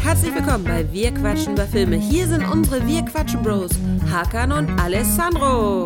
[0.00, 1.96] Herzlich willkommen bei Wir quatschen über Filme.
[1.96, 3.72] Hier sind unsere Wir quatschen Bros,
[4.10, 5.84] Hakan und Alessandro.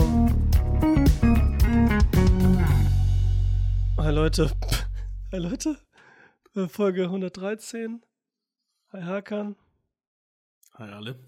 [3.98, 4.50] Hi Leute.
[5.32, 5.76] Hi Leute.
[6.54, 8.02] Äh, Folge 113.
[8.92, 9.56] Hi Hakan.
[10.74, 11.18] Hi alle.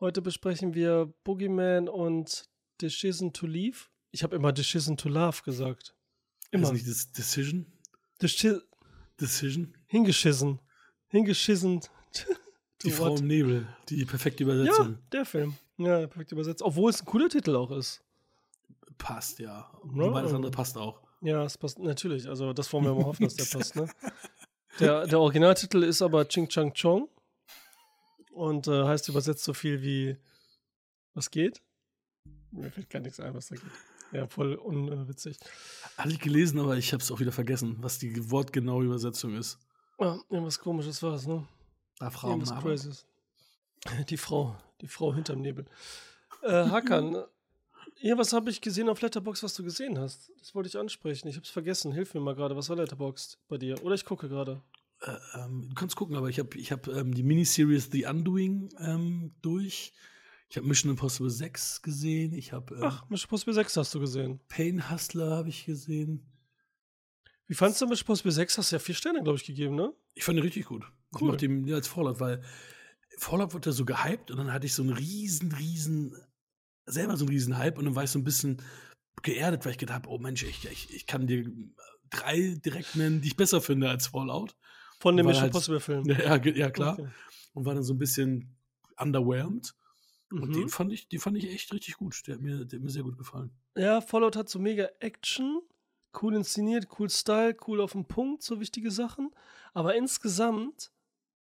[0.00, 2.48] Heute besprechen wir Boogeyman und
[2.80, 3.86] Decision to Leave.
[4.10, 5.94] Ich habe immer Decision to Love gesagt.
[6.50, 6.64] Immer.
[6.68, 7.66] Ist nicht das Decision?
[8.20, 8.60] Deci
[9.20, 9.76] Decision?
[9.86, 10.60] hingeschissen.
[11.08, 11.80] Hingeschissen.
[12.82, 13.20] Die Frau what?
[13.20, 13.66] im Nebel.
[13.88, 14.98] Die perfekte Ja, Übersetzung.
[15.12, 15.54] der Film.
[15.78, 16.62] Ja, perfekt übersetzt.
[16.62, 18.02] Obwohl es ein cooler Titel auch ist.
[18.98, 19.48] Passt, ja.
[19.48, 21.00] Ja, Wobei das also- andere passt auch.
[21.20, 22.28] Ja, es passt natürlich.
[22.28, 23.76] Also das wollen wir mal hoffen, dass der passt.
[23.76, 23.88] Ne?
[24.78, 27.08] Der, der Originaltitel ist aber Ching Chang Chong
[28.32, 30.16] und äh, heißt übersetzt so viel wie
[31.14, 31.62] Was geht?
[32.50, 33.64] Mir fällt gar nichts ein, was da geht.
[34.14, 35.38] Ja, voll unwitzig.
[35.96, 39.58] Hatte ich gelesen, aber ich habe es auch wieder vergessen, was die wortgenaue Übersetzung ist.
[39.98, 41.46] Ja, irgendwas komisches war es, ne?
[41.98, 42.62] Da Frauen Irgendwas.
[42.62, 43.06] Crazyes.
[44.08, 45.66] Die Frau, die Frau hinterm Nebel.
[46.42, 47.22] Äh, Hakan,
[48.00, 50.32] ja, was habe ich gesehen auf Letterbox, was du gesehen hast?
[50.38, 51.28] Das wollte ich ansprechen.
[51.28, 51.92] Ich habe es vergessen.
[51.92, 52.56] Hilf mir mal gerade.
[52.56, 53.84] Was war Letterboxd bei dir?
[53.84, 54.62] Oder ich gucke gerade.
[55.02, 58.70] Äh, ähm, du kannst gucken, aber ich habe ich hab, ähm, die Miniseries The Undoing
[58.78, 59.92] ähm, durch.
[60.54, 62.32] Ich habe Mission Impossible 6 gesehen.
[62.32, 64.38] Ich habe ähm, Ach, Mission Impossible 6 hast du gesehen.
[64.46, 66.30] Pain Hustler habe ich gesehen.
[67.48, 68.58] Wie fandst du Mission Impossible 6?
[68.58, 69.92] Hast du ja vier Sterne, glaube ich, gegeben, ne?
[70.14, 70.84] Ich fand den richtig gut.
[71.20, 71.42] Cool.
[71.42, 72.40] ihn ja als Fallout, weil
[73.18, 76.14] Fallout wurde ja so gehypt und dann hatte ich so einen riesen, riesen,
[76.86, 78.62] selber so einen riesen Hype und dann war ich so ein bisschen
[79.24, 81.50] geerdet, weil ich gedacht habe, oh Mensch, ich, ich, ich kann dir
[82.10, 84.54] drei direkt nennen, die ich besser finde als Fallout.
[85.00, 86.04] Von dem Mission halt- Impossible Film.
[86.08, 86.92] Ja, ja klar.
[86.92, 87.08] Okay.
[87.54, 88.56] Und war dann so ein bisschen
[88.96, 89.74] underwhelmed.
[90.40, 90.52] Und Mhm.
[90.52, 92.22] die fand ich, die fand ich echt richtig gut.
[92.26, 93.50] Der hat mir, der hat mir sehr gut gefallen.
[93.76, 95.60] Ja, Fallout hat so mega Action,
[96.20, 99.30] cool inszeniert, cool Style, cool auf den Punkt, so wichtige Sachen.
[99.72, 100.90] Aber insgesamt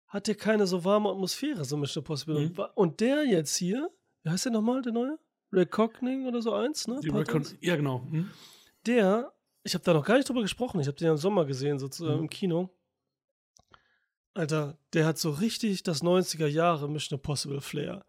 [0.07, 2.49] hat der keine so warme Atmosphäre, so Mission Impossible.
[2.49, 2.59] Mhm.
[2.75, 3.89] Und der jetzt hier,
[4.23, 5.17] wie heißt der nochmal, der neue?
[5.53, 6.99] Recogning oder so eins, ne?
[7.03, 8.07] Die Recon ja, genau.
[8.09, 8.29] Hm?
[8.85, 11.45] Der, ich habe da noch gar nicht drüber gesprochen, ich habe den ja im Sommer
[11.45, 12.23] gesehen, sozusagen Mhm.
[12.23, 12.69] im Kino.
[14.33, 18.05] Alter, der hat so richtig das 90er Jahre Mission Impossible Flair.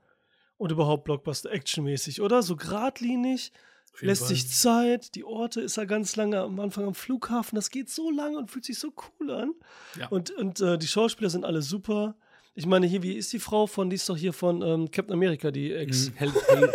[0.63, 2.41] Und überhaupt Blockbuster actionmäßig, oder?
[2.43, 3.53] So geradlinig,
[4.01, 4.29] lässt Fall.
[4.29, 8.11] sich Zeit, die Orte ist er ganz lange am Anfang am Flughafen, das geht so
[8.13, 9.55] lange und fühlt sich so cool an.
[9.99, 10.07] Ja.
[10.09, 12.15] Und, und äh, die Schauspieler sind alle super.
[12.55, 15.13] Ich meine, hier, wie ist die Frau von, die ist doch hier von ähm, Captain
[15.15, 16.11] America, die Ex.
[16.11, 16.21] Mhm.
[16.21, 16.73] Hal-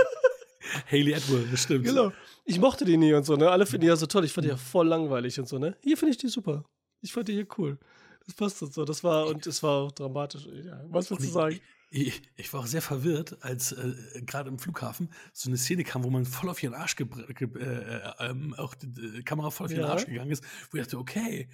[0.91, 1.85] Haley Atwell, das stimmt.
[1.85, 2.11] Genau.
[2.43, 3.49] Ich mochte die nie und so, ne?
[3.49, 4.25] Alle finden die ja so toll.
[4.25, 5.77] Ich fand die ja voll langweilig und so, ne?
[5.81, 6.65] Hier finde ich die super.
[7.01, 7.77] Ich fand die hier cool.
[8.25, 8.83] Das passt und so.
[8.83, 10.45] Das war, und es war auch dramatisch.
[10.65, 11.61] Ja, was willst du sagen?
[11.89, 16.03] Ich, ich, war auch sehr verwirrt, als äh, gerade im Flughafen so eine Szene kam,
[16.03, 19.71] wo man voll auf ihren Arsch, ge äh, äh, ähm, auch die, Kamera voll auf
[19.71, 19.91] ihren Ja.
[19.91, 21.47] Arsch gegangen ist, wo ich dachte, okay,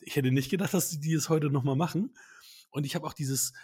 [0.00, 2.14] ich hätte nicht gedacht, dass die es heute nochmal machen.
[2.70, 3.54] Und ich habe auch dieses,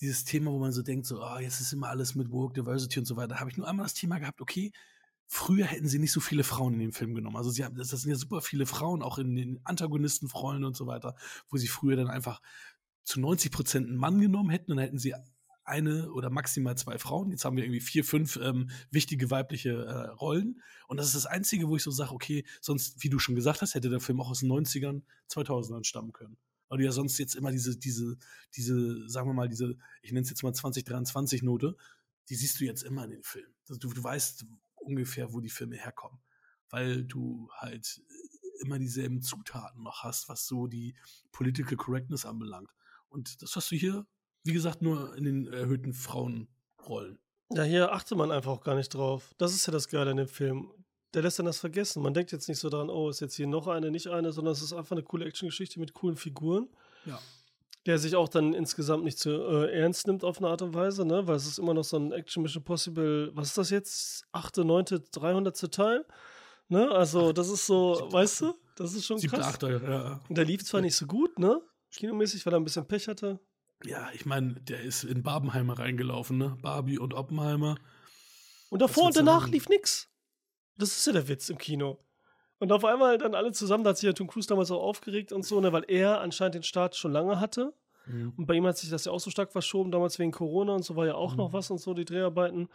[0.00, 2.98] dieses Thema, wo man so denkt, so, ah, jetzt ist immer alles mit Woke, Diversity
[2.98, 3.28] und so weiter.
[3.28, 4.72] Da habe ich nur einmal das Thema gehabt, okay,
[5.26, 7.36] früher hätten sie nicht so viele Frauen in den Film genommen.
[7.36, 10.86] Also sie haben, das sind ja super viele Frauen, auch in den Antagonistenrollen und so
[10.86, 11.16] weiter,
[11.48, 12.42] wo sie früher dann einfach
[13.04, 15.14] zu 90 Prozent einen Mann genommen hätten und dann hätten sie
[15.64, 17.30] eine oder maximal zwei Frauen.
[17.30, 20.62] Jetzt haben wir irgendwie vier, fünf ähm, wichtige weibliche äh, Rollen.
[20.88, 23.62] Und das ist das Einzige, wo ich so sage, okay, sonst, wie du schon gesagt
[23.62, 26.36] hast, hätte der Film auch aus den 90ern, 2000ern stammen können.
[26.68, 28.16] Weil du ja sonst jetzt immer diese, diese,
[28.56, 31.76] diese, sagen wir mal, diese, ich nenne es jetzt mal 2023-Note,
[32.28, 33.54] die siehst du jetzt immer in den Filmen.
[33.68, 34.46] Also Du, du weißt
[34.76, 36.18] ungefähr, wo die Filme herkommen.
[36.70, 38.00] Weil du halt
[38.62, 40.96] immer dieselben Zutaten noch hast, was so die
[41.32, 42.70] Political Correctness anbelangt.
[43.08, 44.06] Und das hast du hier,
[44.44, 47.18] wie gesagt, nur in den erhöhten Frauenrollen.
[47.52, 49.34] Ja, hier achte man einfach auch gar nicht drauf.
[49.38, 50.70] Das ist ja das Geile an dem Film.
[51.14, 52.02] Der lässt dann das vergessen.
[52.02, 54.52] Man denkt jetzt nicht so daran, oh, ist jetzt hier noch eine, nicht eine, sondern
[54.52, 56.68] es ist einfach eine coole Actiongeschichte mit coolen Figuren.
[57.04, 57.20] Ja.
[57.84, 61.04] Der sich auch dann insgesamt nicht zu äh, ernst nimmt auf eine Art und Weise,
[61.04, 61.26] ne?
[61.26, 64.24] Weil es ist immer noch so ein Action Mission Possible, was ist das jetzt?
[64.32, 66.06] Achte, neunte, dreihundertste Teil?
[66.68, 66.90] Ne?
[66.90, 68.54] Also, das ist so, siebte, weißt du?
[68.76, 69.46] Das ist schon Siebter, krass.
[69.48, 70.20] achter, ja.
[70.28, 71.60] Und der lief zwar nicht so gut, ne?
[71.90, 73.38] Kinomäßig, weil er ein bisschen Pech hatte.
[73.84, 76.56] Ja, ich meine, der ist in Barbenheimer reingelaufen, ne?
[76.62, 77.76] Barbie und Oppenheimer.
[78.70, 80.08] Und davor und danach lief nix.
[80.78, 81.98] Das ist ja der Witz im Kino.
[82.58, 85.32] Und auf einmal dann alle zusammen, da hat sich ja Tom Cruise damals auch aufgeregt
[85.32, 87.74] und so, ne, weil er anscheinend den Start schon lange hatte.
[88.06, 88.32] Mhm.
[88.36, 90.84] Und bei ihm hat sich das ja auch so stark verschoben, damals wegen Corona und
[90.84, 91.52] so war ja auch noch Mhm.
[91.52, 92.68] was und so, die Dreharbeiten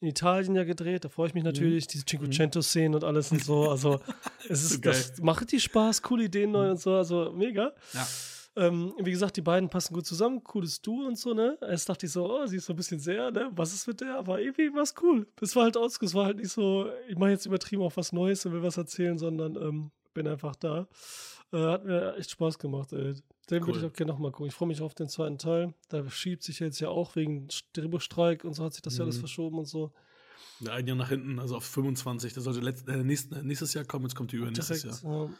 [0.00, 1.04] in Italien ja gedreht.
[1.04, 2.08] Da freue ich mich natürlich, diese Mhm.
[2.32, 3.68] Cinquecento-Szenen und alles und so.
[3.70, 4.00] Also,
[4.48, 4.92] es So ist, geil.
[4.92, 7.72] das macht die Spaß, coole Ideen neu und so, also mega.
[7.92, 8.06] Ja.
[8.56, 11.58] Ähm, wie gesagt, die beiden passen gut zusammen, cooles Duo und so, ne?
[11.60, 13.50] Erst dachte ich so, oh, sie ist so ein bisschen sehr, ne?
[13.56, 14.16] Was ist mit der?
[14.16, 15.26] Aber irgendwie war es cool.
[15.40, 18.12] Es war halt aus, es war halt nicht so, ich mache jetzt übertrieben auf was
[18.12, 20.86] Neues und will was erzählen, sondern ähm, bin einfach da.
[21.52, 23.14] Äh, hat mir echt Spaß gemacht, ey.
[23.50, 23.90] Den würde ich Cool.
[23.90, 24.46] auch gerne nochmal gucken.
[24.46, 25.74] Ich freue mich auf den zweiten Teil.
[25.88, 29.16] Da schiebt sich jetzt ja auch wegen Drehbuchstreik und so hat sich das ja alles
[29.16, 29.20] Mhm.
[29.20, 29.92] verschoben und so.
[30.66, 32.32] Ein Jahr nach hinten, also auf 25.
[32.32, 35.02] Das sollte letzt, äh, nächst, äh, nächstes Jahr kommen, jetzt kommt die übernächstes.
[35.02, 35.26] Jahr.
[35.26, 35.30] Ja.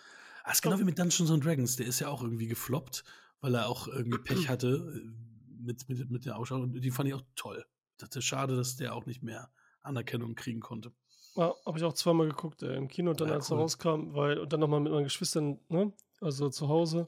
[0.45, 1.77] Ah, ist genau wie mit Dungeons and Dragons.
[1.77, 3.03] Der ist ja auch irgendwie gefloppt,
[3.41, 6.57] weil er auch irgendwie Pech hatte äh, mit, mit, mit der Ausschau.
[6.61, 7.65] Und die fand ich auch toll.
[7.97, 9.51] Das ist schade, dass der auch nicht mehr
[9.81, 10.93] Anerkennung kriegen konnte.
[11.37, 13.63] Ja, habe ich auch zweimal geguckt, ey, im Kino und dann, Ja, als er cool.
[13.63, 15.93] rauskam, weil, und dann nochmal mit meinen Geschwistern, ne?
[16.21, 17.07] Also zu Hause.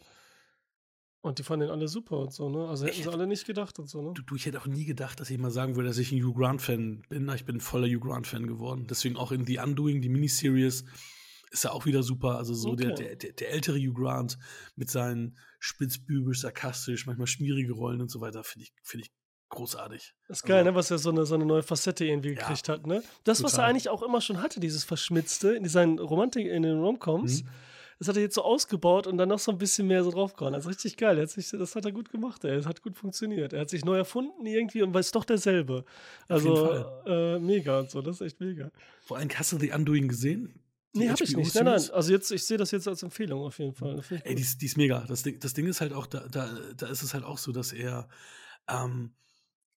[1.20, 2.68] Und die fanden den alle super und so, ne?
[2.68, 4.12] Also hätten Ich sie alle nicht gedacht und so, ne?
[4.14, 6.22] Du, du, ich hätte auch nie gedacht, dass ich mal sagen würde, dass ich ein
[6.24, 7.28] Hugh Grant-Fan bin.
[7.34, 8.86] Ich bin ein voller Hugh Grant-Fan geworden.
[8.88, 10.84] Deswegen auch in The Undoing, die Miniseries,
[11.50, 12.36] ist ja auch wieder super.
[12.38, 13.04] Also so der, Okay.
[13.04, 14.38] der, der, der ältere Hugh Grant
[14.74, 19.12] mit seinen spitzbübisch, sarkastisch, manchmal schmierige Rollen und so weiter, finde ich, finde ich
[19.48, 20.14] großartig.
[20.28, 22.34] Das ist geil, Also- ne, was er so eine, so eine neue Facette irgendwie Ja,
[22.40, 23.02] gekriegt hat, ne?
[23.24, 23.70] Das, was er total.
[23.70, 27.48] eigentlich auch immer schon hatte, dieses Verschmitzte in diesen Romantik, in den Romcoms, Mhm.
[28.00, 30.52] das hat er jetzt so ausgebaut und dann noch so ein bisschen mehr so draufgehauen.
[30.54, 31.20] Also richtig geil.
[31.20, 32.56] Hat sich, das hat er gut gemacht, ey.
[32.56, 33.52] Es hat gut funktioniert.
[33.52, 35.84] Er hat sich neu erfunden irgendwie und war ist doch derselbe.
[36.28, 38.70] Auf jeden Also äh, mega und so, das ist echt mega.
[39.02, 40.60] Vor allem, hast du The Undoing gesehen?
[40.96, 41.54] Nee, hab ich nicht.
[41.54, 41.90] Nein, nein.
[41.92, 43.96] Also jetzt, ich sehe das jetzt als Empfehlung auf jeden Fall.
[43.96, 45.04] Das Ey, die ist, die ist mega.
[45.06, 47.52] Das Ding, das Ding ist halt auch, da, da, da ist es halt auch so,
[47.52, 48.08] dass er
[48.68, 49.14] ähm,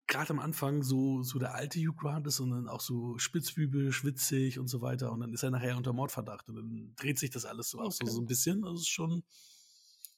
[0.07, 4.03] gerade am Anfang so, so der alte Hugh Grant ist und dann auch so spitzbübisch,
[4.03, 5.11] witzig und so weiter.
[5.11, 7.91] Und dann ist er nachher unter Mordverdacht und dann dreht sich das alles so auch
[7.91, 8.11] so, Okay.
[8.11, 8.63] so ein bisschen.
[8.63, 9.23] Also es ist schon,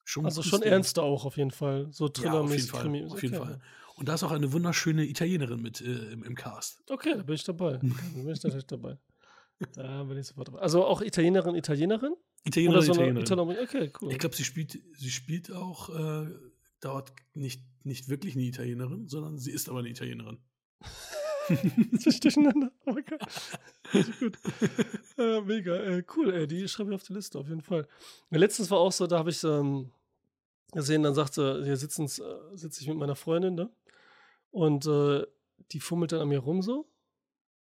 [0.04, 1.88] schon also schon ernster auch auf jeden Fall.
[1.92, 3.06] So Ja, auf jeden thrillermäßig Fall.
[3.08, 3.46] Auf jeden Okay.
[3.46, 3.62] Fall.
[3.96, 6.82] Und da ist auch eine wunderschöne Italienerin mit äh, im, im Cast.
[6.90, 7.74] Okay, da bin ich dabei.
[7.82, 8.98] Da bin ich natürlich dabei.
[9.74, 10.60] Da bin ich sofort dabei.
[10.60, 12.16] Also auch Italienerin, Italienerin?
[12.44, 13.58] Italienerin, Oder so Italienerin.
[13.64, 14.12] Okay, cool.
[14.12, 16.30] Ich glaube, sie spielt, sie spielt auch äh,
[16.80, 20.40] dort nicht, nicht wirklich eine Italienerin, sondern sie ist aber eine Italienerin.
[21.48, 22.72] Bin ich durcheinander.
[22.86, 23.22] Oh mein Gott.
[24.20, 24.38] Gut.
[25.18, 25.76] Äh, mega.
[25.76, 26.48] Äh, cool, ey.
[26.48, 27.88] Die schreibe ich auf die Liste, auf jeden Fall.
[28.30, 29.92] Letztens war auch so, da habe ich ähm,
[30.72, 33.70] gesehen, dann sagte, hier sitzen, äh, sitze ich mit meiner Freundin da.
[34.52, 35.26] Und äh,
[35.72, 36.88] die fummelt dann an mir rum so.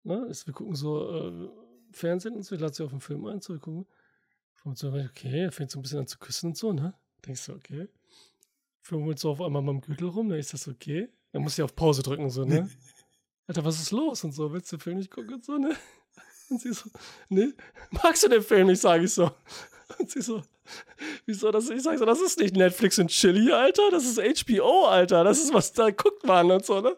[0.04, 0.26] Ne?
[0.30, 1.50] Ist, wir gucken so äh,
[1.94, 2.56] Fernsehen und so.
[2.56, 3.42] Ich lade sie auf den Film ein.
[3.42, 3.86] So, wir gucken.
[4.54, 6.94] Fummelt so, okay, fängt so ein bisschen an zu küssen und so, ne?
[7.26, 7.90] Denkst du, okay.
[8.82, 10.30] Fummelt so auf einmal beim Gürtel rum.
[10.30, 11.10] Dann ist das okay.
[11.32, 12.70] Dann muss ich auf Pause drücken, so, ne?
[13.48, 14.24] Alter, was ist los?
[14.24, 15.76] Und so, willst du den Film nicht gucken und so, ne?
[16.50, 16.90] Und sie so,
[17.30, 17.54] ne?
[17.90, 19.32] Magst du den Film nicht, sage ich so.
[19.98, 20.44] Und sie so,
[21.26, 21.70] wieso das?
[21.70, 23.90] Ich sage so, das ist nicht Netflix und Chill hier, Alter.
[23.92, 25.24] Das ist HBO, Alter.
[25.24, 26.96] Das ist was, da guckt man und so, ne?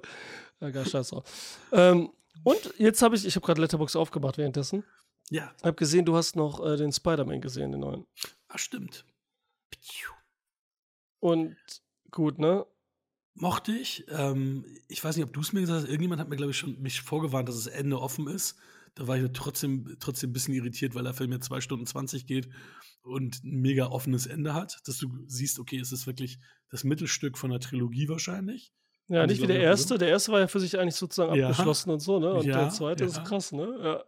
[0.60, 1.60] Ja, gar scheiß drauf.
[1.72, 2.10] Ähm,
[2.46, 4.84] und jetzt habe ich, ich habe gerade Letterbox aufgemacht währenddessen.
[5.32, 8.06] Ja, Habe gesehen, du hast noch äh, den Spider-Man gesehen, den neuen.
[8.48, 9.06] ah, stimmt.
[11.20, 11.58] Und
[12.12, 12.66] gut, ne?
[13.34, 14.06] Mochte ich.
[14.10, 15.90] Ähm, ich weiß nicht, ob du es mir gesagt hast.
[15.90, 18.56] Irgendjemand hat mir, glaube ich, schon mich vorgewarnt, dass das Ende offen ist.
[18.94, 22.28] Da war ich trotzdem, trotzdem ein bisschen irritiert, weil der Film jetzt 2 Stunden 20
[22.28, 22.48] geht
[23.02, 24.80] und ein mega offenes Ende hat.
[24.86, 26.38] Dass du siehst, okay, es ist wirklich
[26.70, 28.72] das Mittelstück von einer Trilogie wahrscheinlich.
[29.08, 29.98] Ja, nicht wie der ich, erste.
[29.98, 31.50] Der erste war ja für sich eigentlich sozusagen Ja.
[31.50, 32.34] abgeschlossen und so, ne?
[32.34, 33.10] Und Ja, der zweite ja.
[33.10, 33.78] ist krass, ne?
[33.84, 34.04] Ja.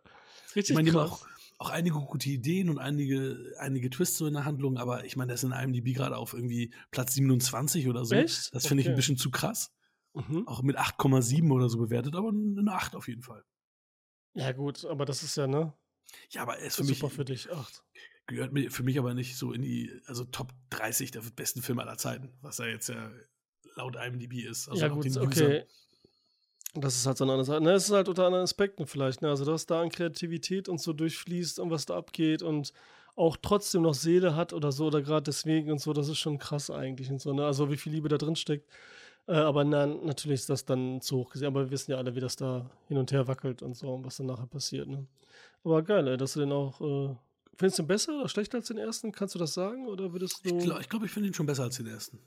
[0.50, 1.22] Ich Richtig meine, die haben krass.
[1.60, 5.16] auch, auch einige gute Ideen und einige, einige Twists so in der Handlung, aber ich
[5.16, 8.16] meine, das ist in IMDb gerade auf irgendwie Platz 27 oder so.
[8.16, 8.54] Echt?
[8.56, 8.98] Das finde ich ein Okay.
[8.98, 9.72] bisschen zu krass.
[10.14, 10.48] Mhm.
[10.48, 13.44] Auch mit 8,7 oder so bewertet, aber eine 8 auf jeden Fall.
[14.34, 15.74] Ja, gut, aber das ist ja, ne?
[16.32, 17.52] Ja, aber er ist für mich, Super für dich.
[17.52, 17.84] Acht.
[18.28, 21.82] gehört mir für mich aber nicht so in die, also Top 30 der besten Filme
[21.84, 23.12] aller Zeiten, was er jetzt ja
[23.78, 24.70] laut IMDb ist.
[24.70, 25.64] Also ja, gut, okay.
[26.74, 27.62] Das ist halt so eine andere Sache.
[27.62, 29.22] Ne, es ist halt unter anderen Aspekten vielleicht.
[29.22, 29.30] Ne?
[29.30, 32.74] Also, dass da an Kreativität und so durchfließt und was da abgeht und
[33.16, 36.38] auch trotzdem noch Seele hat oder so oder gerade deswegen und so, das ist schon
[36.38, 37.34] krass eigentlich und so.
[37.34, 37.46] Ne?
[37.46, 38.70] Also, wie viel Liebe da drin steckt.
[39.28, 41.48] Äh, aber nein, natürlich ist das dann zu hoch gesehen.
[41.48, 44.06] Aber wir wissen ja alle, wie das da hin und her wackelt und so und
[44.06, 44.88] was dann nachher passiert.
[44.88, 45.08] Ne?
[45.64, 46.80] Aber geil, ey, dass du den auch.
[46.82, 47.16] Äh,
[47.56, 49.12] findest du den besser oder schlechter als den ersten?
[49.12, 49.88] Kannst du das sagen?
[49.88, 50.56] Oder würdest du.
[50.56, 52.20] Ich glaube, ich, glaub, ich finde ihn schon besser als den ersten.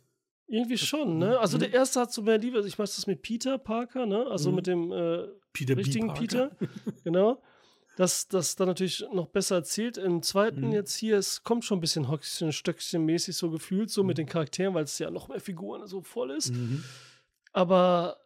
[0.52, 1.38] Irgendwie schon, ne?
[1.38, 1.60] Also Mhm.
[1.60, 2.58] der erste hat so mehr Liebe.
[2.66, 4.26] Ich weiß das mit Peter Parker, ne?
[4.26, 4.56] Also Mhm.
[4.56, 6.12] mit dem äh, Peter richtigen.
[6.12, 6.50] Peter.
[7.04, 7.40] genau.
[7.96, 9.96] Das, das dann natürlich noch besser erzählt.
[9.96, 10.72] Im zweiten Mhm.
[10.72, 14.22] jetzt hier, es kommt schon ein bisschen Höchstchen, Stöckchen mäßig so gefühlt, so mit Mhm.
[14.22, 16.52] den Charakteren, weil es ja noch mehr Figuren so voll ist.
[16.52, 16.82] Mhm.
[17.52, 18.16] Aber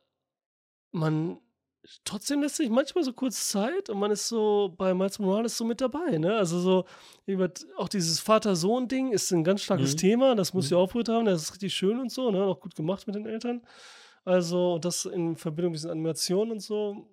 [0.92, 1.38] man
[2.04, 5.64] trotzdem lässt sich manchmal so kurz Zeit und man ist so bei Miles Morales so
[5.64, 6.36] mit dabei, ne?
[6.36, 6.84] Also so,
[7.76, 9.98] auch dieses Vater-Sohn-Ding ist ein ganz starkes Mhm.
[9.98, 10.76] Thema, das muss Mhm.
[10.76, 12.42] ja aufgehört haben, das ist richtig schön und so, ne?
[12.44, 13.62] Auch gut gemacht mit den Eltern.
[14.24, 17.06] Also, das in Verbindung mit diesen Animationen und so,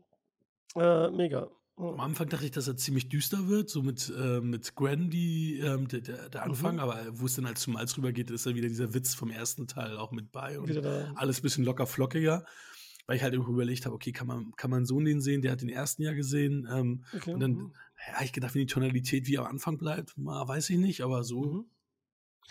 [0.75, 1.49] äh, mega.
[1.77, 5.59] Am Anfang dachte ich, dass er ziemlich düster wird, so mit, äh, mit Gwen, die,
[5.59, 6.79] ähm, der, der, der Anfang, Mhm.
[6.79, 9.67] aber wo es dann als zum Miles rübergeht, ist dann wieder dieser Witz vom ersten
[9.67, 10.69] Teil auch mit bei und
[11.15, 12.45] alles ein bisschen locker flockiger,
[13.11, 15.59] weil ich halt überlegt habe, okay, kann man, kann man so den sehen, der hat
[15.61, 17.33] den ersten ja gesehen, ähm, Okay.
[17.33, 17.73] und dann mhm.
[18.07, 21.25] ja, ich gedacht, wenn die Tonalität wie am Anfang bleibt, mal, weiß ich nicht, aber
[21.25, 21.65] so Mhm.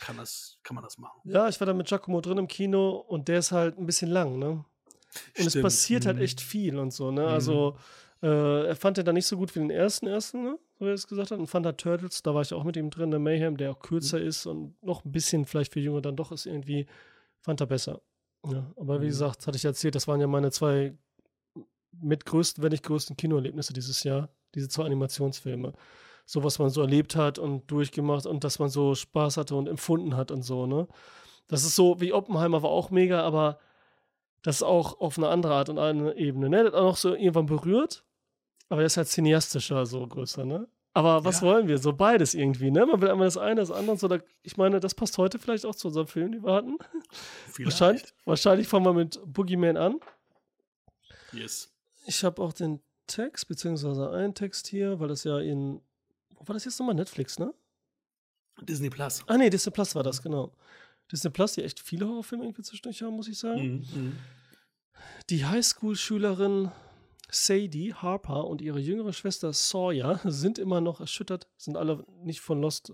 [0.01, 1.19] kann, das, kann man das machen.
[1.25, 4.11] Ja, ich war da mit Giacomo drin im Kino und der ist halt ein bisschen
[4.11, 4.67] lang, ne?
[5.39, 5.63] Und es Stimmt.
[5.65, 6.23] passiert halt Mhm.
[6.25, 7.23] echt viel und so, ne?
[7.23, 7.27] Mhm.
[7.29, 7.79] Also,
[8.23, 10.59] äh, er fand den da nicht so gut wie den ersten ersten, ne?
[10.79, 11.39] So wie er es gesagt hat.
[11.39, 13.81] Und fand halt Turtles, da war ich auch mit ihm drin, der Mayhem, der auch
[13.81, 14.27] kürzer Mhm.
[14.27, 16.87] ist und noch ein bisschen vielleicht für Junge dann doch ist irgendwie,
[17.41, 18.03] fand er besser.
[18.47, 19.11] Ja, aber wie Mhm.
[19.11, 20.97] gesagt, hatte ich erzählt, das waren ja meine zwei
[21.93, 25.73] mit größten, wenn nicht größten Kinoerlebnisse dieses Jahr, diese zwei Animationsfilme.
[26.25, 29.69] So, was man so erlebt hat und durchgemacht und dass man so Spaß hatte und
[29.69, 30.87] empfunden hat und so, ne?
[31.49, 33.59] Das ist so, wie Oppenheimer war auch mega, aber
[34.43, 36.59] das ist auch auf eine andere Art und eine Ebene, ne?
[36.65, 38.05] Das hat auch noch so irgendwann berührt,
[38.69, 40.69] aber der ist halt cineastischer, so größer, ne?
[40.93, 41.47] Aber was Ja.
[41.47, 41.79] wollen wir?
[41.79, 42.85] So beides irgendwie, ne?
[42.85, 43.97] Man will einmal das eine, das andere.
[43.97, 46.79] So, da, ich meine, das passt heute vielleicht auch zu unserem Film, den wir hatten.
[47.53, 47.59] Vielleicht.
[47.81, 50.01] Wahrscheinlich, wahrscheinlich fangen wir mit Boogeyman an.
[51.33, 51.73] Yes.
[52.07, 55.81] Ich habe auch den Text, beziehungsweise einen Text hier, weil das ja in.
[56.37, 56.95] Wo war das jetzt nochmal?
[56.97, 57.55] Netflix, ne?
[58.63, 59.23] Disney Plus.
[59.27, 60.53] Ah, nee, Disney Plus war das, genau.
[61.13, 63.63] Disney Plus, die echt viele Horrorfilme irgendwie zwischendurch haben, muss ich sagen.
[63.95, 64.03] Mhm.
[64.03, 64.17] Mhm.
[65.31, 66.71] Die Highschool-Schülerin
[67.31, 72.61] Sadie Harper und ihre jüngere Schwester Sawyer sind immer noch erschüttert, sind alle nicht von
[72.61, 72.93] Lost,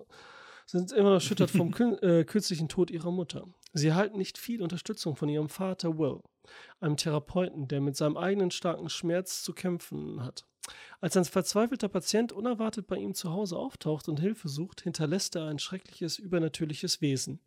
[0.66, 3.46] sind immer noch erschüttert vom kün- äh, kürzlichen Tod ihrer Mutter.
[3.72, 6.20] Sie erhalten nicht viel Unterstützung von ihrem Vater Will,
[6.80, 10.44] einem Therapeuten, der mit seinem eigenen starken Schmerz zu kämpfen hat.
[11.00, 15.46] Als ein verzweifelter Patient unerwartet bei ihm zu Hause auftaucht und Hilfe sucht, hinterlässt er
[15.46, 17.40] ein schreckliches, übernatürliches Wesen,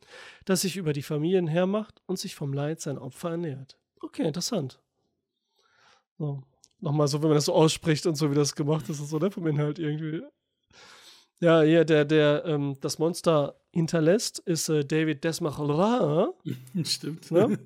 [0.45, 3.77] das sich über die Familien hermacht und sich vom Leid seiner Opfer ernährt.
[3.99, 4.79] Okay, interessant.
[6.17, 6.43] So.
[6.81, 9.19] Nochmal so, wenn man das so ausspricht und so, wie das gemacht ist, und so,
[9.19, 10.23] ne, vom Inhalt irgendwie.
[11.41, 16.33] Ja, hier, der, der ähm, das Monster hinterlässt, ist äh, David Desmachra,
[16.83, 17.31] Stimmt.
[17.31, 17.57] Ne?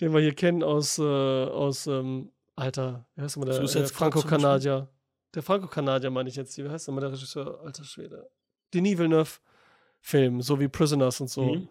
[0.00, 3.88] den wir hier kennen aus, äh, aus ähm, Alter, wie heißt nochmal der, Suicide der
[3.88, 4.88] Franco-Kanadier?
[5.34, 6.58] Der Franco-Kanadier meine ich jetzt.
[6.58, 7.60] Wie heißt nochmal der Regisseur?
[7.62, 8.28] Alter Schwede.
[8.74, 11.54] Denis Villeneuve-Film, so wie Prisoners und so.
[11.54, 11.68] Mhm.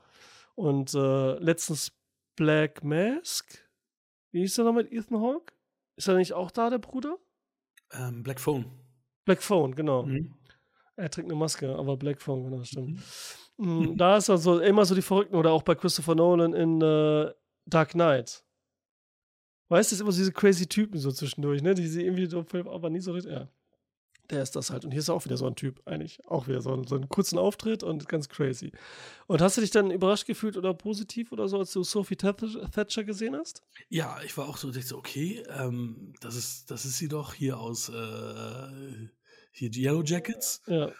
[0.55, 1.91] Und äh, letztens
[2.35, 3.67] Black Mask.
[4.31, 5.53] Wie hieß der noch mit Ethan Hawke?
[5.99, 7.17] Ist er nicht auch da, der Bruder?
[7.91, 8.71] Ähm, Black Phone.
[9.25, 10.03] Black Phone, genau.
[10.03, 10.33] Mhm.
[10.95, 13.01] Er trägt eine Maske, aber Black Phone, genau, stimmt.
[13.57, 17.33] Mm, Da ist also immer so die Verrückten oder auch bei Christopher Nolan in äh,
[17.65, 18.45] Dark Knight.
[19.67, 21.73] Weißt du, es immer so diese crazy Typen so zwischendurch, ne?
[21.73, 23.33] Die sie irgendwie so aber nie so richtig.
[23.33, 23.49] Ja.
[24.29, 24.85] Der ist das halt.
[24.85, 26.23] Und hier ist auch wieder so ein Typ, eigentlich.
[26.27, 28.71] Auch wieder so, ein- so einen kurzen Auftritt und ganz crazy.
[29.27, 33.03] Und hast du dich dann überrascht gefühlt oder positiv oder so, als du Sophie Thatcher
[33.03, 33.63] gesehen hast?
[33.89, 37.33] Ja, ich war auch so, ich so okay, ähm, das, ist, das ist sie doch
[37.33, 39.07] hier aus äh,
[39.51, 40.61] hier Yellow Jackets.
[40.67, 40.91] Ja.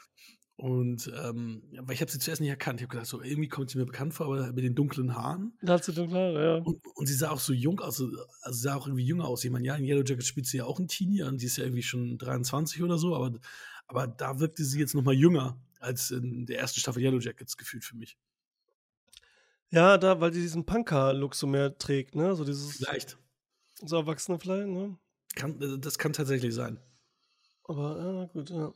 [0.60, 2.82] Und ähm, weil ich habe sie zuerst nicht erkannt.
[2.82, 5.54] Ich habe gedacht, so irgendwie kommt sie mir bekannt vor, aber mit den dunklen Haaren.
[5.62, 6.56] Da hat sie dunkle Haare, ja.
[6.62, 8.04] Und, und sie sah auch so jung aus,
[8.42, 9.42] also sie sah auch irgendwie jünger aus.
[9.46, 11.56] Ich meine, ja, in Yellow Jackets spielt sie ja auch ein Teenie und sie ist
[11.56, 13.40] ja irgendwie schon 23 oder so, aber,
[13.88, 17.56] aber da wirkte sie jetzt noch mal jünger als in der ersten Staffel Yellow Jackets
[17.56, 18.18] gefühlt für mich.
[19.70, 22.36] Ja, da, weil die diesen Punker-Look so mehr trägt, ne?
[22.36, 23.18] So dieses Vielleicht.
[23.76, 24.98] so Erwachsene vielleicht, ne?
[25.36, 26.82] Kann, äh, das kann tatsächlich sein.
[27.64, 28.74] Aber ja, gut, ja.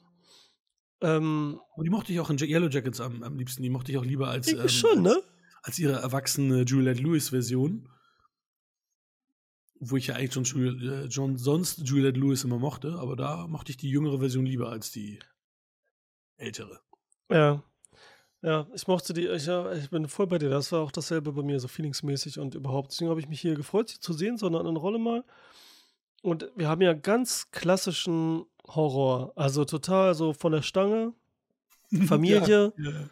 [1.03, 3.61] Ähm, Und die mochte ich auch in Yellow Jackets am, am liebsten.
[3.61, 5.21] Die mochte ich auch lieber als, ähm, schon, ne?
[5.61, 7.89] als ihre erwachsene Juliette Lewis-Version.
[9.79, 13.47] Wo ich ja eigentlich schon, Jul- äh, schon sonst Juliette Lewis immer mochte, aber da
[13.47, 15.19] mochte ich die jüngere Version lieber als die
[16.37, 16.79] ältere.
[17.29, 17.61] Ja.
[18.41, 20.49] Ja, ich mochte die, ich, ja, ich bin voll bei dir.
[20.49, 22.91] Das war auch dasselbe bei mir, so feelingsmäßig und überhaupt.
[22.91, 25.23] Deswegen habe ich mich hier gefreut, sie zu sehen, so in einer anderen Rolle mal.
[26.21, 29.33] Und wir haben ja ganz klassischen Horror.
[29.35, 31.13] Also total so von der Stange.
[32.07, 32.73] Familie.
[32.77, 33.09] Ja, ja.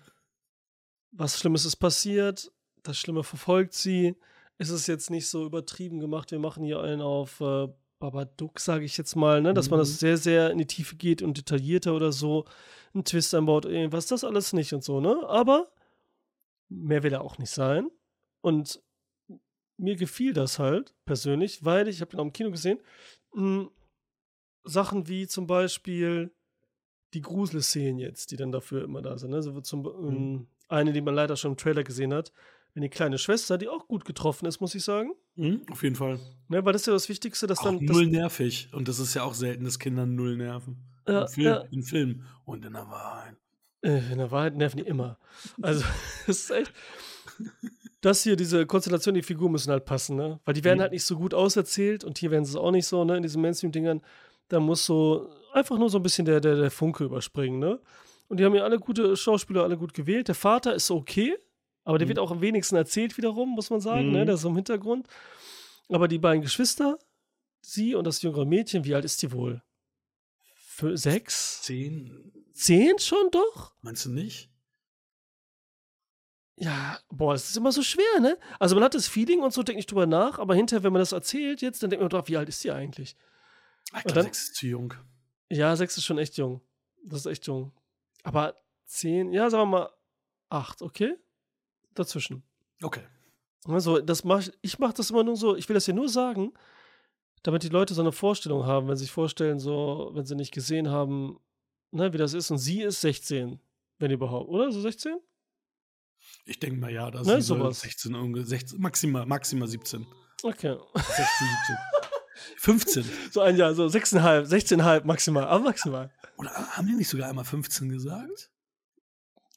[1.12, 2.52] was Schlimmes ist passiert,
[2.84, 4.16] das Schlimme verfolgt sie.
[4.58, 6.32] Es ist jetzt nicht so übertrieben gemacht.
[6.32, 7.68] Wir machen hier einen auf äh,
[8.00, 9.54] Babadook, sage ich jetzt mal, ne?
[9.54, 9.82] dass man Mhm.
[9.84, 12.46] das sehr, sehr in die Tiefe geht und detaillierter oder so.
[12.94, 15.22] Ein Twist einbaut, irgendwas, das alles nicht und so, ne?
[15.28, 15.72] Aber
[16.70, 17.90] mehr will er auch nicht sein.
[18.42, 18.82] Und
[19.78, 22.80] mir gefiel das halt persönlich, weil ich habe ihn auch im Kino gesehen.
[23.34, 23.68] mh,
[24.64, 26.32] Sachen wie zum Beispiel
[27.14, 29.32] die Gruselszenen jetzt, die dann dafür immer da sind.
[29.32, 29.42] Ne?
[29.44, 32.32] So zum, ähm, eine, die man leider schon im Trailer gesehen hat.
[32.74, 35.12] Wenn die kleine Schwester, die auch gut getroffen ist, muss ich sagen.
[35.36, 36.20] Mhm, auf jeden Fall.
[36.48, 37.84] Ne, weil das ist ja das Wichtigste, dass Auch dann.
[37.84, 38.70] null Das, nervig.
[38.72, 40.78] Und das ist ja auch selten, dass Kinder null nerven.
[41.06, 41.58] Ja, Im, Film, ja.
[41.72, 43.36] Im Film und in der Wahrheit.
[43.82, 45.18] äh, in der Wahrheit nerven die immer.
[45.62, 45.84] Also,
[46.28, 46.72] das ist echt.
[48.00, 50.40] Das hier, diese Konstellation, die Figuren müssen halt passen, ne?
[50.46, 50.82] Weil die werden Mhm.
[50.84, 53.18] halt nicht so gut auserzählt und hier werden sie es auch nicht so, ne?
[53.18, 54.02] In diesen Mainstream-Dingern.
[54.52, 57.80] Da muss so einfach nur so ein bisschen der, der, der Funke überspringen, ne?
[58.28, 60.28] Und die haben ja alle gute Schauspieler, alle gut gewählt.
[60.28, 61.38] Der Vater ist okay,
[61.84, 62.10] aber der Mhm.
[62.10, 64.22] wird auch am wenigsten erzählt wiederum, muss man sagen, ne?
[64.22, 64.26] Mhm.
[64.26, 65.08] Der ist im Hintergrund.
[65.90, 66.98] Aber die beiden Geschwister,
[67.62, 69.62] sie und das jüngere Mädchen, wie alt ist die wohl?
[70.56, 71.62] Für sechs?
[71.62, 73.74] Zehn, Zehn schon doch?
[73.82, 74.50] meinst du nicht?
[76.58, 78.38] Ja, boah, es ist immer so schwer, ne?
[78.60, 81.00] Also man hat das Feeling und so, denkt nicht drüber nach, aber hinterher, wenn man
[81.02, 83.16] das erzählt jetzt, dann denkt man drauf, wie alt ist die eigentlich?
[83.92, 84.94] Glaube, dann- sechs ist zu jung.
[85.50, 86.62] Ja, sechs ist schon echt jung.
[87.04, 87.72] Das ist echt jung.
[88.24, 88.56] Aber
[88.86, 89.90] zehn, ja, sagen wir mal
[90.50, 91.16] acht, okay?
[91.94, 92.44] Dazwischen.
[92.82, 93.04] Okay.
[93.66, 96.10] Also, das mach ich, ich mache das immer nur so, ich will das hier nur
[96.10, 96.54] sagen,
[97.44, 100.54] damit die Leute so eine Vorstellung haben, wenn sie sich vorstellen, so, wenn sie nicht
[100.54, 101.40] gesehen haben,
[101.92, 102.50] ne, wie das ist.
[102.52, 103.60] Und sie ist 16,
[104.00, 104.72] wenn überhaupt, oder?
[104.72, 105.18] So 16?
[106.46, 107.82] Ich denke mal, ja, da Ne, so sowas.
[107.82, 110.06] 16, irgendwie 16, maximal, maximal 17.
[110.44, 110.78] Okay.
[110.96, 111.76] 16, 17.
[112.58, 113.06] 15.
[113.32, 116.12] So ein Jahr, so 6,5, 16,5 maximal, aber maximal.
[116.38, 118.50] Oder haben die nicht sogar einmal 15 gesagt?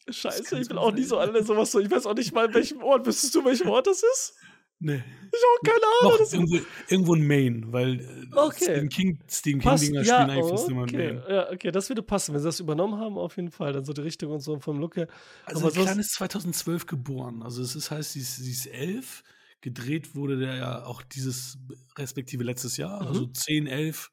[0.09, 1.09] Scheiße, ich bin auch nie sein.
[1.09, 1.81] so alle sowas so.
[1.81, 3.07] Ich weiß auch nicht mal, in welchem Ort.
[3.07, 4.35] Wüsstest du, welchem Ort das ist?
[4.81, 5.03] Nee.
[5.33, 6.19] Ich auch keine Ahnung.
[6.21, 8.64] Noch irgendwo, irgendwo in Maine, weil äh, Okay.
[8.64, 9.79] Stephen King, Stephen King.
[9.79, 11.12] Dinger Ja, spielen eigentlich fast immer in okay.
[11.14, 11.25] Maine.
[11.29, 12.35] ja, okay, das würde passen.
[12.35, 13.73] Wenn sie das übernommen haben, auf jeden Fall.
[13.73, 15.09] Dann so die Richtung und so vom Look her.
[15.47, 17.43] Also Aber Kleine ist 2012 geboren.
[17.43, 19.23] Also es ist, heißt, sie ist, sie ist elf.
[19.64, 21.56] Gedreht wurde der ja auch dieses,
[21.97, 23.00] respektive letztes Jahr.
[23.00, 23.09] Mhm.
[23.09, 24.12] Also 10, 11.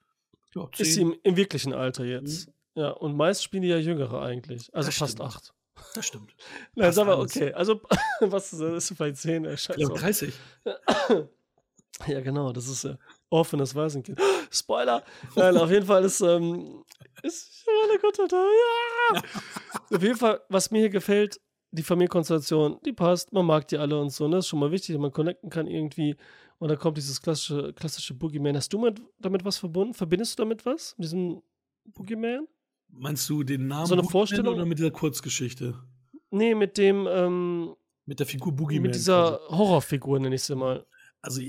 [0.56, 0.86] Ja, 10.
[0.86, 2.50] Ist sie im, wirklichen Alter jetzt.
[2.74, 4.74] Ja, und meist spielen die ja Jüngere eigentlich.
[4.74, 5.28] Also Das fast stimmt.
[5.28, 5.54] acht.
[5.94, 6.34] das stimmt.
[6.78, 7.36] Sag mal, alles.
[7.36, 7.52] okay.
[7.52, 7.82] Also,
[8.22, 8.92] was ist das?
[9.26, 9.78] Äh, Ich Scheiße.
[9.78, 10.34] glaube 30.
[12.08, 12.98] Ja, genau, das ist ja
[13.30, 14.20] offenes Waisenkind.
[14.50, 15.04] Spoiler!
[15.36, 16.84] Nein, auf jeden Fall ist, ähm,
[17.22, 19.22] ist oh mein Gott, ja!
[19.96, 21.40] auf jeden Fall, was mir hier gefällt,
[21.72, 24.38] die Familienkonstellation, die passt, man mag die alle und so, ne?
[24.38, 26.16] Das ist schon mal wichtig, dass man connecten kann irgendwie.
[26.60, 28.56] Und dann kommt dieses klassische, klassische Boogeyman.
[28.56, 29.94] Hast du mit, damit was verbunden?
[29.94, 30.96] Verbindest du damit was?
[30.98, 31.42] Mit diesem
[31.86, 32.48] Boogeyman?
[32.90, 34.56] Meinst du den Namen So eine Boogeyman Vorstellung?
[34.56, 35.82] oder mit dieser Kurzgeschichte?
[36.30, 37.76] Nee, mit dem, ähm,
[38.06, 38.84] Mit der Figur Boogeyman.
[38.84, 39.58] mit dieser quasi.
[39.58, 40.86] Horrorfigur, nenne ich sie mal.
[41.22, 41.42] Also,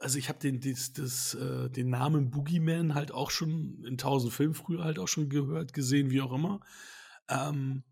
[0.00, 4.32] also ich habe den, das, das, äh, den Namen Boogeyman halt auch schon in tausend
[4.32, 6.60] Filmen früher halt auch schon gehört, gesehen, wie auch immer.
[7.28, 7.84] Ähm,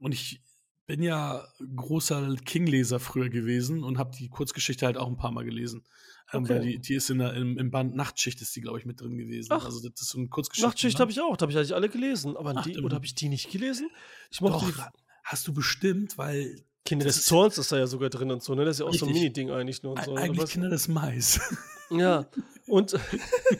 [0.00, 0.42] und ich
[0.86, 5.44] bin ja großer King-Leser früher gewesen und habe die Kurzgeschichte halt auch ein paar Mal
[5.44, 5.84] gelesen.
[6.32, 6.48] Ähm, Okay.
[6.54, 9.00] Weil die, die ist in der, im, im Band Nachtschicht ist die, glaube ich, mit
[9.00, 9.52] drin gewesen.
[9.52, 9.64] Ach.
[9.64, 10.66] also das ist so eine Kurzgeschichte.
[10.68, 12.36] Nachtschicht habe ich auch, da habe ich eigentlich alle gelesen.
[12.36, 13.88] Aber Ach, die, oder habe ich die nicht gelesen?
[14.32, 14.88] Ich mochte Doch,
[15.22, 18.64] hast du bestimmt, weil Kinder des Zorns ist da ja sogar drin und so, ne?
[18.64, 19.22] Das ist ja auch so ein Richtig.
[19.22, 20.14] Mini-Ding eigentlich nur und so.
[20.14, 20.20] ne?
[20.20, 21.40] eigentlich Kinder des Mais.
[21.90, 22.26] Ja.
[22.66, 22.96] Und,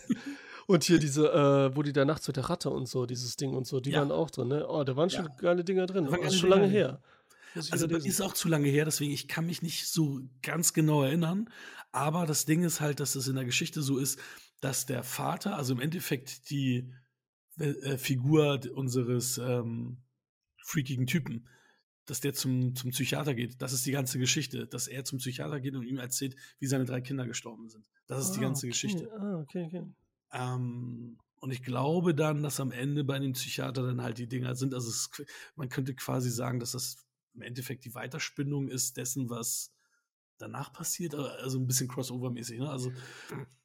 [0.67, 3.55] und hier diese, äh, wo die da nachts mit der Ratte und so, dieses Ding
[3.55, 4.01] und so, die Ja.
[4.01, 4.67] waren auch drin, ne?
[4.69, 5.35] Oh, da waren schon Ja.
[5.39, 6.07] geile Dinger drin.
[6.07, 7.01] Das geile schon lange Dinger her.
[7.71, 11.03] Also das ist auch zu lange her, deswegen ich kann mich nicht so ganz genau
[11.03, 11.49] erinnern.
[11.93, 14.19] Aber das Ding ist halt, dass es in der Geschichte so ist,
[14.61, 16.93] dass der Vater, also im Endeffekt die
[17.59, 20.03] äh, Figur d- unseres ähm,
[20.63, 21.49] freakigen Typen,
[22.05, 23.61] dass der zum, zum Psychiater geht.
[23.63, 26.85] Das ist die ganze Geschichte, dass er zum Psychiater geht und ihm erzählt, wie seine
[26.85, 27.89] drei Kinder gestorben sind.
[28.07, 28.73] Das ist die Ah, ganze okay.
[28.73, 29.11] Geschichte.
[29.13, 29.85] Ah, okay, okay.
[30.33, 34.55] Ähm, und ich glaube dann, dass am Ende bei dem Psychiater dann halt die Dinger
[34.55, 34.75] sind.
[34.75, 35.11] Also es,
[35.55, 37.06] man könnte quasi sagen, dass das
[37.37, 39.73] im Endeffekt die Weiterspinnung ist dessen, was
[40.39, 41.15] danach passiert.
[41.15, 42.59] Also ein bisschen Crossover-mäßig.
[42.59, 42.69] Ne?
[42.69, 42.93] Also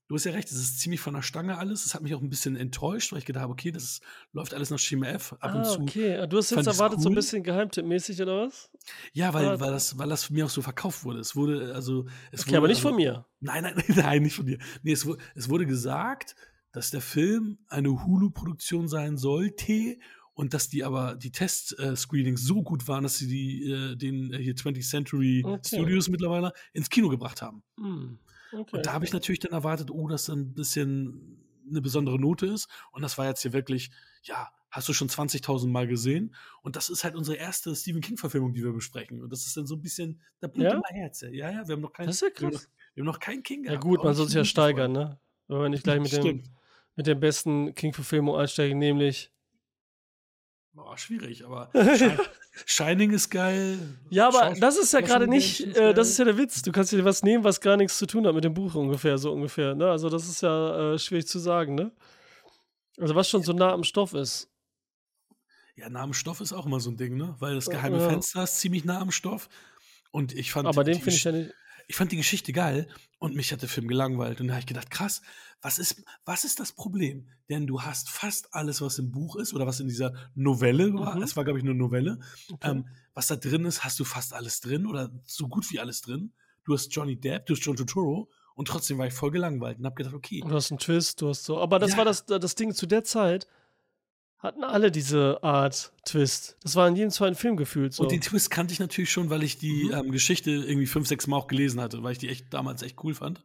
[0.07, 1.85] du hast ja recht, es ist ziemlich von der Stange alles.
[1.85, 4.01] Es hat mich auch ein bisschen enttäuscht, weil ich gedacht habe, okay, das
[4.33, 5.33] läuft alles nach Schema F.
[5.39, 5.81] Ab und ah, zu.
[5.81, 6.17] okay.
[6.17, 7.15] Ah, Du hast jetzt erwartet, so ein cool.
[7.15, 8.69] bisschen Geheimtipp-mäßig oder was?
[9.13, 11.19] Ja, weil, Ah, weil, das, weil das mir auch so verkauft wurde.
[11.19, 12.07] Es wurde, also.
[12.31, 13.25] Es Okay, wurde, aber nicht also, von mir.
[13.39, 14.59] Nein, nein, nein, nicht von dir.
[14.83, 16.35] Nee, es, wurde, es wurde gesagt,
[16.73, 19.97] dass der Film eine Hulu-Produktion sein sollte
[20.33, 24.37] und dass die aber die Test-Screenings so gut waren, dass sie die, äh, den äh,
[24.37, 25.75] hier 20th Century Okay.
[25.77, 27.63] Studios mittlerweile ins Kino gebracht haben.
[27.77, 28.19] Hm.
[28.53, 28.77] Okay.
[28.77, 31.37] Und da habe ich natürlich dann erwartet, oh, dass dann ein bisschen
[31.69, 32.67] eine besondere Note ist.
[32.91, 33.91] Und das war jetzt hier wirklich,
[34.23, 36.33] ja, hast du schon 20.000 Mal gesehen.
[36.61, 39.21] Und das ist halt unsere erste Stephen King-Verfilmung, die wir besprechen.
[39.21, 40.81] Und das ist dann so ein bisschen, da blutet Ja?
[40.89, 41.21] mein Herz.
[41.21, 42.63] Ja, ja, wir haben noch keinen, Das ist ja wir haben krass.
[42.63, 43.83] noch, wir haben noch keinen King Ja gehabt.
[43.83, 45.19] gut, auch man soll sich ja steigern, ne?
[45.47, 46.43] Wenn wir nicht gleich mit dem,
[46.95, 49.31] mit der besten King-Verfilmung einsteigen, nämlich.
[50.73, 52.17] Boah, schwierig, aber Shi-
[52.65, 53.77] Shining ist geil.
[54.09, 56.61] Ja, aber Schauspiel- das ist ja gerade nicht, äh, das ist ja der Witz.
[56.61, 59.17] Du kannst dir was nehmen, was gar nichts zu tun hat mit dem Buch ungefähr,
[59.17, 59.75] so ungefähr.
[59.75, 59.89] Ne?
[59.89, 61.91] Also das ist ja äh, schwierig zu sagen, ne?
[62.97, 64.49] Also was schon so nah am Stoff ist.
[65.75, 67.35] Ja, nah am Stoff ist auch immer so ein Ding, ne?
[67.39, 68.09] Weil das geheime ja.
[68.09, 69.49] Fenster ist ziemlich nah am Stoff.
[70.11, 71.53] Und ich fand Aber den finde ich ja nicht.
[71.91, 72.87] Ich fand die Geschichte geil
[73.19, 74.39] und mich hat der Film gelangweilt.
[74.39, 75.21] Und da habe ich gedacht, krass,
[75.61, 77.27] was ist, was ist das Problem?
[77.49, 81.17] Denn du hast fast alles, was im Buch ist oder was in dieser Novelle war.
[81.17, 81.21] Mhm.
[81.23, 82.17] Es war, glaube ich, eine Novelle.
[82.49, 82.71] Okay.
[82.71, 86.01] Ähm, was da drin ist, hast du fast alles drin oder so gut wie alles
[86.01, 86.31] drin.
[86.63, 89.85] Du hast Johnny Depp, du hast John Turturro und trotzdem war ich voll gelangweilt und
[89.85, 91.59] habe gedacht, okay, Du hast einen Twist, du hast so.
[91.59, 91.97] Aber das Ja.
[91.97, 93.47] war das, das Ding zu der Zeit.
[94.41, 96.57] Hatten alle diese Art Twist.
[96.63, 98.03] Das war in jedem zweiten Film gefühlt so.
[98.03, 99.93] Und den Twist kannte ich natürlich schon, weil ich die Mhm.
[99.93, 103.03] ähm, Geschichte irgendwie fünf, sechs Mal auch gelesen hatte, weil ich die echt damals echt
[103.03, 103.43] cool fand.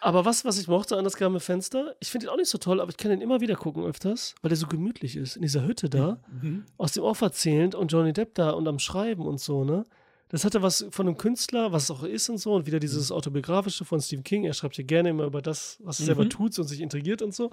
[0.00, 2.58] Aber was, was ich mochte an das geheime Fenster, ich finde ihn auch nicht so
[2.58, 5.36] toll, aber ich kann ihn immer wieder gucken öfters, weil der so gemütlich ist.
[5.36, 6.64] In dieser Hütte da, Mhm.
[6.78, 9.84] aus dem Off erzählend und Johnny Depp da und am Schreiben und so, ne?
[10.28, 13.12] das hatte was von einem Künstler, was es auch ist und so, und wieder dieses
[13.12, 14.42] autobiografische von Stephen King.
[14.44, 16.30] Er schreibt hier gerne immer über das, was er selber Mhm.
[16.30, 17.50] tut und sich intrigiert und so.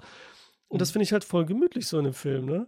[0.68, 2.66] Und das finde ich halt voll gemütlich so in dem Film, ne?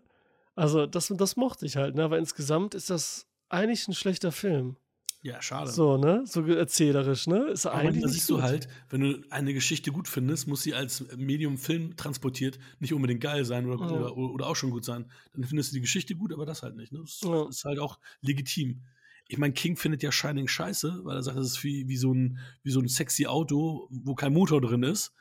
[0.55, 2.05] Also, das, das mochte ich halt, ne?
[2.05, 4.77] Aber insgesamt ist das eigentlich ein schlechter Film.
[5.23, 5.71] Ja, schade.
[5.71, 6.23] So, ne?
[6.25, 7.49] So erzählerisch, ne?
[7.49, 10.73] Ist Aber eigentlich nicht siehst du halt, wenn du eine Geschichte gut findest, muss sie
[10.73, 14.09] als Medium Film transportiert nicht unbedingt geil sein oder, Ja.
[14.09, 15.11] oder, oder auch schon gut sein.
[15.33, 16.93] Dann findest du die Geschichte gut, aber das halt nicht.
[16.93, 17.01] Ne?
[17.01, 17.49] Das Ja.
[17.49, 18.83] ist halt auch legitim.
[19.29, 22.13] Ich meine, King findet ja Shining scheiße, weil er sagt, das ist wie, wie, so
[22.15, 25.13] ein, wie so ein sexy Auto, wo kein Motor drin ist.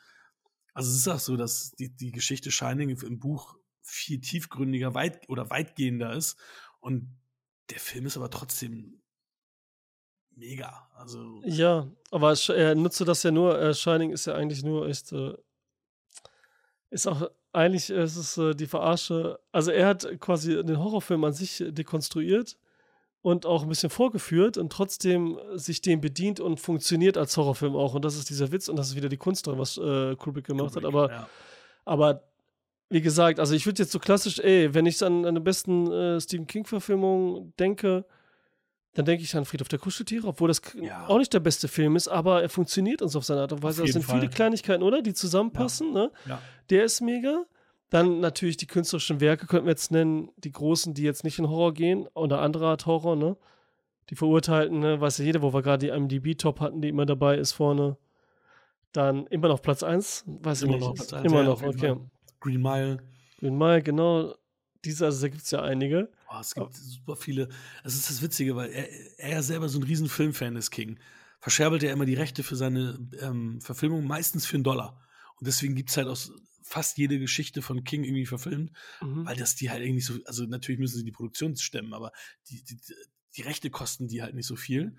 [0.76, 5.26] Also es ist auch so, dass die, die Geschichte Shining im Buch viel tiefgründiger weit,
[5.30, 6.36] oder weitgehender ist.
[6.80, 7.16] Und
[7.70, 9.00] der Film ist aber trotzdem
[10.32, 10.86] mega.
[10.94, 15.12] Also Ja, aber er nutze das ja nur, äh, Shining ist ja eigentlich nur echt,
[15.12, 15.32] äh,
[16.90, 21.32] ist auch, eigentlich ist es äh, die Verarsche, also er hat quasi den Horrorfilm an
[21.32, 22.58] sich dekonstruiert
[23.26, 27.94] und auch ein bisschen vorgeführt und trotzdem sich dem bedient und funktioniert als Horrorfilm auch
[27.94, 30.44] und das ist dieser Witz und das ist wieder die Kunst drin, was äh, Kubrick
[30.46, 31.28] gemacht hat, aber ja.
[31.84, 32.22] aber
[32.88, 35.90] wie gesagt, also ich würde jetzt so klassisch, ey, wenn ich an, an die besten
[35.90, 38.04] äh, Stephen King-Verfilmungen denke,
[38.94, 41.08] dann denke ich an Friedhof der Kuscheltiere, obwohl das Ja.
[41.08, 43.82] auch nicht der beste Film ist, aber er funktioniert uns auf seine Art und Weise.
[43.82, 44.30] Das sind viele Fall.
[44.30, 45.02] Kleinigkeiten, oder?
[45.02, 46.12] Die zusammenpassen, ne?
[46.28, 46.40] Ja.
[46.70, 47.44] Der ist mega.
[47.90, 51.48] Dann natürlich die künstlerischen Werke, könnten wir jetzt nennen, die großen, die jetzt nicht in
[51.48, 53.36] Horror gehen, oder andere Art Horror, ne?
[54.10, 55.00] Die Verurteilten, ne?
[55.00, 57.96] Weiß ja jeder, wo wir gerade die IMDb-Top hatten, die immer dabei ist vorne.
[58.92, 60.86] Dann immer noch Platz 1, weiß ich Immer nicht.
[60.86, 61.94] noch Platz eins, immer ja, noch, okay.
[61.94, 62.10] Fall.
[62.40, 62.98] Green Mile.
[63.38, 64.34] Green Mile, genau.
[64.84, 66.08] Diese, also da gibt es ja einige.
[66.30, 67.48] Oh, es gibt super viele.
[67.84, 70.98] Es ist das Witzige, weil er, er ja selber so ein riesen Filmfan ist, King.
[71.40, 75.00] Verscherbelt er immer die Rechte für seine ähm, Verfilmung, meistens für einen Dollar.
[75.38, 76.16] Und deswegen gibt es halt auch
[76.68, 79.24] fast jede Geschichte von King irgendwie verfilmt, Mhm.
[79.24, 82.10] weil das die halt irgendwie so, also natürlich müssen sie die Produktion stemmen, aber
[82.50, 82.78] die, die,
[83.36, 84.96] die Rechte kosten die halt nicht so viel.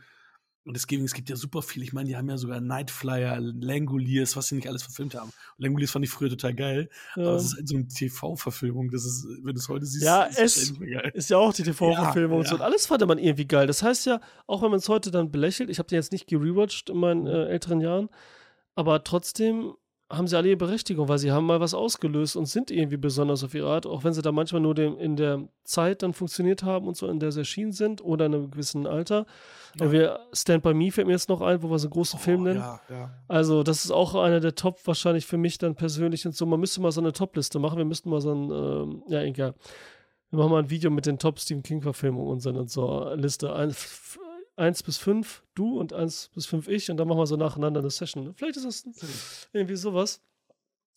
[0.63, 1.81] Und deswegen, es gibt ja super viel.
[1.81, 5.31] Ich meine, die haben ja sogar Nightflyer, Langoliers, was sie nicht alles verfilmt haben.
[5.57, 6.89] Langoliers fand ich früher total geil.
[7.15, 7.35] Aber Ja.
[7.35, 8.89] es ist halt so eine TV-Verfilmung.
[8.91, 10.73] Das ist, wenn du es heute siehst, Ja, ist es-.
[11.13, 12.55] Ist ja auch die TV-Verfilmung Ja, und so.
[12.55, 12.59] ja.
[12.59, 13.65] Und alles fand man irgendwie geil.
[13.65, 16.27] Das heißt ja, auch wenn man es heute dann belächelt, ich habe den jetzt nicht
[16.27, 18.09] gerewatcht in meinen äh, älteren Jahren,
[18.75, 19.73] aber trotzdem
[20.09, 23.43] haben sie alle ihre Berechtigung, weil sie haben mal was ausgelöst und sind irgendwie besonders
[23.43, 26.63] auf ihre Art, auch wenn sie da manchmal nur dem, in der Zeit dann funktioniert
[26.63, 29.25] haben und so, in der sie erschienen sind oder in einem gewissen Alter.
[29.79, 29.91] Ja.
[29.91, 32.41] Wir, Stand By Me fällt mir jetzt noch ein, wo wir so einen großen Film
[32.41, 32.59] Oh, nennen.
[32.59, 33.13] Ja, ja.
[33.27, 36.45] Also, das ist auch einer der Top wahrscheinlich für mich dann persönlich und so.
[36.45, 37.77] Man müsste mal so eine Top-Liste machen.
[37.77, 39.55] Wir müssten mal so ein, ähm, ja, egal.
[40.29, 43.53] Wir machen mal ein Video mit den Top Stephen King-Verfilmungen und so eine so Liste.
[43.53, 43.75] Ein,
[44.57, 47.79] eins bis fünf du und eins bis fünf ich und dann machen wir so nacheinander
[47.79, 48.33] eine Session.
[48.35, 50.21] Vielleicht ist das irgendwie sowas.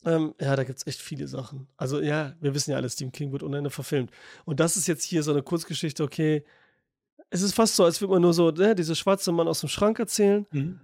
[0.04, 1.68] Ähm, ja, da gibt es echt viele Sachen.
[1.76, 4.10] Also, ja, wir wissen ja alle, Stephen King wird ohne Ende verfilmt.
[4.46, 6.42] Und das ist jetzt hier so eine Kurzgeschichte, okay.
[7.28, 9.68] Es ist fast so, als würde man nur so, ne, diese schwarze Mann aus dem
[9.68, 10.46] Schrank erzählen.
[10.52, 10.80] Mhm.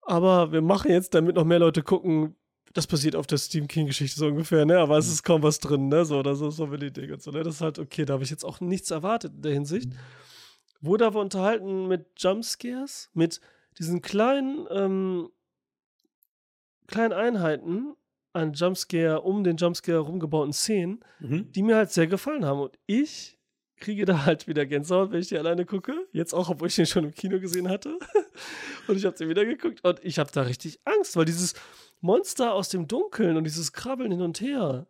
[0.00, 2.34] Aber wir machen jetzt, damit noch mehr Leute gucken,
[2.72, 4.78] das passiert auf der Stephen King-Geschichte so ungefähr, ne?
[4.78, 6.06] Aber es ist kaum was drin, ne?
[6.06, 7.42] So, oder so, so will die Dinge und so, ne?
[7.42, 9.92] Das ist halt okay, da habe ich jetzt auch nichts erwartet in der Hinsicht.
[10.82, 13.40] Wurde aber unterhalten mit Jumpscares, mit
[13.78, 15.30] diesen kleinen, ähm,
[16.86, 17.94] kleinen Einheiten
[18.32, 21.52] an Jumpscare, um den Jumpscare rumgebauten Szenen, Mhm.
[21.52, 22.60] die mir halt sehr gefallen haben.
[22.60, 23.38] Und ich
[23.76, 26.06] kriege da halt wieder Gänsehaut, wenn ich die alleine gucke.
[26.12, 27.98] Jetzt auch, obwohl ich den schon im Kino gesehen hatte.
[28.88, 31.54] und ich habe den wieder geguckt und ich habe da richtig Angst, weil dieses
[32.00, 34.86] Monster aus dem Dunkeln und dieses Krabbeln hin und her,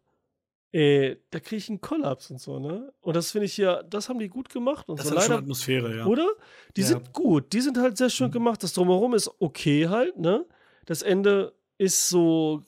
[0.73, 2.93] ey, da kriege ich einen Kollaps und so, ne?
[3.03, 5.37] Und das finde ich ja, das haben die gut gemacht und Das so hat schon.
[5.37, 6.07] Atmosphäre, ja.
[6.07, 6.29] Oder?
[6.77, 6.89] Die Ja.
[6.89, 8.33] sind gut, die sind halt sehr schön Mhm.
[8.33, 8.63] gemacht.
[8.63, 10.45] Das Drumherum ist okay halt, ne?
[10.87, 12.65] Das Ende ist so.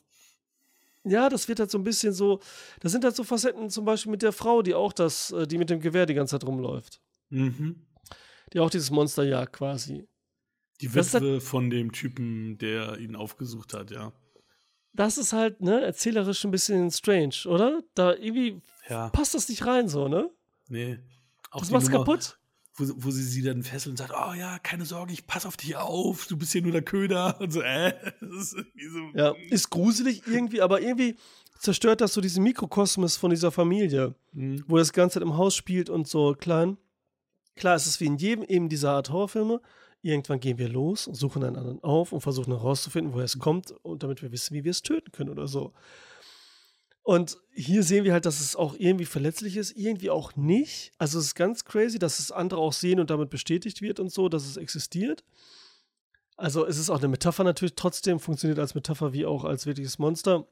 [1.07, 2.40] Ja, das wird halt so ein bisschen so.
[2.81, 5.59] Das sind halt so Facetten, zum Beispiel mit der Frau, die auch das, äh, die
[5.59, 7.01] mit dem Gewehr die ganze Zeit rumläuft.
[7.31, 7.85] Mhm.
[8.53, 10.07] Die auch dieses Monster jagt quasi.
[10.81, 14.12] Die Das ist halt- Witwe von dem Typen, der ihn aufgesucht hat, ja.
[14.95, 17.83] Das ist halt, ne, erzählerisch ein bisschen strange, oder?
[17.95, 20.31] Da irgendwie Ja, passt das nicht rein, so, ne?
[20.69, 20.99] nee.
[21.51, 22.39] Auch Das macht's Nummer, kaputt.
[22.77, 25.57] Wo, wo sie sie dann fesselt und sagt, oh ja, keine Sorge, ich pass auf
[25.57, 27.37] dich auf, du bist hier nur der Köder.
[27.41, 28.99] Und so, äh, das ist so.
[29.15, 31.17] Ja, ist gruselig irgendwie, aber irgendwie
[31.61, 34.15] zerstört das so diesen Mikrokosmos von dieser Familie.
[34.33, 34.65] Mhm.
[34.67, 36.77] wo das Ganze im Haus spielt und so klein.
[37.55, 39.61] Klar, es ist wie in jedem eben dieser Art Horrorfilme.
[40.05, 43.71] Irgendwann gehen wir los und suchen einen anderen auf und versuchen herauszufinden, woher es kommt
[43.71, 45.73] und damit wir wissen, wie wir es töten können oder so.
[47.03, 50.93] Und hier sehen wir halt, dass es auch irgendwie verletzlich ist, irgendwie auch nicht.
[50.99, 54.12] Also es ist ganz crazy, dass es andere auch sehen und damit bestätigt wird und
[54.12, 55.25] so, dass es existiert.
[56.37, 59.99] Also es ist auch eine Metapher natürlich, trotzdem funktioniert als Metapher wie auch als wirkliches
[59.99, 60.47] Monster,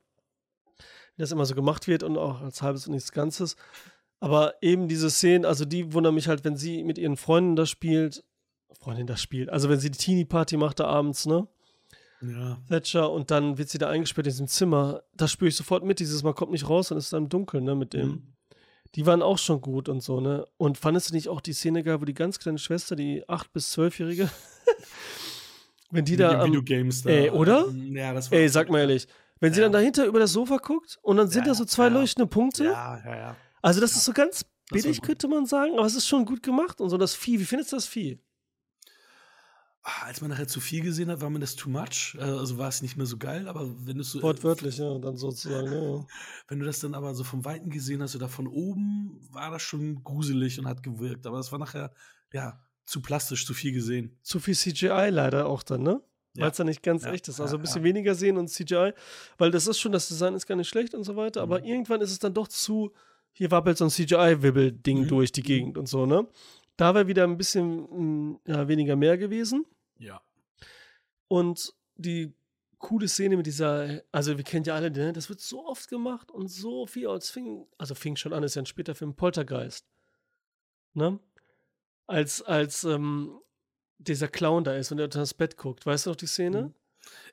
[0.79, 3.57] wie das immer so gemacht wird und auch als halbes und nichts Ganzes.
[4.19, 7.67] Aber eben diese Szenen, also die wundern mich halt, wenn sie mit ihren Freunden da
[7.67, 8.25] spielt
[8.81, 9.49] Freundin das spielt.
[9.51, 11.47] Also wenn sie die Teenie-Party macht da abends, ne?
[12.21, 12.59] Ja.
[12.69, 15.03] Thatcher und dann wird sie da eingesperrt in diesem Zimmer.
[15.17, 17.65] Da spüre ich sofort mit, dieses Mal kommt nicht raus und ist dann im Dunkeln,
[17.65, 18.09] ne, mit dem.
[18.09, 18.23] Mhm.
[18.95, 20.47] Die waren auch schon gut und so, ne?
[20.57, 23.47] Und fandest du nicht auch die Szene geil, wo die ganz kleine Schwester, die 8-
[23.53, 24.31] bis 12-Jährige,
[25.91, 27.11] wenn die Mit da am, Videogames da.
[27.11, 27.69] Ey, oder?
[27.71, 28.39] Ja, das war.
[28.39, 29.07] Ey, sag mal ehrlich,
[29.41, 29.67] wenn sie Ja.
[29.67, 31.89] dann dahinter über das Sofa guckt und dann sind Ja, da so zwei ja.
[31.91, 32.65] leuchtende Punkte.
[32.65, 33.37] Ja, ja, ja.
[33.63, 36.43] Also das ist so ganz Das billig, könnte man sagen, aber es ist schon gut
[36.43, 37.41] gemacht und so das Vieh.
[37.41, 38.19] Wie findest du das Vieh?
[39.85, 42.17] Ah, Als man nachher zu viel gesehen hat, war mir das too much.
[42.17, 44.23] Äh, Also war es nicht mehr so geil, aber wenn du so.
[44.23, 45.73] Wortwörtlich, ja, dann sozusagen.
[45.73, 46.07] Ja.
[46.49, 49.63] Wenn du das dann aber so vom Weiten gesehen hast oder von oben, war das
[49.63, 51.27] schon gruselig und hat gewirkt.
[51.27, 51.93] Aber das war nachher,
[52.33, 54.17] ja, zu plastisch, zu viel gesehen.
[54.23, 56.01] Zu viel CGI leider auch dann, ne?
[56.35, 56.45] Ja.
[56.45, 57.41] Weil es dann nicht ganz Ja, echt ist.
[57.41, 57.89] Also ja, ein bisschen ja.
[57.89, 58.93] weniger sehen und CGI,
[59.39, 61.65] weil das ist schon, das Design ist gar nicht schlecht und so weiter, aber Mhm.
[61.67, 62.93] irgendwann ist es dann doch zu,
[63.33, 65.09] hier wabbelt so ein CGI-Wibbel-Ding Mhm.
[65.09, 65.47] durch die Mhm.
[65.47, 66.27] Gegend und so, ne?
[66.77, 69.65] Da wäre wieder ein bisschen mh, ja, weniger mehr gewesen.
[69.99, 70.23] Ja.
[71.29, 72.35] Und die
[72.79, 75.13] coole Szene mit dieser, also wir kennen ja alle, ne?
[75.13, 78.57] das wird so oft gemacht und so viel, als fing, also fing schon an, ist
[78.57, 79.87] ja ein später Film, Poltergeist.
[80.95, 81.21] Ne?
[82.07, 83.39] Als, als ähm,
[83.99, 85.87] dieser Clown da ist und er unter das Bett guckt.
[85.87, 86.63] Weißt du noch die Szene?
[86.63, 86.75] Mhm.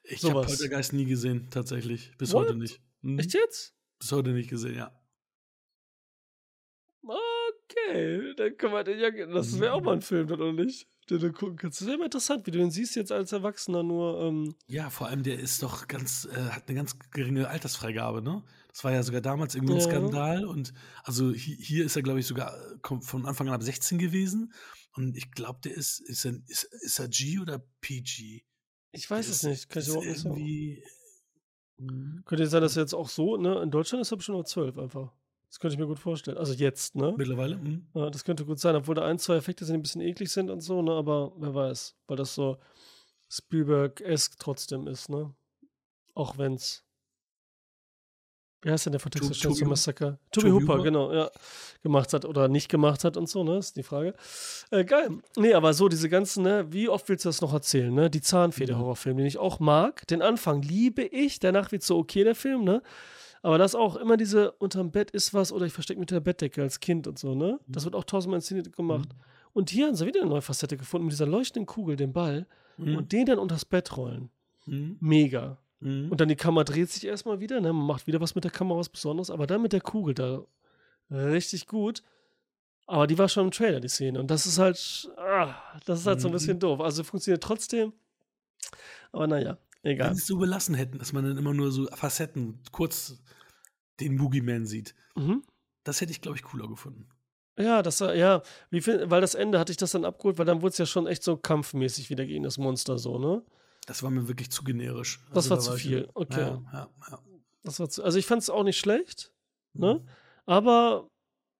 [0.03, 0.47] Ich habe Sowas.
[0.47, 2.11] Poltergeist nie gesehen, tatsächlich.
[2.17, 2.45] Bis What?
[2.45, 2.79] heute nicht.
[3.01, 3.19] Mhm.
[3.19, 3.73] Echt jetzt?
[3.99, 4.98] Bis heute nicht gesehen, ja.
[7.71, 10.87] Okay, dann können wir den ja, das wäre auch mal ein Film, oder nicht?
[11.09, 11.81] Den du gucken kannst.
[11.81, 15.07] Das wäre mal interessant, wie du den siehst jetzt als Erwachsener nur, ähm, Ja, vor
[15.07, 18.43] allem der ist doch ganz, äh, hat eine ganz geringe Altersfreigabe, ne?
[18.67, 19.85] Das war ja sogar damals irgendwie ein Ja.
[19.85, 23.63] Skandal und also hi hier ist er, glaube ich, sogar äh, von Anfang an ab
[23.63, 24.53] 16 gewesen
[24.95, 28.43] und ich glaube, der ist, ist er, ist, ist er G oder PG?
[28.91, 30.83] ich weiß Der es ist- nicht, kann ich überhaupt nicht sagen.
[32.25, 33.61] Könnte sein, dass er jetzt auch so, ne?
[33.63, 35.13] In Deutschland ist er bestimmt noch 12 einfach.
[35.49, 36.37] Das könnte ich mir gut vorstellen.
[36.37, 37.13] Also jetzt, ne?
[37.17, 37.57] Mittlerweile?
[37.57, 37.87] Mhm.
[37.95, 40.31] Ja, das könnte gut sein, obwohl da ein, zwei Effekte sind, die ein bisschen eklig
[40.31, 40.91] sind und so, ne?
[40.91, 42.57] Aber wer weiß, weil das so
[43.29, 45.33] Spielberg-esque trotzdem ist, ne?
[46.13, 46.83] Auch wenn's.
[48.61, 50.19] Wie heißt denn der von Texas Chainsaw Toby- Massacre?
[50.31, 50.83] Toby Toby Hooper, Hooper?
[50.83, 51.31] genau, ja.
[51.81, 53.57] Gemacht hat oder nicht gemacht hat und so, ne?
[53.57, 54.13] Ist die Frage.
[54.69, 55.09] Äh, geil.
[55.37, 56.67] Nee, aber so diese ganzen, ne?
[56.69, 58.09] Wie oft willst du das noch erzählen, ne?
[58.09, 60.05] Die Zahnfeder-Horrorfilm, den ich auch mag.
[60.07, 62.83] Den Anfang liebe ich, danach wird so okay der Film, ne?
[63.41, 66.21] Aber das auch immer diese unterm Bett ist was oder ich verstecke mich unter der
[66.21, 67.59] Bettdecke als Kind und so, ne?
[67.67, 69.09] Das wird auch tausendmal inszeniert gemacht.
[69.53, 72.45] Und hier haben sie wieder eine neue Facette gefunden mit dieser leuchtenden Kugel, dem Ball,
[72.77, 72.95] Mhm.
[72.97, 74.29] und den dann unters Bett rollen.
[74.65, 74.97] Mhm.
[74.99, 75.57] Mega.
[75.79, 76.11] Mhm.
[76.11, 77.71] Und dann die Kamera dreht sich erstmal wieder, ne?
[77.73, 80.43] Man macht wieder was mit der Kamera, was Besonderes, aber dann mit der Kugel da
[81.11, 82.03] richtig gut.
[82.87, 84.19] Aber die war schon im Trailer, die Szene.
[84.19, 85.53] Und das ist halt, ah,
[85.85, 86.33] das ist halt so ein Mhm.
[86.35, 86.79] bisschen doof.
[86.81, 87.93] Also funktioniert trotzdem.
[89.11, 90.13] Aber naja, Wenn egal.
[90.13, 93.21] sie es so belassen hätten, dass man dann immer nur so Facetten, kurz
[93.99, 95.43] den Boogeyman sieht, Mhm.
[95.83, 97.07] das hätte ich, glaube ich, cooler gefunden.
[97.57, 100.45] Ja, das war, ja, wie viel, weil das Ende hatte ich das dann abgeholt, weil
[100.45, 103.43] dann wurde es ja schon echt so kampfmäßig wieder gegen das Monster so, ne?
[103.85, 105.19] Das war mir wirklich zu generisch.
[105.33, 106.39] Das war da zu ich- viel, okay.
[106.41, 107.19] Ja, ja, ja.
[107.63, 109.33] Das war zu, also ich fand es auch nicht schlecht,
[109.73, 109.95] ne?
[109.95, 110.09] Mhm.
[110.45, 111.09] Aber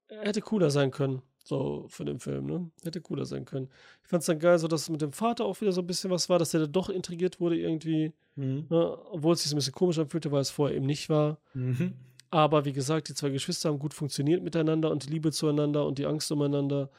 [0.08, 2.70] er hätte cooler sein können, so für den Film, ne?
[2.84, 3.70] Hätte cooler sein können.
[4.04, 6.12] Ich fand es dann geil, so dass mit dem Vater auch wieder so ein bisschen
[6.12, 8.68] was war, dass der da doch intrigiert wurde irgendwie, Mhm.
[8.70, 8.98] ne?
[9.12, 11.40] Obwohl es sich so ein bisschen komisch anfühlte, weil es vorher eben nicht war.
[11.54, 11.94] Mhm.
[12.32, 15.98] Aber wie gesagt, die zwei Geschwister haben gut funktioniert miteinander und die Liebe zueinander und
[15.98, 16.90] die Angst umeinander,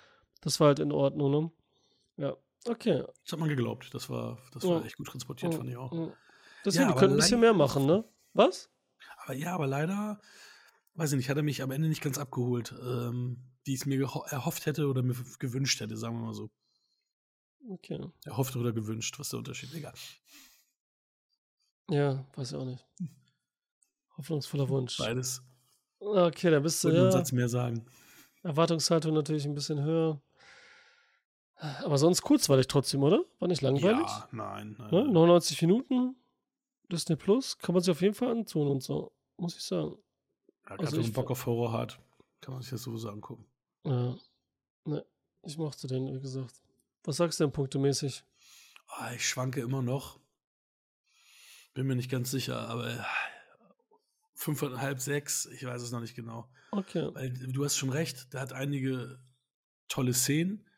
[0.41, 1.51] das war halt in Ordnung, ne?
[2.17, 2.37] Ja,
[2.69, 3.05] okay.
[3.25, 3.91] Das hat man geglaubt.
[3.95, 4.71] Das war, das Ja.
[4.71, 5.93] war echt gut transportiert, Ja, fand ich auch.
[5.93, 6.09] ja.
[6.65, 8.05] Deswegen, die aber könnten ein bisschen mehr machen, ne?
[8.35, 8.69] Was?
[9.25, 10.21] Aber ja, aber leider,
[10.95, 13.87] weiß ich nicht, hat er mich am Ende nicht ganz abgeholt, ähm, wie ich es
[13.87, 16.51] mir erhofft hätte oder mir gewünscht hätte, sagen wir mal so.
[17.69, 18.01] Okay.
[18.25, 19.73] Erhofft oder gewünscht, was der Unterschied?
[19.75, 19.93] Egal.
[21.91, 22.85] Ja, weiß ich auch nicht.
[24.17, 24.97] Hoffnungsvoller Wunsch.
[24.99, 25.43] Beides.
[25.99, 27.19] Okay, da bist du Wollte nur einen ja.
[27.19, 27.85] Satz mehr sagen.
[28.43, 30.23] Erwartungshaltung natürlich ein bisschen höher.
[31.57, 33.23] Aber sonst kurzweilig trotzdem, oder?
[33.39, 34.07] War nicht langweilig?
[34.07, 34.77] Ja, nein.
[34.79, 35.03] nein, Ne?
[35.05, 35.13] nein.
[35.13, 36.17] 99 Minuten.
[36.91, 37.59] Disney Plus.
[37.59, 39.13] Kann man sich auf jeden Fall antun und so.
[39.37, 39.97] Muss ich sagen.
[40.71, 42.01] Ja, also wenn ich- man Bock auf Horror hat,
[42.41, 43.47] kann man sich das sowieso angucken.
[43.85, 44.17] Ja.
[44.85, 45.05] Ne,
[45.43, 46.63] ich mochte den, wie gesagt.
[47.05, 48.25] Was sagst du denn punktemäßig?
[48.89, 50.19] Ah, ich schwanke immer noch.
[51.75, 53.05] Bin mir nicht ganz sicher, aber
[54.35, 56.51] fünfeinhalb, sechs, ich weiß es noch nicht genau.
[56.73, 57.09] Okay.
[57.15, 59.21] Weil du hast schon recht, der hat einige
[59.89, 60.69] tolle Szenen.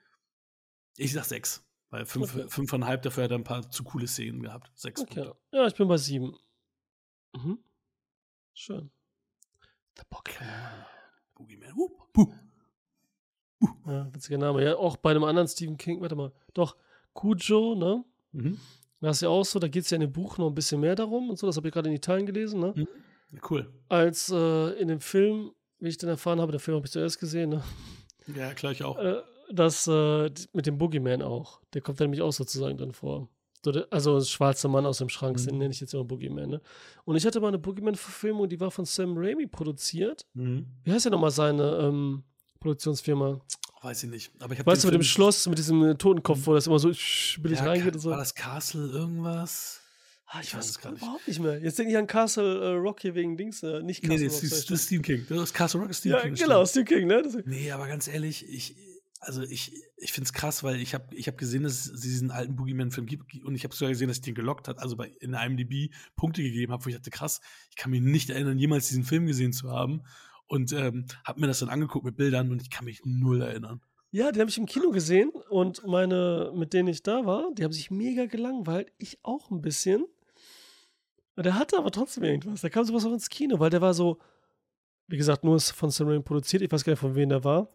[0.96, 2.48] Ich sag sechs, weil fünf, Okay.
[2.48, 4.70] fünfeinhalb dafür hat er ein paar zu coole Szenen gehabt.
[4.74, 5.14] Sechs Okay.
[5.24, 5.40] Punkte.
[5.52, 6.36] Ja, ich bin bei sieben.
[7.34, 7.62] Mhm.
[8.54, 8.90] Schön.
[9.96, 10.86] The Pokémon.
[11.36, 11.72] Boogeyman.
[11.76, 12.32] Uh, puh.
[13.86, 14.64] Ja, witziger Name.
[14.64, 16.32] Ja, auch bei einem anderen Stephen King, warte mal.
[16.54, 16.76] Doch,
[17.14, 18.04] Cujo, ne?
[18.32, 18.58] Mhm.
[19.00, 20.80] Das ist ja auch so, da geht es ja in dem Buch noch ein bisschen
[20.80, 22.72] mehr darum und so, das habe ich gerade in Italien gelesen, ne?
[22.76, 22.88] Mhm.
[23.32, 23.72] Ja, cool.
[23.88, 25.50] Als äh, in dem Film,
[25.80, 27.62] wie ich dann erfahren habe, der Film habe ich zuerst gesehen, ne?
[28.34, 28.98] Ja, klar, ich auch.
[28.98, 31.60] Äh, dass äh, mit dem Boogeyman auch.
[31.74, 33.28] Der kommt da nämlich auch sozusagen drin vor.
[33.90, 35.46] Also das schwarze Mann aus dem Schrank, mhm.
[35.46, 36.50] den nenne ich jetzt immer Boogeyman.
[36.50, 36.60] Ne?
[37.04, 40.26] Und ich hatte mal eine Boogeyman-Verfilmung, die war von Sam Raimi produziert.
[40.34, 40.66] Mhm.
[40.84, 42.24] Wie heißt ja nochmal seine ähm,
[42.60, 43.40] Produktionsfirma?
[43.82, 44.32] Weiß ich nicht.
[44.38, 46.88] Aber ich weißt du, mit dem Schloss, mit diesem äh, Totenkopf, wo das immer so
[46.88, 48.10] billig ja, reingeht und so.
[48.10, 49.80] War das Castle irgendwas?
[50.26, 51.02] Ah, ich, ich weiß es gar nicht.
[51.02, 51.60] überhaupt nicht mehr.
[51.60, 53.62] Jetzt denke ich an Castle äh, Rock hier wegen Dings.
[53.62, 54.40] Äh, nicht Castle nee, nee, Rock.
[54.40, 55.26] das ist Steve King.
[55.28, 56.36] Das ist Castle Rock ist Steve ja, King.
[56.36, 57.22] Ja, genau, Steve King, ne?
[57.22, 58.76] Das nee, aber ganz ehrlich, ich,
[59.22, 62.32] also ich, ich finde es krass, weil ich habe ich hab gesehen, dass es diesen
[62.32, 65.14] alten Boogeyman-Film gibt und ich habe sogar gesehen, dass ich den gelockt hat, also bei,
[65.20, 68.88] in IMDb Punkte gegeben habe, wo ich dachte, krass, ich kann mich nicht erinnern, jemals
[68.88, 70.02] diesen Film gesehen zu haben
[70.48, 73.80] und ähm, habe mir das dann angeguckt mit Bildern und ich kann mich null erinnern.
[74.10, 77.62] Ja, den habe ich im Kino gesehen und meine, mit denen ich da war, die
[77.62, 78.92] haben sich mega gelangweilt.
[78.98, 80.04] Ich auch ein bisschen.
[81.36, 82.60] Der hatte aber trotzdem irgendwas.
[82.60, 84.18] Der kam sowas auch ins Kino, weil der war so,
[85.06, 86.60] wie gesagt, nur von Sam produziert.
[86.60, 87.68] Ich weiß gar nicht, von wem der war.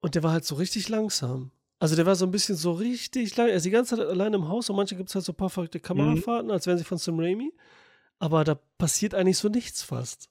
[0.00, 1.50] Und der war halt so richtig langsam.
[1.80, 3.48] Also der war so ein bisschen so richtig lang.
[3.48, 5.36] Er ist die ganze Zeit allein im Haus und manche gibt es halt so ein
[5.36, 6.52] paar verrückte Kamerafahrten, mhm.
[6.52, 7.52] als wären sie von Sam Raimi.
[8.18, 10.28] Aber da passiert eigentlich so nichts fast.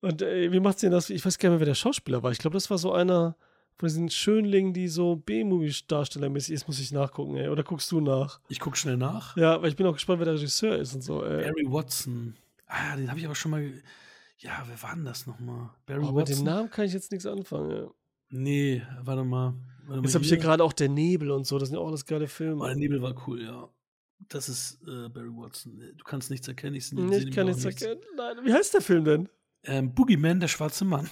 [0.00, 1.10] Und ey, äh, wie macht sie denn das?
[1.10, 2.32] Ich weiß gar nicht mehr, wer der Schauspieler war.
[2.32, 3.36] Ich glaube, das war so einer
[3.76, 7.48] von diesen Schönlingen, die so B-Movie-Darstellermäßig ist, muss ich nachgucken, ey.
[7.48, 8.40] Oder guckst du nach?
[8.48, 9.36] Ich guck schnell nach.
[9.36, 11.24] Ja, weil ich bin auch gespannt, wer der Regisseur ist und so.
[11.24, 11.42] Ey.
[11.42, 12.36] Barry Watson.
[12.66, 13.72] Ah, den habe ich aber schon mal.
[14.38, 15.70] Ja, wer war denn das nochmal?
[15.86, 16.16] Barry oh, Watson.
[16.16, 17.90] Mit dem Namen kann ich jetzt nichts anfangen, ja.
[18.32, 19.54] Nee, warte mal.
[19.84, 22.06] Warte Jetzt habe ich hier gerade auch Der Nebel und so, das sind auch alles
[22.06, 22.62] geile Filme.
[22.62, 23.68] Oh, der Nebel war cool, ja.
[24.28, 25.78] Das ist äh, Barry Watson.
[25.78, 26.76] Du kannst nichts erkennen.
[26.76, 28.00] Ich, nee, ich kann nichts erkennen.
[28.16, 29.28] Nein, wie heißt der Film denn?
[29.64, 31.10] Ähm, Boogeyman, der schwarze Mann.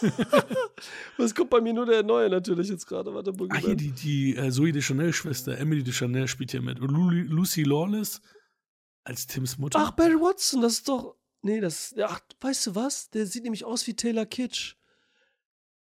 [1.16, 3.12] Was kommt bei mir nur der neue natürlich jetzt gerade?
[3.12, 3.58] Warte, Boogeyman.
[3.58, 6.80] Ah, hier die, die äh, Zoe de Chanel-Schwester, Emily de Chanel spielt hier mit.
[6.80, 6.90] Und
[7.28, 8.22] Lucy Lawless
[9.04, 9.78] als Tims Mutter.
[9.80, 11.16] Ach, Barry Watson, das ist doch.
[11.42, 11.94] Nee, das.
[12.02, 13.10] Ach, weißt du was?
[13.10, 14.76] Der sieht nämlich aus wie Taylor Kitsch.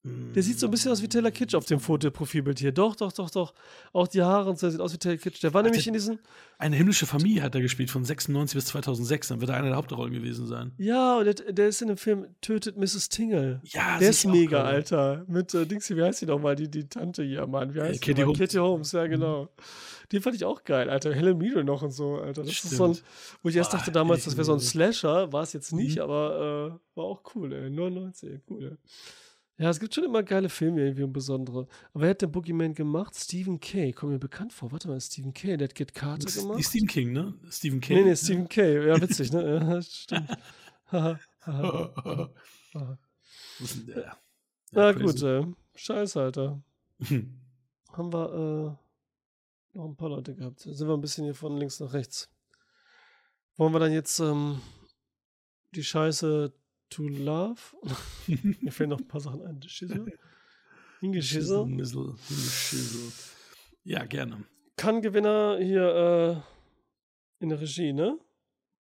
[0.04, 2.72] Der sieht so ein bisschen aus wie Taylor Kitsch auf dem Fotoprofilbild hier.
[2.72, 3.54] Doch, doch, doch, doch.
[3.92, 5.44] Auch die Haare und so, der sieht aus wie Taylor Kitsch.
[5.44, 6.20] Der war Ach, nämlich in diesen.
[6.58, 9.28] Eine himmlische Familie hat er gespielt, von 96 bis 2006.
[9.30, 10.72] Dann wird er einer der Hauptrollen gewesen sein.
[10.78, 13.10] Ja, und der, der ist in dem Film Tötet Mrs.
[13.10, 13.60] Tingle.
[13.66, 15.26] Ja, Der ist mega, Alter.
[15.28, 16.56] Mit äh, Dings, wie heißt die nochmal?
[16.56, 17.74] Die, die Tante hier, Mann.
[17.74, 18.24] Wie heißt äh, die?
[18.24, 18.38] Holmes.
[18.38, 19.44] Kitty Holmes, ja, genau.
[19.44, 19.48] Mhm.
[20.14, 21.14] Den fand ich auch geil, Alter.
[21.14, 22.44] Helen Mirren noch und so, Alter.
[22.44, 22.72] Das Stimmt.
[22.72, 22.98] ist so ein,
[23.44, 25.34] wo ich erst dachte damals, das wäre so ein Slasher.
[25.34, 26.04] War es jetzt nicht, mhm.
[26.04, 27.70] aber äh, war auch cool, ey.
[27.70, 28.78] 99, cool, ey.
[29.60, 31.68] Ja, es gibt schon immer geile Filme irgendwie und besondere.
[31.94, 33.16] Aber wer hat den Boogeyman gemacht?
[33.16, 33.92] Stephen Kay.
[33.92, 34.72] Kommt mir bekannt vor.
[34.72, 36.60] Warte mal, Stephen Kay, der hat Get Carter gemacht.
[36.60, 37.34] Die Stephen King, ne?
[37.50, 37.96] Stephen Kay.
[37.96, 38.88] Nee, nee, Stephen Kay.
[38.88, 39.56] Ja, witzig, ne?
[39.56, 40.30] Ja, stimmt.
[44.72, 45.44] Ja, gut, äh,
[45.74, 46.62] Scheiße, Alter.
[47.00, 48.78] Haben wir
[49.74, 50.60] äh, noch ein paar Leute gehabt.
[50.60, 52.30] Sind wir ein bisschen hier von links nach rechts.
[53.56, 54.62] Wollen wir dann jetzt ähm,
[55.74, 56.54] die Scheiße
[56.90, 57.62] to Love.
[58.62, 59.62] Mir fehlen noch ein paar Sachen ein.
[59.64, 60.18] Schissel.
[61.00, 61.66] Hingeschissel.
[63.84, 64.44] Ja, gerne.
[64.76, 66.44] Kann Gewinner hier
[67.40, 68.18] äh, in der Regie, ne?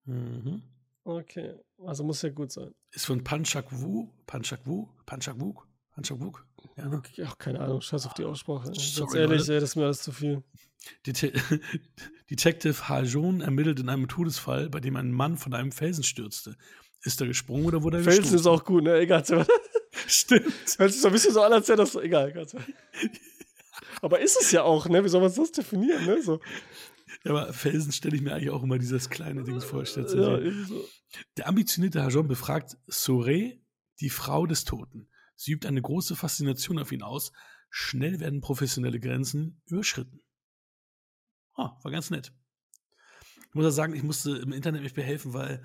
[0.06, 0.64] Mhm.
[1.04, 1.56] Okay.
[1.86, 2.74] Also muss ja gut sein.
[2.92, 4.10] Ist von Panchak Wu.
[4.26, 4.88] Panchak Wu?
[5.06, 5.54] Panchak Wu?
[5.92, 6.32] Panchak Wu?
[6.76, 7.02] Ja, ne?
[7.26, 7.82] Ach, keine Ahnung.
[7.82, 8.72] Scheiß auf die Aussprache.
[8.74, 10.44] Sorry, Ganz ehrlich, ey, das ist mir alles zu viel.
[11.06, 11.34] Det
[12.30, 16.56] Detective Hajon ermittelt in einem Todesfall, bei dem ein Mann von einem Felsen stürzte.
[17.04, 18.40] Ist er gesprungen oder wurde er Felsen gestoßen?
[18.40, 18.98] ist auch gut, ne?
[18.98, 19.24] Egal.
[20.08, 20.54] Stimmt.
[20.78, 21.96] Hört sich so ein bisschen so an, als wäre das.
[21.96, 22.34] Egal.
[24.02, 25.04] Aber ist es ja auch, ne?
[25.04, 26.22] Wie soll man das definieren, ne?
[26.22, 26.40] So.
[27.24, 29.84] Ja, aber Felsen stelle ich mir eigentlich auch immer dieses kleine Ding vor.
[29.84, 30.86] Ja, so.
[31.36, 33.60] Der ambitionierte Hajon befragt Soré,
[34.00, 35.10] die Frau des Toten.
[35.36, 37.32] Sie übt eine große Faszination auf ihn aus.
[37.70, 40.22] Schnell werden professionelle Grenzen überschritten.
[41.56, 42.34] Oh, war ganz nett.
[43.50, 45.64] Ich muss ja sagen, ich musste im Internet mich behelfen, weil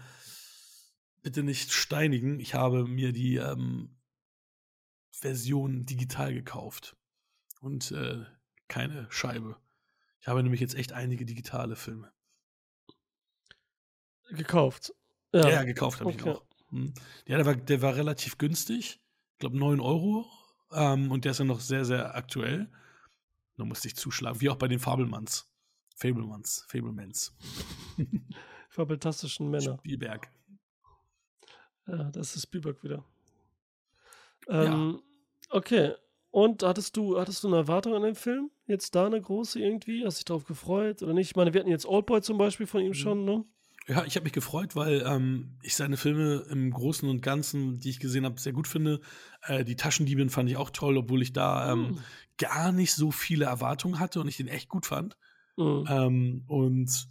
[1.22, 2.40] bitte nicht steinigen.
[2.40, 3.96] Ich habe mir die ähm,
[5.10, 6.96] Version digital gekauft
[7.60, 8.24] und äh,
[8.68, 9.56] keine Scheibe.
[10.20, 12.12] Ich habe nämlich jetzt echt einige digitale Filme.
[14.30, 14.94] Gekauft.
[15.32, 16.18] Ja, ja gekauft habe okay.
[16.18, 16.44] ich auch.
[16.70, 16.94] Hm.
[17.26, 19.00] Ja, der war, der war relativ günstig.
[19.32, 20.26] Ich glaube 9 Euro.
[20.72, 22.70] Ähm, und der ist ja noch sehr, sehr aktuell.
[23.56, 25.48] Da musste ich zuschlagen, wie auch bei den Fabelmanns.
[25.96, 27.34] Fablemans, Fablemans.
[28.70, 29.76] Fabeltastischen Männer.
[29.78, 30.30] Spielberg.
[31.86, 33.04] Ja, das ist Spielberg wieder.
[34.48, 35.00] Ähm, ja.
[35.50, 35.92] Okay.
[36.30, 38.50] Und hattest du, hattest du eine Erwartung an den Film?
[38.66, 40.04] Jetzt da eine große irgendwie?
[40.04, 41.30] Hast du dich darauf gefreut oder nicht?
[41.30, 42.94] Ich meine, wir hatten jetzt Oldboy zum Beispiel von ihm mhm.
[42.94, 43.44] schon, ne?
[43.88, 47.90] Ja, ich habe mich gefreut, weil ähm, ich seine Filme im Großen und Ganzen, die
[47.90, 49.00] ich gesehen habe, sehr gut finde.
[49.42, 51.98] Äh, die Taschendiebin fand ich auch toll, obwohl ich da ähm, mhm.
[52.38, 55.16] gar nicht so viele Erwartungen hatte und ich den echt gut fand.
[55.56, 56.44] Mhm.
[56.46, 57.08] Und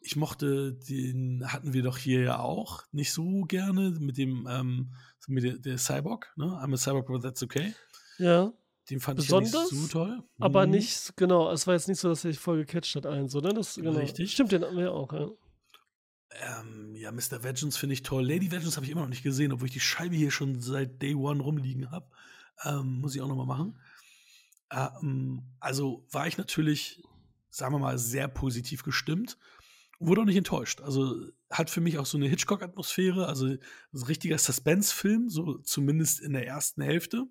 [0.00, 4.94] ich mochte den, hatten wir doch hier ja auch nicht so gerne mit dem, ähm,
[5.26, 6.44] mit der, der Cyborg, ne?
[6.44, 7.74] I'm a Cyborg, but that's okay.
[8.18, 8.52] Ja.
[8.90, 10.22] Den fand Besonders, ich ja nicht so toll.
[10.40, 10.72] Aber Mhm.
[10.72, 13.52] nicht, genau, es war jetzt nicht so, dass er sich voll gecatcht hat, eins, oder?
[13.54, 13.92] Das, genau.
[13.98, 14.32] Richtig.
[14.32, 15.28] Stimmt, den hatten wir ja auch, ja.
[16.30, 17.42] Ähm, ja, Mr.
[17.42, 18.26] Vengeance finde ich toll.
[18.26, 21.00] Lady Vengeance habe ich immer noch nicht gesehen, obwohl ich die Scheibe hier schon seit
[21.00, 22.08] Day One rumliegen habe.
[22.64, 23.78] Ähm, muss ich auch noch mal machen.
[24.70, 27.02] Ähm, also war ich natürlich,
[27.50, 29.38] sagen wir mal, sehr positiv gestimmt.
[30.06, 30.80] Wurde auch nicht enttäuscht.
[30.80, 31.14] Also
[31.50, 36.46] hat für mich auch so eine Hitchcock-Atmosphäre, also ein richtiger Suspense-Film, so zumindest in der
[36.46, 37.24] ersten Hälfte.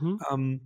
[0.00, 0.20] Mhm.
[0.30, 0.60] Ähm,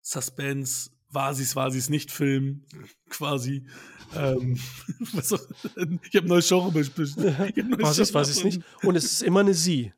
[0.00, 2.64] Suspense, war sie's, war sie's nicht Film,
[3.10, 3.66] quasi.
[4.14, 4.58] Ähm,
[5.12, 7.16] was auch, ich habe ein neues Genre bestimmt.
[7.16, 8.62] Was ist, weiß ich nicht.
[8.82, 9.92] Und es ist immer eine Sie.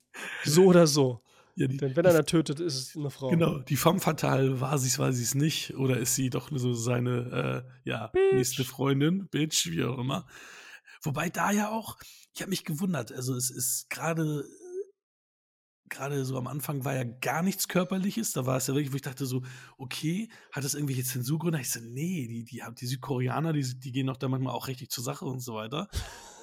[0.44, 1.22] So oder so.
[1.54, 3.30] Ja, die, Denn wenn einer tötet, ist es eine Frau.
[3.30, 7.64] Genau, die femme fatale, war sie's, war sie's nicht, oder ist sie doch so seine,
[7.84, 8.34] äh, ja, Bitch.
[8.34, 10.24] nächste Freundin, Bitch, wie auch immer.
[11.02, 11.96] Wobei da ja auch,
[12.34, 14.44] ich habe mich gewundert, also es ist gerade,
[15.88, 18.96] gerade so am Anfang war ja gar nichts Körperliches, da war es ja wirklich, wo
[18.96, 19.42] ich dachte so,
[19.76, 21.60] okay, hat das irgendwelche Zensurgründe?
[21.60, 24.90] Ich so, nee, die, die, die Südkoreaner, die, die gehen doch da manchmal auch richtig
[24.90, 25.88] zur Sache und so weiter.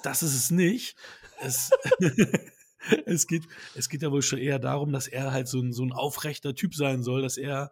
[0.03, 0.95] Das ist es nicht.
[1.41, 1.72] Es,
[3.06, 5.84] es, geht, es geht ja wohl schon eher darum, dass er halt so ein, so
[5.84, 7.72] ein aufrechter Typ sein soll, dass er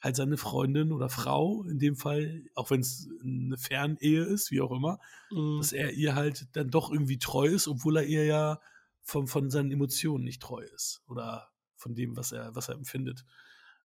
[0.00, 4.60] halt seine Freundin oder Frau, in dem Fall, auch wenn es eine Fernehe ist, wie
[4.60, 4.98] auch immer,
[5.30, 5.58] Mhm.
[5.58, 8.60] dass er ihr halt dann doch irgendwie treu ist, obwohl er ihr ja
[9.02, 11.02] von, von seinen Emotionen nicht treu ist.
[11.06, 13.24] Oder von dem, was er, was er empfindet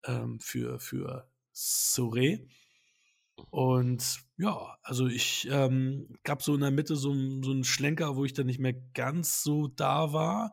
[0.04, 2.46] ähm, für, für Soré.
[3.50, 8.16] Und ja, also ich ähm, gab so in der Mitte so, einen- so einen Schlenker,
[8.16, 10.52] wo ich dann nicht mehr ganz so da war.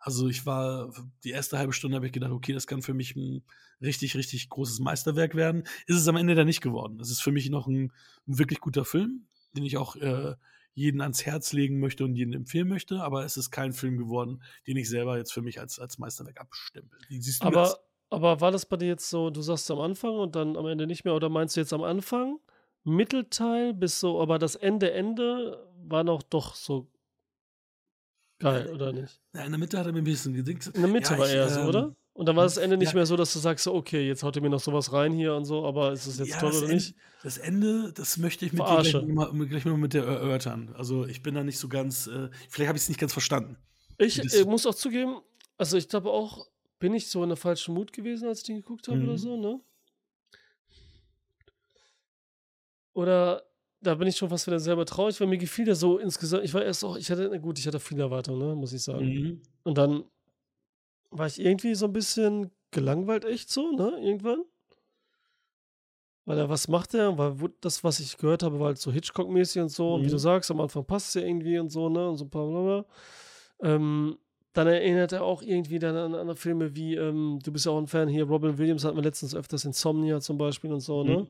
[0.00, 0.92] Also ich war,
[1.24, 3.44] die erste halbe Stunde habe ich gedacht, okay, das kann für mich ein
[3.80, 5.64] richtig, richtig großes Meisterwerk werden.
[5.86, 7.00] Ist es am Ende dann nicht geworden.
[7.00, 7.92] Es ist für mich noch ein,
[8.26, 10.34] ein wirklich guter Film, den ich auch äh,
[10.74, 14.42] jeden ans Herz legen möchte und jeden empfehlen möchte, aber es ist kein Film geworden,
[14.66, 16.98] den ich selber jetzt für mich als, als Meisterwerk abstempel.
[17.08, 17.74] Siehst du das?
[17.74, 20.66] Aber, aber war das bei dir jetzt so, du sagst am Anfang und dann am
[20.66, 22.38] Ende nicht mehr, oder meinst du jetzt am Anfang,
[22.84, 26.90] Mittelteil bis so, aber das Ende, Ende war noch doch so
[28.38, 29.20] geil, oder nicht?
[29.34, 30.66] Ja, in der Mitte hat er mir ein bisschen gedingt.
[30.68, 31.96] In der Mitte Ja, war ich, so, ähm, oder?
[32.12, 32.94] Und dann war das Ende nicht ja.
[32.96, 35.44] mehr so, dass du sagst, okay, jetzt haut ihr mir noch sowas rein hier und
[35.44, 36.94] so, aber ist es jetzt Ja, toll oder Ende- nicht?
[37.22, 39.02] Das Ende, das möchte ich mit dir Verarsche.
[39.04, 40.74] gleich mal, gleich mal mit dir erörtern.
[40.76, 43.56] Also ich bin da nicht so ganz, äh, vielleicht habe ich es nicht ganz verstanden.
[43.98, 45.20] Ich äh, muss auch zugeben,
[45.56, 46.46] also ich glaube auch,
[46.78, 49.18] bin ich so in der falschen Mut gewesen, als ich den geguckt habe oder Mhm.
[49.18, 49.60] so, ne?
[52.92, 53.42] Oder
[53.80, 56.44] da bin ich schon fast wieder selber traurig, weil mir gefiel der so insgesamt.
[56.44, 58.82] Ich war erst auch, ich hatte, na gut, ich hatte viele Erwartungen, ne, muss ich
[58.82, 59.06] sagen.
[59.06, 59.42] Mhm.
[59.62, 60.04] Und dann
[61.10, 64.42] war ich irgendwie so ein bisschen gelangweilt, echt so, ne, irgendwann.
[66.24, 67.18] Weil er, was macht er?
[67.18, 69.94] Weil das, was ich gehört habe, war halt so Hitchcock-mäßig und so.
[69.94, 70.12] Und wie Mhm.
[70.12, 72.08] du sagst, am Anfang passt es ja irgendwie und so, ne?
[72.08, 72.84] Und so ein paar Blablabla.
[73.62, 74.16] Ähm,
[74.52, 77.78] dann erinnert er auch irgendwie dann an andere Filme wie, ähm, du bist ja auch
[77.78, 81.26] ein Fan hier, Robin Williams hatten wir letztens öfters Insomnia zum Beispiel und so, ne?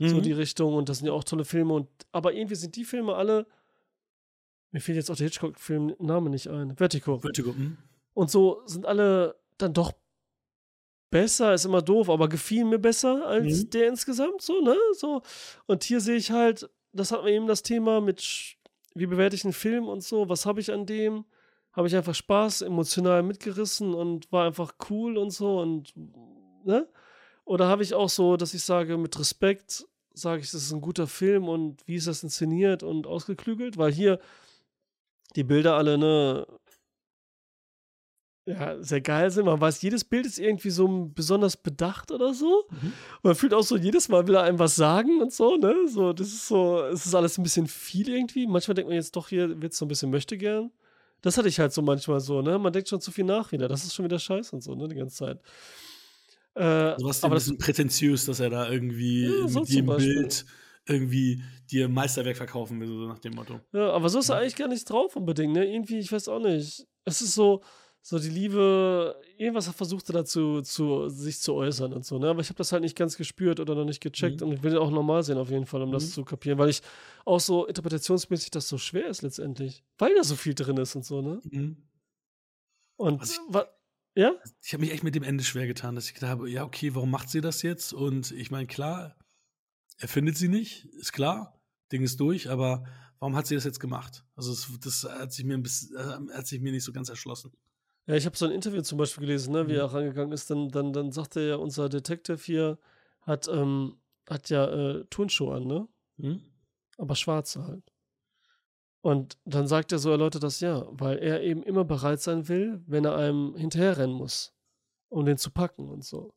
[0.00, 0.22] So Mhm.
[0.22, 1.72] die Richtung und das sind ja auch tolle Filme.
[1.74, 3.46] Und, aber irgendwie sind die Filme alle,
[4.72, 7.18] mir fehlt jetzt auch der Hitchcock-Film-Name nicht ein, Vertigo.
[7.20, 7.52] Vertigo.
[7.52, 7.78] mhm.
[8.14, 9.92] Und so sind alle dann doch
[11.10, 13.70] besser, ist immer doof, aber gefielen mir besser als Mhm.
[13.70, 14.76] der insgesamt, so, ne?
[14.94, 15.22] So.
[15.66, 18.56] Und hier sehe ich halt, das hat mir eben das Thema mit,
[18.94, 21.24] wie bewerte ich einen Film und so, was habe ich an dem?
[21.72, 25.92] Habe ich einfach Spaß, emotional mitgerissen und war einfach cool und so und,
[26.64, 26.88] ne?
[27.44, 30.80] Oder habe ich auch so, dass ich sage, mit Respekt, sage ich, das ist ein
[30.80, 33.76] guter Film und wie ist das inszeniert und ausgeklügelt?
[33.76, 34.18] Weil hier
[35.36, 36.46] die Bilder alle, ne,
[38.46, 39.46] ja, sehr geil sind.
[39.46, 42.64] Man weiß, jedes Bild ist irgendwie so besonders bedacht oder so.
[42.70, 42.92] Mhm.
[43.22, 45.74] Man fühlt auch so, jedes Mal will er einem was sagen und so, ne?
[45.88, 48.46] So, das ist so, es ist alles ein bisschen viel irgendwie.
[48.46, 50.70] Manchmal denkt man jetzt doch, hier wird es so ein bisschen möchte gern.
[51.22, 52.58] Das hatte ich halt so manchmal so, ne?
[52.58, 53.66] Man denkt schon zu viel nach wieder.
[53.66, 54.88] Das ist schon wieder scheiße und so, ne?
[54.88, 55.40] Die ganze Zeit.
[56.54, 59.86] Äh, Also was ein aber das, bisschen prätentiös, dass er da irgendwie Ja, mit jedem.
[59.96, 60.44] Bild
[60.86, 63.58] irgendwie dir Meisterwerk verkaufen will, so nach dem Motto.
[63.72, 65.64] Ja, aber so ist er eigentlich gar nicht drauf unbedingt, ne?
[65.64, 66.86] Irgendwie, ich weiß auch nicht.
[67.06, 67.62] Es ist so,
[68.06, 72.28] so die Liebe, irgendwas versucht er dazu, zu, sich zu äußern und so, ne?
[72.28, 74.46] Aber ich habe das halt nicht ganz gespürt oder noch nicht gecheckt Mhm.
[74.48, 76.10] und ich will auch normal sehen auf jeden Fall, um das Mhm.
[76.10, 76.82] zu kapieren, weil ich
[77.24, 79.82] auch so interpretationsmäßig das so schwer ist letztendlich.
[79.96, 81.40] Weil da so viel drin ist und so, ne?
[81.44, 81.78] Mhm.
[82.96, 83.68] Und Was ich- wa-
[84.14, 84.32] ja?
[84.62, 86.94] Ich habe mich echt mit dem Ende schwer getan, dass ich gedacht habe, ja, okay,
[86.94, 87.94] warum macht sie das jetzt?
[87.94, 89.16] Und ich meine, klar,
[89.96, 91.58] er findet sie nicht, ist klar,
[91.90, 92.84] Ding ist durch, aber
[93.18, 94.24] warum hat sie das jetzt gemacht?
[94.36, 97.08] Also das, das hat sich mir ein bisschen, äh, hat sich mir nicht so ganz
[97.08, 97.50] erschlossen.
[98.06, 99.78] Ja, ich habe so ein Interview zum Beispiel gelesen, ne, wie Mhm.
[99.78, 100.50] er rangegangen ist.
[100.50, 102.78] Dann, dann, dann sagte ja, unser Detective hier
[103.22, 103.96] hat, ähm,
[104.28, 105.88] hat ja äh, Turnschuhe an, ne?
[106.18, 106.40] Hm?
[106.96, 107.82] aber schwarze halt.
[109.00, 112.82] Und dann sagt er so, erläutert das ja, weil er eben immer bereit sein will,
[112.86, 114.54] wenn er einem hinterherrennen muss,
[115.08, 116.32] um den zu packen und so.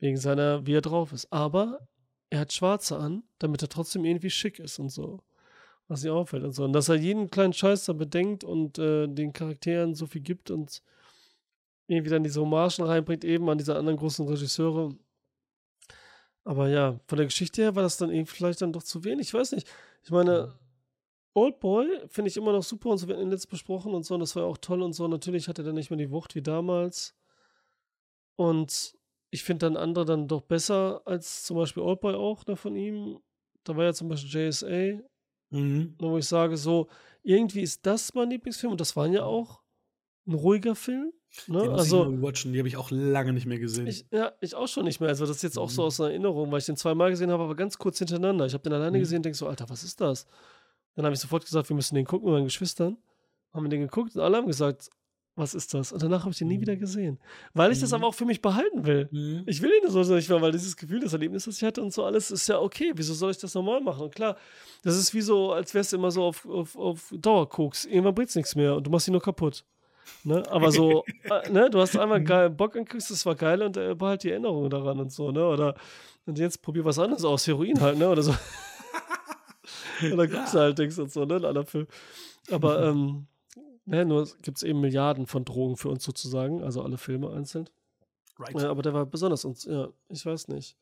[0.00, 1.32] Wegen seiner, wie er drauf ist.
[1.32, 1.86] Aber
[2.28, 5.20] er hat Schwarze an, damit er trotzdem irgendwie schick ist und so.
[5.88, 6.64] Was ihm auffällt und so.
[6.64, 10.50] Und dass er jeden kleinen Scheiß da bedenkt und äh, den Charakteren so viel gibt
[10.50, 10.82] und
[11.86, 14.96] irgendwie dann diese Hommagen reinbringt, eben an diese anderen großen Regisseure.
[16.44, 19.28] Aber ja, von der Geschichte her war das dann irgendwie vielleicht dann doch zu wenig.
[19.28, 19.68] Ich weiß nicht.
[20.02, 20.54] Ich meine,
[21.34, 24.14] Oldboy finde ich immer noch super und so wird in letztes besprochen und so.
[24.14, 25.08] Und das war ja auch toll und so.
[25.08, 27.14] Natürlich hat er dann nicht mehr die Wucht wie damals.
[28.36, 28.96] Und
[29.30, 33.20] ich finde dann andere dann doch besser als zum Beispiel Oldboy auch ne, von ihm.
[33.64, 35.02] Da war ja zum Beispiel JSA,
[35.54, 35.94] Mhm.
[35.98, 36.88] wo ich sage, so,
[37.22, 39.60] irgendwie ist das mein Lieblingsfilm und das war ja auch
[40.26, 41.12] ein ruhiger Film.
[41.48, 41.60] Ne?
[41.62, 43.86] Den muss Also, ich watchen, die habe ich auch lange nicht mehr gesehen.
[43.86, 45.08] ich, ja, ich auch schon nicht mehr.
[45.08, 45.86] Also, das ist jetzt auch so Mhm.
[45.86, 48.46] aus der Erinnerung, weil ich den zweimal gesehen habe, aber ganz kurz hintereinander.
[48.46, 49.02] Ich habe den alleine Mhm.
[49.02, 50.26] gesehen und denke so, Alter, was ist das?
[50.94, 52.96] Dann habe ich sofort gesagt, wir müssen den gucken mit meinen Geschwistern.
[53.52, 54.90] Haben wir den geguckt und alle haben gesagt,
[55.36, 55.92] was ist das?
[55.92, 56.60] Und danach habe ich den nie Mhm.
[56.62, 57.18] wieder gesehen.
[57.54, 57.96] Weil ich das Mhm.
[57.96, 59.08] aber auch für mich behalten will.
[59.10, 59.42] Mhm.
[59.46, 61.92] Ich will ihn so nicht mehr, weil dieses Gefühl, das Erlebnis, das ich hatte und
[61.92, 62.92] so alles, ist ja okay.
[62.94, 64.02] Wieso soll ich das normal machen?
[64.02, 64.36] Und klar,
[64.82, 67.84] das ist wie so, als wärst du immer so auf, auf, auf Dauerkoks.
[67.86, 69.64] Irgendwann bringt's nichts mehr und du machst ihn nur kaputt.
[70.22, 70.42] Ne?
[70.50, 73.94] Aber so, äh, ne, du hast einmal geil Bock angekriegt, das war geil und äh,
[73.94, 75.46] behalt die Erinnerung daran und so, ne?
[75.46, 75.74] Oder
[76.26, 78.08] und jetzt probier was anderes aus, Heroin halt, ne?
[78.08, 78.34] Oder so.
[80.12, 81.36] Oder guckst du halt Dings und so, ne?
[81.36, 81.86] In aller Film.
[82.50, 83.26] Aber, ähm,
[83.86, 87.68] ne, nur gibt es eben Milliarden von Drogen für uns sozusagen, also alle Filme einzeln.
[88.38, 88.60] Right.
[88.60, 90.76] Ja, aber der war besonders uns, ja, ich weiß nicht.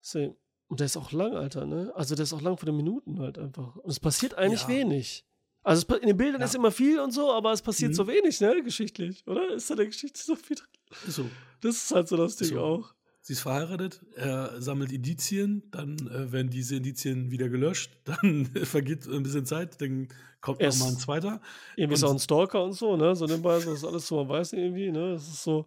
[0.00, 0.34] See.
[0.68, 1.92] Und der ist auch lang, Alter, ne?
[1.96, 3.76] Also der ist auch lang von den Minuten halt einfach.
[3.76, 4.68] Und es passiert eigentlich Ja.
[4.68, 5.24] wenig.
[5.62, 6.46] Also es, in den Bildern Ja.
[6.46, 7.96] ist immer viel und so, aber es passiert Mhm.
[7.96, 8.62] so wenig, ne?
[8.62, 9.52] Geschichtlich, oder?
[9.52, 10.68] Ist da der Geschichte so viel drin?
[11.08, 11.28] So.
[11.60, 12.60] Das ist halt so das Ding So.
[12.60, 12.94] auch.
[13.22, 19.06] Sie ist verheiratet, er sammelt Indizien, dann äh, werden diese Indizien wieder gelöscht, dann vergeht
[19.06, 20.08] ein bisschen Zeit, dann
[20.40, 21.40] kommt noch Es- mal ein zweiter.
[21.76, 23.14] Irgendwie ist Und- auch ein Stalker und so, ne?
[23.14, 25.12] So nebenbei, so ist alles so, man weiß irgendwie, ne?
[25.12, 25.66] Das ist so,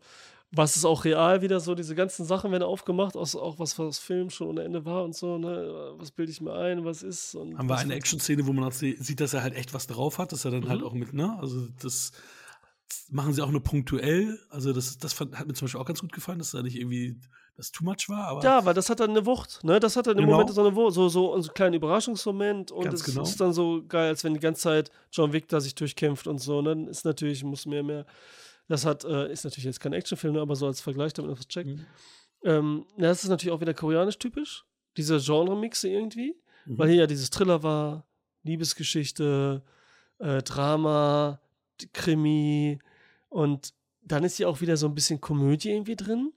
[0.56, 3.99] was ist auch real wieder so, diese ganzen Sachen werden aufgemacht, aus, auch was das
[3.99, 5.93] Film schon ohne Ende war und so, ne?
[5.97, 8.72] Was bilde ich mir ein, was ist und Haben wir eine Action-Szene, wo man auch
[8.72, 10.88] sieht, dass er halt echt was drauf hat, dass er dann halt Mhm.
[10.88, 11.38] auch mit, ne?
[11.39, 12.12] Also das
[13.10, 14.39] machen sie auch nur punktuell.
[14.49, 16.76] Also das, das fand, hat mir zum Beispiel auch ganz gut gefallen, dass da nicht
[16.78, 17.20] irgendwie
[17.56, 19.80] das too much war, aber Ja, weil das hat dann eine Wucht, ne?
[19.80, 20.38] Das hat dann im Genau.
[20.38, 23.22] Moment so eine Wucht, so, so, einen kleinen Überraschungsmoment und Ganz es genau.
[23.24, 26.39] ist dann so geil, als wenn die ganze Zeit John Wick da sich durchkämpft und
[26.39, 26.58] so.
[26.60, 28.06] Und dann ist natürlich, muss mehr, mehr.
[28.68, 31.36] Das hat, äh, ist natürlich jetzt kein Actionfilm, ne, aber so als Vergleich, damit man
[31.38, 31.70] das checkt.
[31.70, 31.86] Mhm.
[32.43, 34.66] Ähm, ja, das ist natürlich auch wieder koreanisch typisch,
[34.97, 36.36] diese Genre-Mixe irgendwie,
[36.66, 36.78] Mhm.
[36.78, 38.06] weil hier ja dieses Thriller war,
[38.43, 39.62] Liebesgeschichte,
[40.20, 41.39] äh, Drama,
[41.93, 42.80] Krimi
[43.30, 46.32] und dann ist hier auch wieder so ein bisschen Komödie irgendwie drin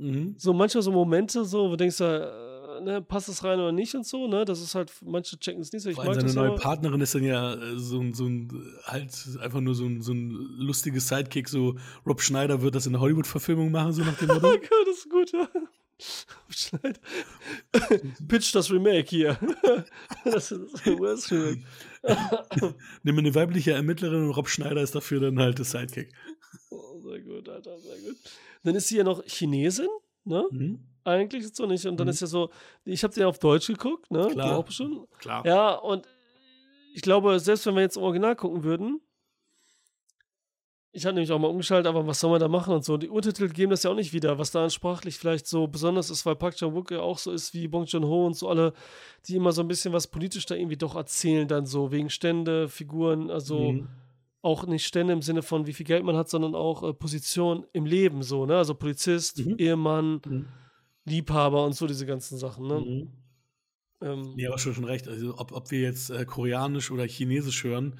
[0.00, 0.34] Mhm.
[0.38, 3.94] so manchmal so Momente, so, wo du denkst, äh, ne, passt das rein oder nicht
[3.94, 4.44] und so, ne?
[4.46, 5.90] Das ist halt, manche checken es nicht so.
[5.90, 6.56] Ich Vor allem seine neue aber.
[6.58, 8.48] Partnerin ist dann ja äh, so ein, so ein
[8.84, 11.76] halt einfach nur so ein, so ein lustiges Sidekick, so
[12.06, 14.48] Rob Schneider wird das in der Hollywood-Verfilmung machen, so nach dem Oh Motto.
[14.48, 15.48] Gott, das ist gut, ja.
[16.48, 16.98] Schneid.
[18.26, 19.38] Pitch das Remake hier.
[20.24, 21.62] das ist US Remake.
[23.02, 26.10] Nimm eine weibliche Ermittlerin und Rob Schneider ist dafür dann halt das Sidekick.
[26.70, 28.09] Oh, sehr gut, Alter, sehr gut.
[28.62, 29.88] Dann ist sie ja noch Chinesin,
[30.24, 30.44] ne?
[30.50, 30.80] Mhm.
[31.04, 31.86] Eigentlich ist so nicht.
[31.86, 32.10] Und dann Mhm.
[32.12, 32.50] ist ja so,
[32.84, 34.28] ich habe den auf Deutsch geguckt, ne?
[34.32, 34.58] Klar.
[34.58, 35.06] Auch schon.
[35.18, 35.46] Klar.
[35.46, 36.06] Ja, und
[36.94, 39.00] ich glaube, selbst wenn wir jetzt im Original gucken würden,
[40.92, 42.96] ich hatte nämlich auch mal umgeschaltet, aber was soll man da machen und so.
[42.96, 46.26] Die Untertitel geben das ja auch nicht wieder, was da sprachlich vielleicht so besonders ist,
[46.26, 48.72] weil Park Chan-wook ja auch so ist wie Bong Joon-ho und so alle,
[49.28, 52.68] die immer so ein bisschen was politisch da irgendwie doch erzählen dann so, wegen Stände,
[52.68, 53.88] Figuren, also Mhm.
[54.42, 57.66] Auch nicht Stände im Sinne von wie viel Geld man hat, sondern auch äh, Position
[57.72, 58.56] im Leben so, ne?
[58.56, 59.56] Also Polizist, Mhm.
[59.58, 60.46] Ehemann, Mhm.
[61.04, 62.80] Liebhaber und so diese ganzen Sachen, ne?
[62.80, 63.12] Mhm.
[64.02, 65.08] Ähm, Ja, aber schon, schon recht.
[65.08, 67.98] Also, ob, ob wir jetzt äh, Koreanisch oder Chinesisch hören,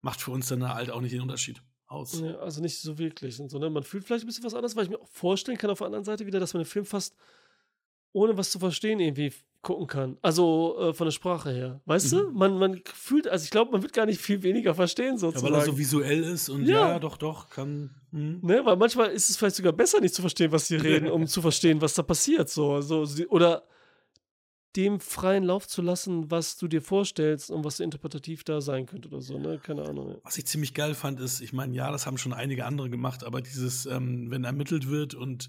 [0.00, 2.20] macht für uns dann halt auch nicht den Unterschied aus.
[2.20, 3.68] Ja, also nicht so wirklich und so, ne?
[3.68, 5.86] Man fühlt vielleicht ein bisschen was anderes, weil ich mir auch vorstellen kann auf der
[5.86, 7.14] anderen Seite wieder, dass man den Film fast
[8.12, 9.32] ohne was zu verstehen irgendwie
[9.62, 10.16] gucken kann.
[10.22, 11.80] Also äh, von der Sprache her.
[11.84, 12.28] Weißt du?
[12.30, 12.34] Mhm.
[12.38, 15.52] Man, man fühlt, also ich glaube, man wird gar nicht viel weniger verstehen Ja, sozusagen.
[15.52, 16.90] weil er so visuell ist und Ja.
[16.90, 17.90] ja, doch, doch, kann.
[18.12, 18.38] Mhm.
[18.42, 21.26] Ne, weil manchmal ist es vielleicht sogar besser, nicht zu verstehen, was sie reden, um
[21.26, 22.48] zu verstehen, was da passiert.
[22.48, 23.64] So, so, sie- oder
[24.76, 29.08] dem freien Lauf zu lassen, was du dir vorstellst und was interpretativ da sein könnte
[29.08, 29.58] oder so, ne?
[29.60, 30.10] Keine Ahnung.
[30.10, 30.16] Ja.
[30.22, 33.24] Was ich ziemlich geil fand, ist, ich meine, ja, das haben schon einige andere gemacht,
[33.24, 35.48] aber dieses, ähm, wenn ermittelt wird und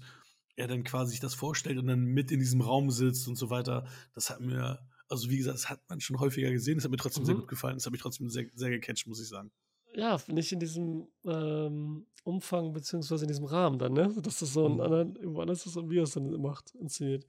[0.60, 3.50] er dann quasi sich das vorstellt und dann mit in diesem Raum sitzt und so
[3.50, 6.90] weiter, das hat mir, also wie gesagt, das hat man schon häufiger gesehen, das hat
[6.92, 7.40] mir trotzdem sehr Mhm.
[7.40, 9.50] gut gefallen, das hat mich trotzdem sehr, sehr gecatcht, muss ich sagen.
[9.94, 14.14] ja, nicht in diesem ähm, Umfang beziehungsweise in diesem Rahmen dann, ne?
[14.22, 14.80] Dass das so ein Mhm.
[14.80, 17.26] anderen, irgendwo anders ist und wie er es dann macht, inszeniert.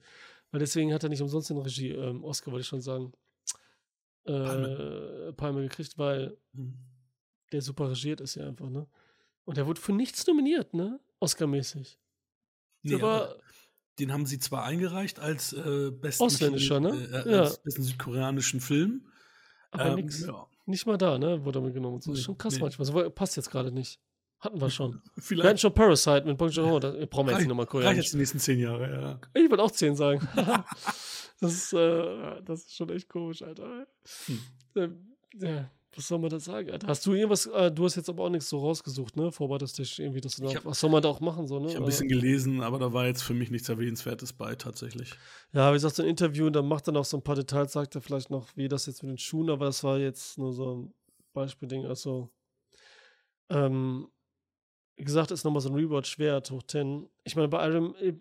[0.52, 3.12] Weil deswegen hat er nicht umsonst den Regie-Oscar, wollte ich schon sagen,
[4.24, 5.34] äh, Palme.
[5.36, 5.62] Palme.
[5.62, 6.78] gekriegt, weil Mhm.
[7.50, 8.86] der super regiert ist ja einfach, ne?
[9.44, 11.00] Und er wurde für nichts nominiert, ne?
[11.18, 11.98] Oscar-mäßig.
[12.82, 13.36] Nee, aber
[13.98, 16.90] den haben sie zwar eingereicht als äh, besten, Ausländischer, ne?
[17.26, 17.40] äh, Ja.
[17.42, 19.06] als besten südkoreanischen Film.
[19.70, 20.20] Aber Ähm, nix.
[20.26, 20.46] ja.
[20.66, 21.44] Nicht mal da, ne?
[21.44, 21.98] Wurde damit genommen.
[21.98, 22.60] Ist Nee, schon krass nee.
[22.60, 22.86] manchmal.
[22.86, 24.00] So, passt jetzt gerade nicht.
[24.40, 24.92] Hatten wir schon.
[24.94, 26.78] Wir hatten Vielleicht schon Parasite mit Bong Joon-ho.
[26.80, 27.96] Da brauchen wir jetzt reicht, nicht nochmal reicht koreanisch.
[28.04, 29.20] jetzt die nächsten zehn Jahre, ja.
[29.40, 30.26] Ich würde auch 10 sagen.
[31.40, 33.86] das, ist, äh, das ist schon echt komisch, Alter.
[34.26, 34.40] Hm.
[34.76, 36.86] Ähm, ja, was soll man da sagen, Alter?
[36.86, 39.30] Hast du irgendwas, äh, du hast jetzt aber auch nichts so rausgesucht, ne?
[39.30, 41.68] Vorbereitest dich irgendwie, dass du da, hab- was soll man da auch machen, so, ne?
[41.68, 45.12] Ich habe ein bisschen gelesen, aber da war jetzt für mich nichts Erwähnenswertes bei, tatsächlich.
[45.52, 47.72] Ja, wie gesagt, so ein Interview und dann macht er noch so ein paar Details,
[47.72, 50.52] sagt er vielleicht noch, wie das jetzt mit den Schuhen, aber das war jetzt nur
[50.52, 50.94] so ein
[51.34, 51.84] Beispielding.
[51.86, 52.30] Also,
[53.50, 54.08] ähm,
[54.96, 57.08] wie gesagt, ist nochmal so ein Rewatch wert, hoch 10.
[57.24, 58.14] Ich meine, bei allem, äh,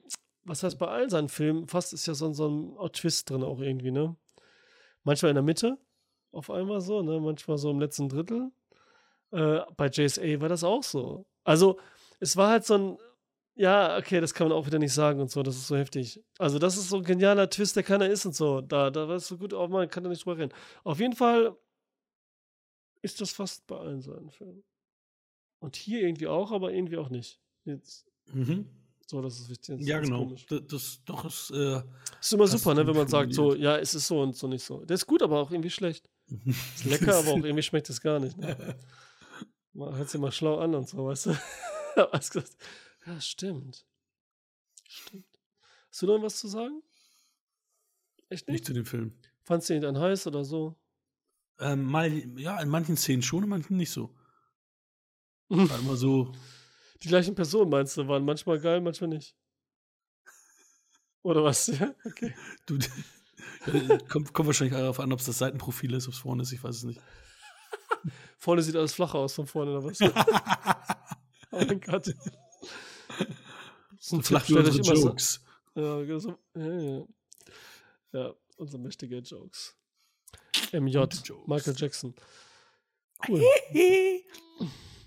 [0.43, 3.43] was heißt bei allen seinen Filmen, fast ist ja so, ein- so ein Twist drin
[3.43, 4.15] auch irgendwie, ne?
[5.03, 5.77] Manchmal in der Mitte,
[6.31, 7.19] auf einmal so, ne?
[7.19, 8.51] Manchmal so im letzten Drittel.
[9.31, 11.25] Äh, bei JSA war das auch so.
[11.43, 11.79] Also,
[12.19, 12.97] es war halt so ein,
[13.55, 16.23] ja, okay, das kann man auch wieder nicht sagen und so, das ist so heftig.
[16.37, 18.61] Also, das ist so ein genialer Twist, der keiner ist und so.
[18.61, 20.53] Da, da war es so gut, auch man kann da nicht drüber reden.
[20.83, 21.55] Auf jeden Fall
[23.01, 24.63] ist das fast bei allen seinen Filmen.
[25.59, 27.39] Und hier irgendwie auch, aber irgendwie auch nicht.
[27.65, 28.67] Jetzt, Mhm.
[29.05, 29.79] so, das ist wichtig.
[29.79, 30.19] Das Ja, genau.
[30.19, 30.45] komisch.
[30.45, 31.51] Das, das doch ist.
[31.51, 31.81] Äh,
[32.19, 34.63] Ist immer super, ne, wenn man sagt, so, ja, es ist so und so nicht
[34.63, 34.85] so.
[34.85, 36.09] Der ist gut, aber auch irgendwie schlecht.
[36.45, 38.37] Ist lecker, aber auch irgendwie schmeckt es gar nicht.
[38.37, 38.75] Ne?
[39.73, 41.37] Man hört sich mal schlau an und so, weißt du?
[43.05, 43.85] Ja, stimmt.
[44.87, 45.25] Stimmt.
[45.89, 46.81] Hast du noch was zu sagen?
[48.29, 48.65] Echt nicht nicht?
[48.65, 49.19] zu dem Film.
[49.41, 50.77] Fandst du ihn dann heiß oder so?
[51.59, 52.09] Ähm, mal,
[52.39, 54.15] ja, in manchen Szenen schon, in manchen nicht so.
[55.49, 56.31] War immer so.
[57.03, 59.35] Die gleichen Personen meinst du, waren manchmal geil, manchmal nicht.
[61.23, 61.67] Oder was?
[61.79, 62.33] Ja, okay.
[62.65, 62.77] Du,
[64.09, 66.63] kommt, kommt wahrscheinlich darauf an, ob es das Seitenprofil ist, ob es vorne ist, ich
[66.63, 67.01] weiß es nicht.
[68.37, 70.01] Vorne sieht alles flacher aus von vorne, oder was?
[71.51, 72.07] oh mein Gott.
[74.11, 75.41] Ein Flach wie unsere immer so- Jokes.
[75.75, 77.05] Ja, so, ja, ja.
[78.13, 79.77] ja, unsere mächtige Jokes.
[80.73, 81.31] MJ, Jokes.
[81.45, 82.15] Michael Jackson.
[83.27, 83.43] Cool.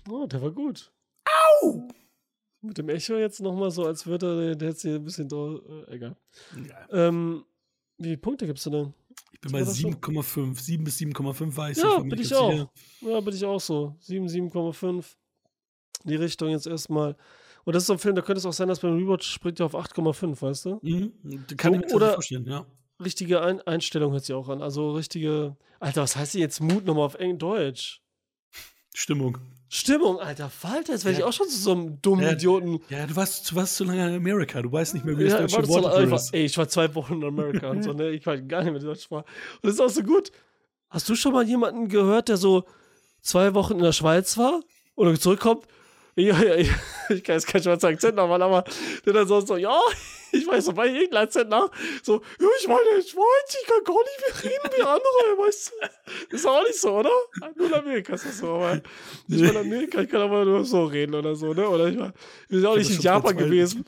[0.09, 0.91] Oh, der war gut.
[1.61, 1.87] Au!
[2.61, 5.93] Mit dem Echo jetzt nochmal so, als würde er, der hätte sich ein bisschen äh,
[5.93, 6.15] egal.
[6.67, 7.45] Ja, Ähm,
[7.97, 8.93] wie viele Punkte gibst du denn?
[9.33, 9.93] ich bin war bei das schon?
[9.95, 10.59] 7,5.
[10.59, 11.99] 7 bis 7,5 weiß Ja, ich.
[11.99, 12.51] bin mich ich auch.
[12.51, 12.69] hier.
[13.01, 13.95] Ja, bin ich auch so.
[13.99, 15.05] 7, 7,5.
[16.03, 17.15] Die Richtung jetzt erstmal.
[17.63, 19.59] Und das ist so ein Film, da könnte es auch sein, dass beim Rewatch springt
[19.59, 20.79] ja auf 8,5, weißt du?
[20.83, 21.13] Mhm.
[21.57, 22.65] Kann So, ich mir oder- vorstellen, ja.
[23.03, 24.61] Richtige Ein Einstellung hört sich auch an.
[24.61, 25.57] Also richtige.
[25.81, 28.01] Alter, was heißt hier jetzt Mut nochmal auf eng Deutsch?
[28.95, 29.37] Stimmung.
[29.67, 32.79] Stimmung, alter Falter, jetzt werde ich auch schon zu so einem dummen Ja, Idioten.
[32.89, 34.61] Ja, du warst, du warst zu lange in Amerika.
[34.61, 36.95] Du weißt nicht mehr, wie das Ja, deutsche Wort so einfach, ey, ich war zwei
[36.95, 38.11] Wochen in Amerika und so, ne?
[38.11, 39.25] Ich war gar nicht mehr in der Sprache.
[39.55, 40.31] Und das ist auch so gut.
[40.89, 42.63] Hast du schon mal jemanden gehört, der so
[43.21, 44.61] zwei Wochen in der Schweiz war
[44.93, 45.65] und zurückkommt?
[46.17, 46.73] Ja, ja, ja,
[47.09, 48.63] ich kann jetzt keinen Schweizer Akzent machen, aber
[49.05, 49.77] der dann so, so, ja,
[50.31, 51.69] ich weiß so bei irgendeinem Akzent nach,
[52.03, 55.45] so, ja, ich meine, in der Schweiz, ich kann gar nicht mehr reden wie andere,
[55.45, 55.73] weißt
[56.29, 56.35] du?
[56.35, 57.11] Ist auch nicht so, oder?
[57.55, 58.81] Nur in Amerika ist das so, aber
[59.27, 61.67] ich in Amerika, ich kann aber nur so reden oder so, ne?
[61.67, 62.13] Oder ich war,
[62.47, 63.85] wir sind auch Ich nicht in Japan gewesen.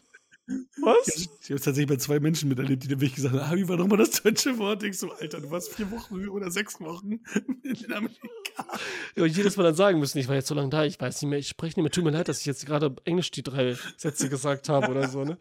[0.48, 1.08] Was?
[1.08, 3.68] Ich habe es tatsächlich bei zwei Menschen miterlebt, die dann wirklich gesagt haben, ah, wie
[3.68, 4.82] war nochmal das deutsche Wort?
[4.84, 7.20] Ich so, Alter, du warst vier Wochen oder sechs Wochen
[7.64, 8.66] in Amerika.
[9.16, 11.22] Ja, und jedes Mal dann sagen müssen, ich war jetzt so lange da, ich weiß
[11.22, 13.43] nicht mehr, ich spreche nicht mehr, tut mir leid, dass ich jetzt gerade Englisch die
[13.43, 15.38] drei Sätze gesagt habe oder so, ne?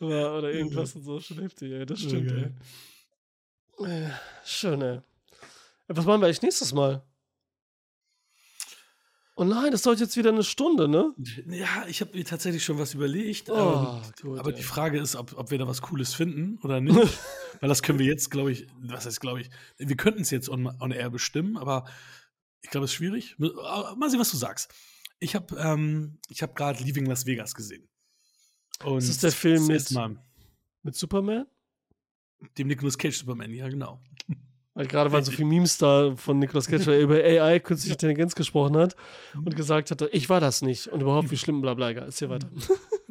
[0.00, 2.52] Oder, oder irgendwas und so, schon heftig, ey, das stimmt, geil.
[3.78, 3.86] ey.
[3.86, 4.10] Äh,
[4.44, 4.96] Schön, ey.
[4.96, 5.00] Äh,
[5.86, 7.02] Was machen wir eigentlich nächstes Mal?
[9.40, 11.14] Oh nein, das dauert jetzt wieder eine Stunde, ne?
[11.46, 13.48] Ja, ich habe mir tatsächlich schon was überlegt.
[13.48, 16.82] Oh, ähm, gut, aber die Frage ist, ob, ob wir da was Cooles finden oder
[16.82, 16.94] nicht.
[17.60, 20.50] Weil das können wir jetzt, glaube ich, was heißt, glaube ich, wir könnten es jetzt
[20.50, 21.88] on, on air bestimmen, aber
[22.60, 23.34] ich glaube, es ist schwierig.
[23.38, 24.74] Aber Mal sehen, was du sagst.
[25.20, 27.88] Ich habe ähm, ich hab gerade Leaving Las Vegas gesehen.
[28.84, 29.90] Und Ist das der Film mit-
[30.82, 31.46] Mit Superman?
[32.58, 34.02] dem Nicolas Cage Superman, ja, genau.
[34.74, 38.76] Weil gerade waren so viele Memes da von Nicolas der über AI, künstliche Intelligenz gesprochen
[38.76, 38.94] hat
[39.34, 39.46] Mhm.
[39.46, 42.20] und gesagt hat, ich war das nicht und überhaupt wie schlimm, bla bla, egal, ist
[42.20, 42.48] hier weiter.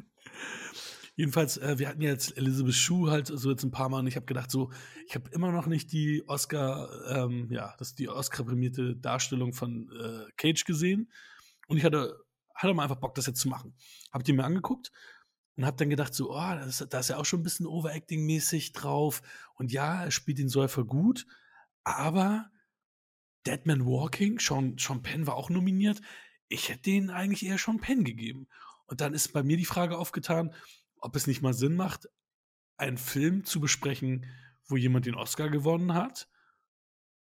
[1.16, 4.08] Jedenfalls, äh, wir hatten ja jetzt Elizabeth Shue halt so jetzt ein paar Mal und
[4.08, 4.72] ich habe gedacht, so,
[5.06, 10.32] ich habe immer noch nicht die Oscar, ähm, ja, das die Oscar-prämierte Darstellung von äh,
[10.38, 11.12] Cage gesehen
[11.68, 12.24] und ich hatte,
[12.56, 13.76] hatte mal einfach Bock, das jetzt zu machen.
[14.14, 14.94] Hab die mir angeguckt
[15.58, 16.56] und hab dann gedacht, so, oh,
[16.90, 19.22] da ist ja auch schon ein bisschen Overacting-mäßig drauf
[19.56, 21.26] und ja, er spielt den Säufer gut,
[21.84, 22.52] aber
[23.46, 26.02] Dead Man Walking, Sean, Sean Penn war auch nominiert.
[26.48, 28.48] Ich hätte denen eigentlich eher Sean Penn gegeben.
[28.86, 30.54] Und dann ist bei mir die Frage aufgetan,
[30.98, 32.10] ob es nicht mal Sinn macht,
[32.78, 34.26] einen Film zu besprechen,
[34.66, 36.30] wo jemand den Oscar gewonnen hat.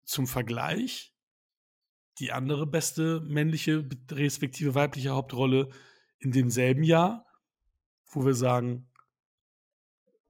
[0.04, 1.14] Zum Vergleich
[2.20, 5.70] die andere beste männliche respektive weibliche Hauptrolle
[6.20, 7.26] in demselben Jahr,
[8.08, 8.90] wo wir sagen,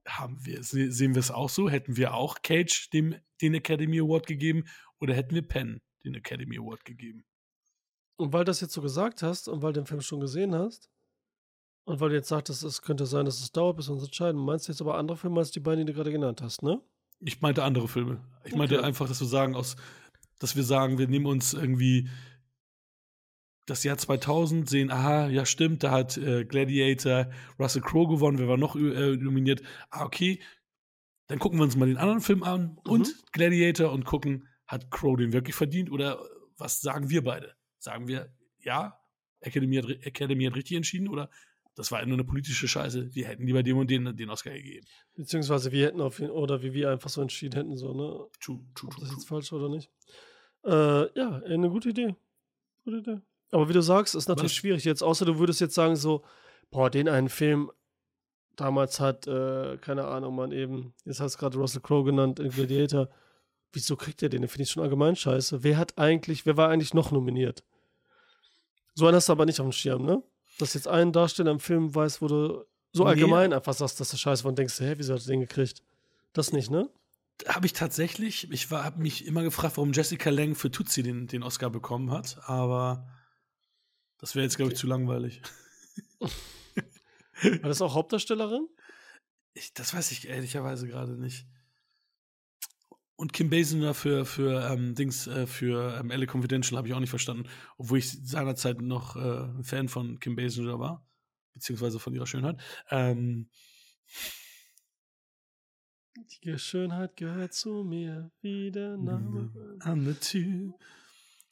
[0.08, 1.68] haben wir, se- sehen wir es auch so?
[1.68, 4.64] Hätten wir auch Cage dem, den Academy Award gegeben
[5.00, 7.24] oder hätten wir Penn den Academy Award gegeben?
[8.16, 10.54] Und weil du das jetzt so gesagt hast und weil du den Film schon gesehen
[10.54, 10.90] hast
[11.86, 14.40] und weil du jetzt sagtest, es könnte sein, dass es dauert, bis wir uns entscheiden,
[14.40, 16.80] meinst du jetzt aber andere Filme als die beiden, die du gerade genannt hast, ne?
[17.20, 18.20] Ich meinte andere Filme.
[18.44, 18.84] Ich meinte Okay.
[18.86, 19.76] einfach, dass wir sagen, aus,
[20.38, 22.08] dass wir sagen, wir nehmen uns irgendwie
[23.68, 28.48] das Jahr 2000, sehen, aha, ja stimmt, da hat äh, Gladiator Russell Crowe gewonnen, wer
[28.48, 29.62] war noch äh, nominiert?
[29.90, 30.40] Ah, okay.
[31.26, 35.18] Dann gucken wir uns mal den anderen Film an und Gladiator und gucken, hat Crowe
[35.18, 36.18] den wirklich verdient oder
[36.56, 37.54] was sagen wir beide?
[37.78, 38.98] Sagen wir, ja,
[39.40, 41.30] Academy hat, Academy hat richtig entschieden oder
[41.74, 44.86] das war nur eine politische Scheiße, wir hätten lieber dem und den den Oscar gegeben.
[45.14, 48.26] Beziehungsweise wir hätten auf jeden oder wie wir einfach so entschieden hätten, so, ne?
[48.40, 49.18] True, true, Ob das true.
[49.18, 49.90] jetzt falsch oder nicht.
[50.64, 52.16] Äh, ja, eine gute Idee.
[52.84, 53.20] Gute Idee.
[53.50, 54.56] Aber wie du sagst, ist natürlich Was?
[54.56, 56.22] schwierig jetzt, außer du würdest jetzt sagen, so,
[56.70, 57.70] boah, den einen Film
[58.56, 62.50] damals hat, äh, keine Ahnung, man eben, jetzt hast du gerade Russell Crowe genannt, in
[62.50, 63.08] Gladiator.
[63.72, 64.42] Wieso kriegt er den?
[64.42, 65.62] Den finde ich schon allgemein scheiße.
[65.62, 67.62] Wer hat eigentlich, wer war eigentlich noch nominiert?
[68.94, 70.22] So einen hast du aber nicht auf dem Schirm, ne?
[70.58, 73.10] Dass jetzt ein Darsteller im Film weiß, wo du so Nee.
[73.10, 75.82] allgemein einfach sagst, dass der scheiße war und denkst, hä, wieso hat er den gekriegt?
[76.32, 76.88] Das nicht, ne?
[77.46, 81.44] habe ich tatsächlich, ich habe mich immer gefragt, warum Jessica Lange für Tutsi den, den
[81.44, 83.06] Oscar bekommen hat, aber
[84.18, 85.40] das wäre jetzt, glaube ich, zu langweilig.
[86.20, 88.68] War das auch Hauptdarstellerin?
[89.54, 91.46] Ich, das weiß ich ehrlicherweise gerade nicht.
[93.16, 97.00] Und Kim Basinger für, für ähm, Dings, äh, für ähm, LA Confidential habe ich auch
[97.00, 101.04] nicht verstanden, obwohl ich seinerzeit noch äh, ein Fan von Kim Basinger war,
[101.54, 102.60] beziehungsweise von ihrer Schönheit.
[102.90, 103.50] Ähm,
[106.44, 109.76] Die Schönheit gehört zu mir, wie der Name.
[109.80, 110.74] an der Tür.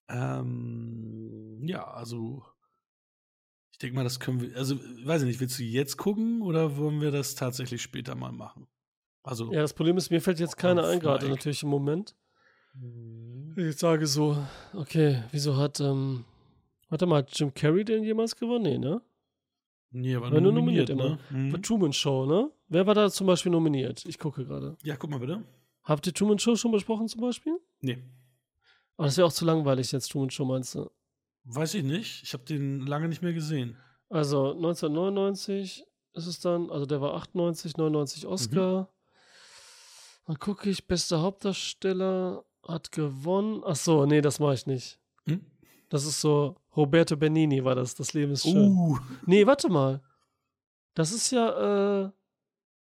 [0.08, 2.44] Ähm, ja, also
[3.76, 4.74] ich denke mal, das können wir, also
[5.04, 8.66] weiß ich nicht, willst du jetzt gucken oder wollen wir das tatsächlich später mal machen?
[9.22, 12.16] Also, Ja, das Problem ist, mir fällt jetzt keiner ein, gerade natürlich im Moment.
[12.72, 13.52] Mhm.
[13.54, 14.38] Ich sage so,
[14.72, 16.24] okay, wieso hat, ähm,
[16.88, 18.62] warte mal, hat Jim Carrey den jemals gewonnen?
[18.62, 19.02] Nee, ne?
[19.90, 21.38] nee, aber War nur nur nominiert, nominiert ne?
[21.38, 21.50] Mhm.
[21.50, 22.50] Für Truman Show, ne?
[22.68, 24.06] Wer war da zum Beispiel nominiert?
[24.06, 24.78] Ich gucke gerade.
[24.84, 25.44] Ja, guck mal bitte.
[25.82, 27.60] Habt ihr Truman Show schon besprochen zum Beispiel?
[27.82, 27.98] Nee,
[28.96, 30.90] Aber das wäre auch zu langweilig jetzt, Truman Show meinst du?
[31.46, 32.22] Weiß ich nicht.
[32.22, 33.76] Ich habe den lange nicht mehr gesehen.
[34.08, 35.84] Also 1999
[36.14, 38.88] ist es dann, also der war 98, 99 Oscar.
[40.26, 43.62] Dann gucke ich, bester Hauptdarsteller hat gewonnen.
[43.64, 45.00] Ach so, nee, das mache ich nicht.
[45.24, 45.44] Hm?
[45.88, 48.56] Das ist so, Roberto Benini war das, das Leben ist schön.
[48.56, 50.02] Uh, Nee, warte mal.
[50.94, 52.10] Das ist ja, äh,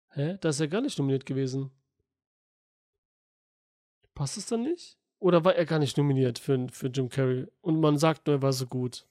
[0.10, 0.38] hä?
[0.42, 1.70] Da ist er gar nicht nominiert gewesen.
[4.16, 4.98] Passt es dann nicht?
[5.20, 7.48] Oder war er gar nicht nominiert für, für Jim Carrey?
[7.62, 9.08] Und man sagt nur, er war so gut.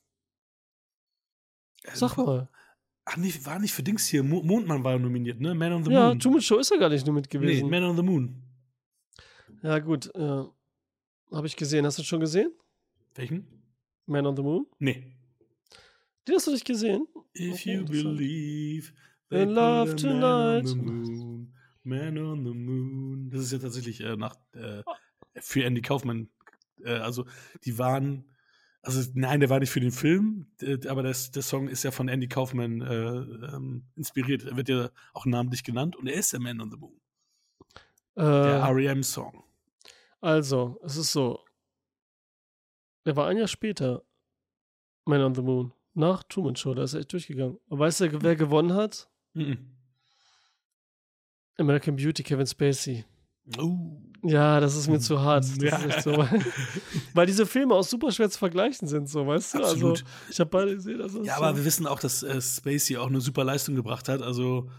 [1.93, 2.49] Sag mal.
[3.07, 4.23] Ach nee, war nicht für Dings hier.
[4.23, 5.55] Mo Mondmann war nominiert, ne?
[5.55, 6.21] Man on the Ja, Moon.
[6.21, 7.69] Truman Show ist er gar nicht nominiert nee, gewesen.
[7.71, 8.43] Man on the Moon.
[9.63, 10.11] ja, gut.
[10.15, 10.51] Ja.
[11.33, 11.85] Habe ich gesehen.
[11.85, 12.53] Hast du schon gesehen?
[13.15, 13.47] Welchen?
[14.07, 14.67] Man on the Moon?
[14.79, 15.13] Nee.
[16.27, 17.07] Den hast du nicht gesehen?
[17.37, 18.93] If Okay, you believe
[19.31, 20.67] In love a man on tonight.
[20.69, 23.31] the moon, man on the moon.
[23.31, 24.83] Das ist ja tatsächlich äh, nach, äh,
[25.41, 26.29] für Andy Kaufman.
[26.85, 27.27] Äh, also
[27.65, 28.31] die waren,
[28.83, 31.91] also nein, der war nicht für den Film, äh, aber das, der Song ist ja
[31.91, 32.95] von Andy Kaufman äh,
[33.55, 34.45] ähm, inspiriert.
[34.45, 37.01] Er wird ja auch namentlich genannt und er ist der Man on the Moon.
[38.17, 39.43] Der Äh, R.E.M.-Song.
[40.21, 41.41] also, es ist so.
[43.07, 44.03] Der war ein Jahr später
[45.05, 45.73] Man on the Moon.
[45.97, 47.59] Nach Truman Show, da ist er echt durchgegangen.
[47.69, 49.09] Und weißt du, wer gewonnen hat?
[49.35, 49.71] Mhm.
[51.57, 53.05] American Beauty, Kevin Spacey.
[53.59, 54.01] Uh.
[54.23, 55.45] Ja, das ist mir zu hart.
[55.61, 56.01] Ja.
[56.01, 56.13] so.
[57.15, 59.59] Weil diese Filme auch super schwer zu vergleichen sind, so, weißt du?
[59.59, 60.01] Absolut.
[60.01, 61.03] Also, ich habe beide gesehen.
[61.03, 61.43] Also Ja, so.
[61.43, 64.23] aber wir wissen auch, dass äh, Spacey auch eine super Leistung gebracht hat.
[64.23, 64.71] Also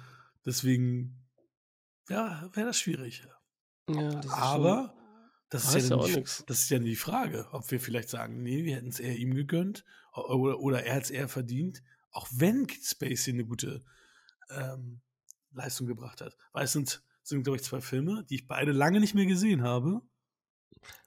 [0.46, 1.24] deswegen,
[2.10, 3.24] ja, wäre das schwierig.
[3.88, 4.96] ja, das Aber
[5.50, 8.76] das ist, ja die, das ist ja die Frage, ob wir vielleicht sagen, nee, wir
[8.78, 13.34] hätten es eher ihm gegönnt oder, oder er hat es eher verdient, auch wenn Spacey
[13.34, 13.84] eine gute
[14.50, 15.02] ähm,
[15.52, 16.36] Leistung gebracht hat.
[16.52, 19.62] Weil es sind, sind glaube ich, zwei Filme, die ich beide lange nicht mehr gesehen
[19.64, 20.02] habe.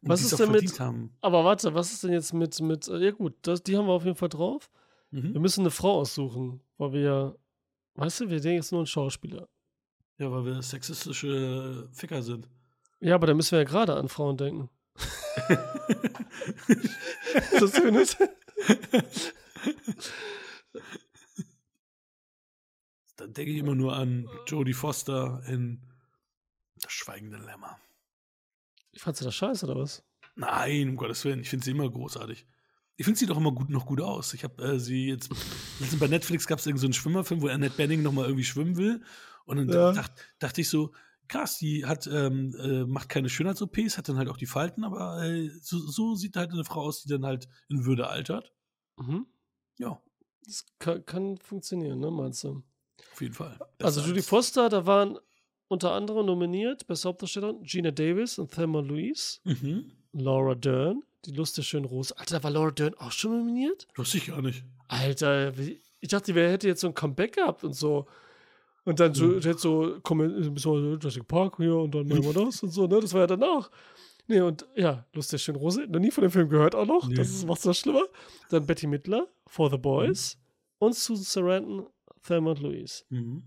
[0.02, 1.16] Was ist denn mit- haben.
[1.20, 3.92] Aber warte, was ist denn jetzt mit, mit äh, ja gut, das, die haben wir
[3.92, 4.70] auf jeden Fall drauf.
[5.10, 5.40] Wir Mhm.
[5.40, 7.38] müssen eine Frau aussuchen, weil wir
[7.94, 9.48] weißt du, wir denken jetzt nur an Schauspieler.
[10.18, 12.48] Ja, weil wir sexistische Ficker sind.
[13.00, 14.68] Ja, aber da müssen wir ja gerade an Frauen denken.
[17.52, 18.18] Ist das zumindest?
[23.16, 25.80] Dann denke ich immer nur an Jodie Foster in
[26.82, 27.78] Das schweigende Lämmer.
[28.96, 30.02] Fandst du das scheiße oder was?
[30.36, 32.46] Nein, um Gottes Willen, ich finde sie immer großartig.
[32.96, 34.34] Ich finde sie doch immer gut, noch gut aus.
[34.34, 35.30] Ich habe äh, sie jetzt,
[35.78, 38.76] letztens bei Netflix gab es irgendeinen so einen Schwimmerfilm, wo Annette Benning nochmal irgendwie schwimmen
[38.76, 39.02] will.
[39.44, 39.92] Und dann Ja.
[39.92, 40.92] dacht, dachte ich so,
[41.28, 45.22] krass, die hat, ähm, äh, macht keine Schönheits-OPs, hat dann halt auch die Falten, aber
[45.22, 48.52] äh, so, so sieht halt eine Frau aus, die dann halt in Würde altert.
[48.96, 49.26] Mhm.
[49.78, 50.00] Ja,
[50.44, 52.62] Das kann, kann funktionieren, ne, meinst du?
[53.12, 53.56] auf jeden Fall.
[53.80, 55.18] Also Besser Judy als- Foster, da waren
[55.68, 59.92] unter anderem nominiert beste Hauptdarstellerin Gina Davis und Thelma Louise, Mhm.
[60.12, 62.16] Laura Dern, die lustige schöne Rose.
[62.18, 63.86] Alter, da war Laura Dern auch schon nominiert?
[63.96, 64.64] Wusste ich gar nicht.
[64.88, 65.52] Alter,
[66.00, 68.06] ich dachte, wer hätte jetzt so ein Comeback gehabt und so.
[68.84, 69.40] Und dann so, Mhm.
[69.42, 73.00] hätte so, komm, so Jurassic Park hier und dann machen wir das und so, ne?
[73.00, 73.70] Das war ja danach.
[74.26, 75.86] Nee, und ja, lustig, schön Rose.
[75.88, 77.06] Noch nie von dem Film gehört auch noch.
[77.08, 77.14] Nee.
[77.14, 78.04] Das ist- macht's noch schlimmer.
[78.50, 80.38] Dann Betty Midler, For the Boys
[80.78, 81.86] und Susan Sarandon,
[82.22, 83.04] Thelma und Louise.
[83.10, 83.42] Mhm.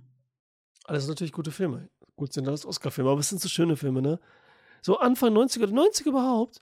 [0.85, 1.89] Alles natürlich gute Filme.
[2.15, 4.19] Gut sind alles Oscar-Filme, aber es sind so schöne Filme, ne?
[4.81, 6.61] So Anfang 90er oder 90er überhaupt,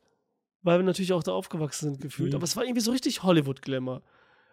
[0.62, 2.32] weil wir natürlich auch da aufgewachsen sind gefühlt.
[2.32, 2.36] Mhm.
[2.36, 4.02] Aber es war irgendwie so richtig Hollywood-Glamour.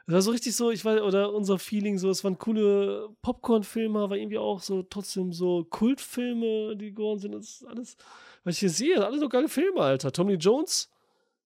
[0.06, 3.98] Es war so richtig so, ich weiß, oder unser Feeling so, es waren coole Popcorn-Filme,
[3.98, 7.34] aber irgendwie auch so trotzdem so Kultfilme, die geworden sind.
[7.34, 7.96] Das ist alles,
[8.44, 10.12] was ich hier sehe, alle so geile Filme, Alter.
[10.12, 10.88] Tommy Jones,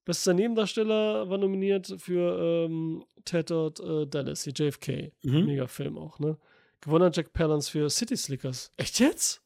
[0.04, 5.10] bester Nebendarsteller, war nominiert für ähm, Tattered äh, Dallas, hier JFK.
[5.22, 5.46] Mhm.
[5.46, 6.36] Mega Film auch, ne?
[6.80, 8.72] Gewonnen hat Jack Palance für City Slickers.
[8.76, 9.42] Echt jetzt?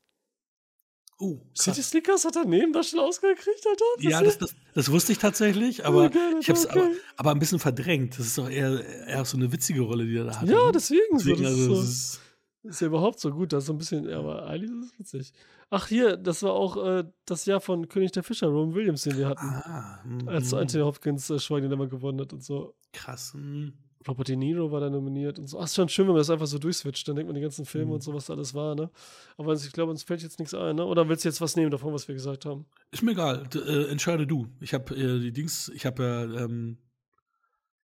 [1.18, 1.80] Oh, City.
[1.82, 3.85] Slickers hat er Nebendarsteller ausgekriegt, Alter?
[4.01, 6.80] Ja, ist- das, das, das wusste ich tatsächlich, aber geil, ich habe es okay.
[6.80, 8.18] aber, aber ein bisschen verdrängt.
[8.18, 10.49] Das ist doch eher, eher so eine witzige Rolle, die er da hat.
[10.49, 10.72] ja, ne?
[10.72, 12.20] deswegen, so, Deswegen, das, also, ist, das
[12.62, 14.93] so, ist, ja überhaupt so gut, das ist so ein bisschen, ja, aber eigentlich ist
[14.93, 15.32] es witzig.
[15.70, 19.16] Ach, hier, das war auch äh, das Jahr von König der Fischer, Robin Williams, den
[19.16, 19.47] wir hatten.
[19.47, 20.28] ah, mhm.
[20.28, 22.74] Als Anthony Hopkins äh, Schwein den immer gewonnen hat und so.
[22.93, 23.35] krass.
[23.35, 23.72] mhm.
[24.07, 25.59] Robert De Niro war da nominiert und so.
[25.59, 27.09] Ach, ist schon schön, wenn man das einfach so durchswitcht.
[27.09, 27.93] Dann denkt man die ganzen Filme Mhm.
[27.93, 28.91] und so, was da alles war, ne?
[29.39, 30.85] Aber ich glaube, uns fällt jetzt nichts ein, ne?
[30.85, 32.67] Oder willst du jetzt was nehmen davon, was wir gesagt haben?
[32.91, 33.47] Ist mir egal.
[33.49, 34.47] D äh, entscheide du.
[34.61, 36.77] Ich habe äh, die Dings, ich habe ja ähm,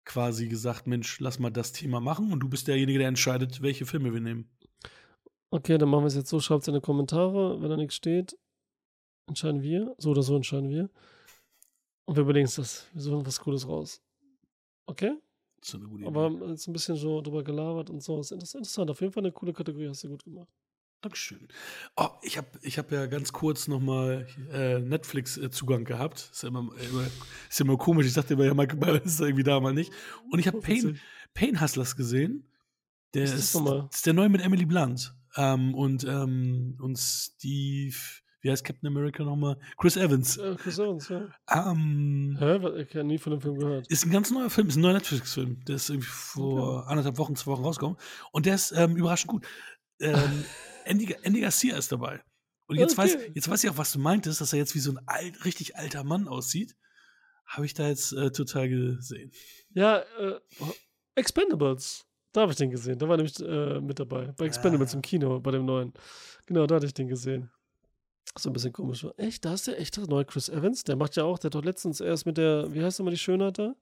[0.05, 3.87] quasi gesagt, Mensch, lass mal das Thema machen und du bist derjenige, der entscheidet, welche
[3.87, 4.51] Filme wir nehmen.
[5.51, 6.39] Okay, dann machen wir es jetzt so.
[6.39, 7.61] Schreibt es in die Kommentare.
[7.63, 8.37] Wenn da nichts steht,
[9.27, 9.95] entscheiden wir.
[9.99, 10.91] So oder so entscheiden wir.
[12.05, 12.87] Und wir überlegen uns das.
[12.93, 14.03] Wir suchen was Cooles raus.
[14.87, 15.13] Okay?
[15.63, 16.47] Ist eine gute Aber Idee.
[16.51, 18.17] jetzt ein bisschen so drüber gelabert und so.
[18.17, 18.91] Das ist inter- interessant.
[18.91, 19.89] Auf jeden Fall eine coole Kategorie.
[19.89, 20.49] Hast du gut gemacht.
[21.03, 21.49] Dankeschön.
[21.97, 26.29] Oh, ich habe ich hab ja ganz kurz nochmal äh, Netflix-Zugang gehabt.
[26.33, 27.07] Ist ja immer, immer,
[27.49, 28.07] ist ja immer komisch.
[28.07, 28.67] Ich dachte immer, ja, mal,
[29.05, 29.93] ist irgendwie da, mal nicht.
[30.31, 31.01] Und ich habe Oh, Pain.
[31.33, 32.47] Pain Hustlers gesehen.
[33.15, 33.55] Der ist ist,
[33.93, 35.15] ist der neue mit Emily Blunt.
[35.37, 37.97] Ähm, und, ähm, und Steve,
[38.43, 39.59] wie heißt Captain America nochmal?
[39.79, 40.37] Chris Evans.
[40.37, 41.29] Ja, Chris Evans, ja.
[41.51, 42.57] Ähm, Hä?
[42.83, 43.87] Ich habe nie von dem Film gehört.
[43.89, 45.65] ist ein ganz neuer Film, ist ein neuer Netflix-Film.
[45.67, 47.99] Der ist irgendwie vor anderthalb Wochen, zwei Wochen rausgekommen.
[48.33, 49.47] Und der ist ähm, überraschend gut.
[50.01, 50.45] Ähm,
[50.85, 52.23] Andy, Andy Garcia ist dabei.
[52.67, 53.03] Und jetzt, Okay.
[53.15, 55.45] weiß, jetzt weiß ich auch, was du meintest, dass er jetzt wie so ein alt,
[55.45, 56.75] richtig alter Mann aussieht.
[57.47, 59.33] Habe ich da jetzt äh, total gesehen.
[59.75, 60.39] Ja, äh,
[61.17, 62.05] Expendables.
[62.33, 62.99] Da habe ich den gesehen.
[62.99, 64.33] Da war nämlich äh, mit dabei.
[64.39, 64.97] Bei Expendables Ah.
[64.97, 65.93] im Kino, bei dem neuen.
[66.47, 67.51] Genau, da hatte ich den gesehen.
[68.39, 69.07] So ein bisschen komisch.
[69.17, 69.45] Echt?
[69.45, 70.85] Da ist der echte neue Chris Evans?
[70.85, 73.19] Der macht ja auch, der hat doch letztens erst mit der, wie heißt nochmal die
[73.19, 73.75] Schönheit da?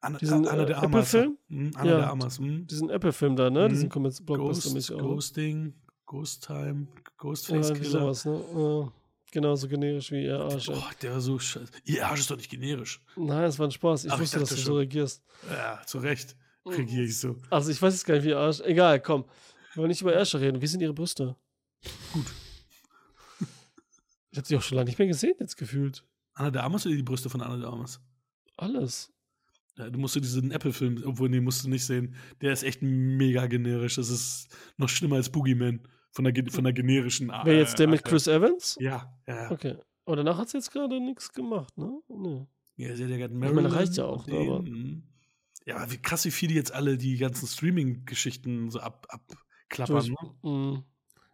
[0.00, 1.14] Anna, Diesen, Anna äh, der Amas.
[1.14, 1.38] Apple-Film?
[1.48, 2.38] Mhm, Anna Ja, der Amas.
[2.38, 2.66] Mhm.
[2.66, 3.64] Diesen Apple-Film da, ne?
[3.64, 3.68] Mhm.
[3.70, 4.98] Diesen Comments blockbuster Ghost, auch.
[4.98, 5.74] Ghosting,
[6.06, 6.86] Ghost Time,
[7.16, 8.14] Ghostface Killer.
[8.14, 8.34] sowas, ne?
[8.86, 10.66] Äh, genauso generisch wie ihr Arsch.
[10.66, 11.72] Boah, der war so scheiße.
[11.84, 13.02] Ihr Arsch ist doch nicht generisch.
[13.16, 14.04] Nein, es war ein Spaß.
[14.04, 14.76] Ich Ach, ich wusste, dass du dachte so schon.
[14.78, 15.22] reagierst.
[15.50, 16.36] Ja, zu Recht.
[16.64, 17.34] Regiere ich so.
[17.50, 18.60] Also ich weiß jetzt gar nicht, wie ihr Arsch.
[18.60, 19.24] Egal, komm.
[19.72, 20.60] Wir wollen nicht über Ärsche reden.
[20.62, 21.34] Wie sind ihre Brüste?
[22.12, 22.26] Gut.
[24.36, 26.04] Ich habe sie auch schon lange nicht mehr gesehen, jetzt gefühlt.
[26.34, 28.02] Anna der Amas oder die Brüste von Anna der Amas?
[28.58, 29.10] Alles.
[29.78, 32.14] Ja, du musst diesen Apple-Film, obwohl, nee, musst du nicht sehen.
[32.42, 33.94] Der ist echt mega generisch.
[33.96, 35.80] Das ist noch schlimmer als Boogeyman.
[36.10, 37.46] Von der, von der generischen Art.
[37.46, 38.76] Wer jetzt der mit Chris Evans?
[38.78, 39.50] Ja, ja.
[39.50, 39.76] Okay.
[40.04, 41.98] Aber danach hat sie jetzt gerade nichts gemacht, ne?
[42.08, 42.46] Nee.
[42.76, 44.64] Ja, sie hat ja gerade meine, Marilyn reicht ja auch, ne, aber-
[45.66, 50.14] Ja, wie krass, wie viele jetzt alle die ganzen Streaming-Geschichten so ab, abklappern.
[50.42, 50.84] Ne?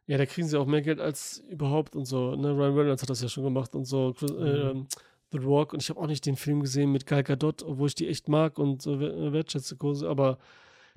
[0.06, 2.34] Ja, da kriegen sie auch mehr Geld als überhaupt und so.
[2.34, 2.50] Ne?
[2.50, 4.12] Ryan Reynolds hat das ja schon gemacht und so.
[4.18, 4.38] Chris, Mhm.
[4.46, 4.86] ähm,
[5.30, 5.72] The Rock.
[5.72, 8.28] Und ich habe auch nicht den Film gesehen mit Gal Gadot, obwohl ich die echt
[8.28, 9.76] mag und äh, wer- wertschätze.
[10.08, 10.38] Aber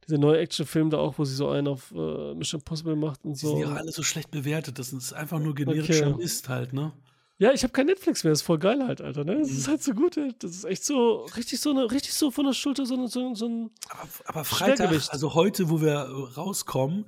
[0.06, 3.34] dieser neue Actionfilm da auch, wo sie so einen auf äh, Mission Impossible macht und
[3.34, 3.50] Die so.
[3.50, 4.78] sind ja auch alle so schlecht bewertet.
[4.80, 6.18] Das ist einfach nur generischer Okay.
[6.18, 6.92] Mist halt, ne?
[7.38, 9.24] Ja, ich habe kein Netflix mehr, das ist voll geil halt, Alter.
[9.26, 9.38] Ne?
[9.40, 9.58] Das Mhm.
[9.58, 10.34] ist halt so gut, ey.
[10.40, 13.34] das ist echt so, richtig so eine, richtig so von der Schulter, so, eine- so,
[13.36, 13.72] so ein.
[13.90, 17.06] Aber, aber Freitag, also heute, wo wir äh, rauskommen,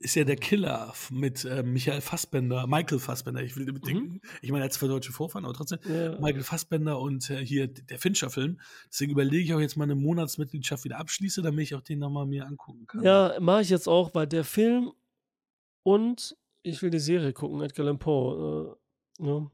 [0.00, 3.86] ist ja der Killer mit äh, Michael Fassbender, Michael Fassbender, ich will damit Mhm.
[3.86, 6.18] denken, ich meine, er hat zwar deutsche Vorfahren, aber trotzdem, Ja.
[6.20, 8.60] Michael Fassbender und äh, hier der Fincher-Film.
[8.90, 12.26] Deswegen überlege ich auch jetzt mal eine Monatsmitgliedschaft wieder abschließe, damit ich auch den nochmal
[12.26, 13.02] mir angucken kann.
[13.02, 14.92] Ja, mache ich jetzt auch, weil der Film
[15.82, 18.76] und ich will die Serie gucken, Edgar Allan Poe.
[19.18, 19.50] Äh, ne?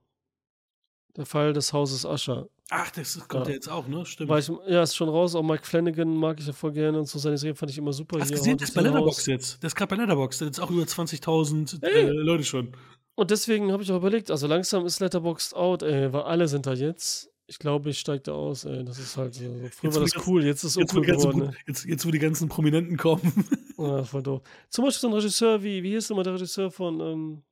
[1.17, 2.49] Der Fall des Hauses Usher.
[2.77, 3.55] Ach, das kommt ja, Ja.
[3.55, 4.05] jetzt auch, ne?
[4.05, 4.29] Stimmt.
[4.31, 5.35] Weil ich, ja, ist schon raus.
[5.35, 7.19] Auch Mike Flanagan mag ich ja voll gerne und so.
[7.19, 8.19] Seine Serie fand ich immer super.
[8.19, 8.81] Hast du Hier, gesehen, der ist bei.
[8.83, 9.63] Letterboxd jetzt.
[9.63, 10.41] Der ist gerade bei Letterboxd.
[10.41, 12.09] Der ist auch über 20.000 äh.
[12.11, 12.73] Leute schon.
[13.15, 16.67] Und deswegen habe ich auch überlegt, also langsam ist Letterboxd out, ey, weil alle sind
[16.67, 17.31] da jetzt.
[17.47, 18.85] Ich glaube, ich steige da aus, ey.
[18.85, 19.43] Das ist halt so.
[19.45, 21.41] Früher Jetzt, war das ganzen- cool, jetzt ist es Jetzt uncool geworden.
[21.43, 23.45] Pro- jetzt, jetzt, wo die ganzen Prominenten kommen.
[23.77, 24.41] Ja, voll doof.
[24.71, 27.43] Zum Beispiel so ein Regisseur wie, wie hieß nochmal der Regisseur von, ähm,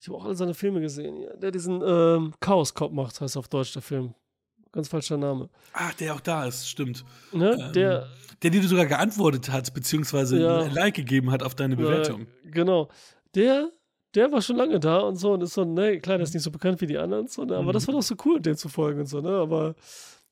[0.00, 3.36] ich habe auch alle seine Filme gesehen, ja, der diesen ähm, Chaos Cop macht, heißt
[3.36, 4.14] auf Deutsch der Film.
[4.72, 5.48] Ganz falscher Name.
[5.72, 7.04] Ach, der auch da ist, stimmt.
[7.32, 7.56] Ne?
[7.58, 8.06] Ähm, der,
[8.42, 10.60] Der, dir sogar geantwortet hat, beziehungsweise Ja.
[10.64, 12.26] ein Like gegeben hat auf deine Bewertung.
[12.44, 12.88] Äh, genau.
[13.34, 13.70] Der,
[14.14, 16.42] der war schon lange da und so und ist so, ne, klar, der ist nicht
[16.42, 17.88] so bekannt wie die anderen, so, ne, aber das Mhm.
[17.88, 19.74] war doch so cool, dem zu folgen und so, ne, aber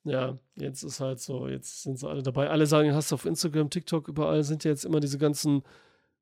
[0.05, 2.49] ja, jetzt ist halt so, jetzt sind sie alle dabei.
[2.51, 5.63] Alle sagen, hast du auf Instagram, TikTok, überall sind ja jetzt immer diese ganzen,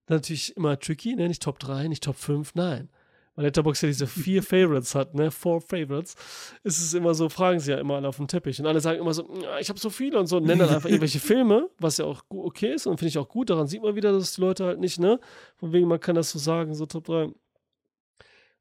[0.09, 2.89] natürlich immer tricky, ne, nicht Top 3, nicht Top 5, nein.
[3.37, 6.15] Weil Letterboxd ja diese vier Favorites hat, ne, four Favorites,
[6.63, 9.01] ist es immer so, fragen sie ja immer alle auf dem Teppich und alle sagen
[9.01, 11.69] immer so, "Ja, ich habe so viele und so, und nennen dann einfach irgendwelche Filme,
[11.79, 14.35] was ja auch okay ist und finde ich auch gut, daran sieht man wieder, dass
[14.35, 15.19] die Leute halt nicht, ne,
[15.57, 17.33] von wegen, man kann das so sagen, so Top 3.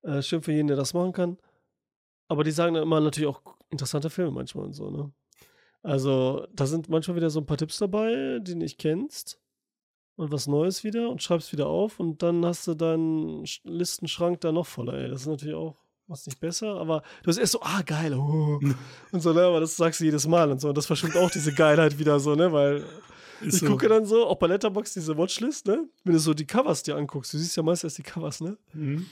[0.03, 1.37] Äh, schön für jeden, der das machen kann.
[2.27, 5.11] Aber die sagen dann immer natürlich auch interessante Filme manchmal und so, ne?
[5.83, 9.39] Also, da sind manchmal wieder so ein paar Tipps dabei, die du nicht kennst.
[10.15, 14.39] Und was Neues wieder und schreibst wieder auf und dann hast du deinen Sch- Listenschrank
[14.41, 15.09] da noch voller, ey.
[15.09, 15.75] Das ist natürlich auch
[16.07, 18.59] was nicht besser, aber du hast erst so, ah, geil, oh.
[19.11, 20.69] und so, ne, aber das sagst du jedes Mal und so.
[20.69, 22.85] Und das verschwimmt auch diese Geilheit wieder so, ne, weil
[23.41, 23.65] Ist ich so.
[23.65, 26.95] gucke dann so, auch bei Letterboxd diese Watchlist, ne, wenn du so die Covers dir
[26.95, 29.07] anguckst, du siehst ja meist erst die Covers, ne, Mhm.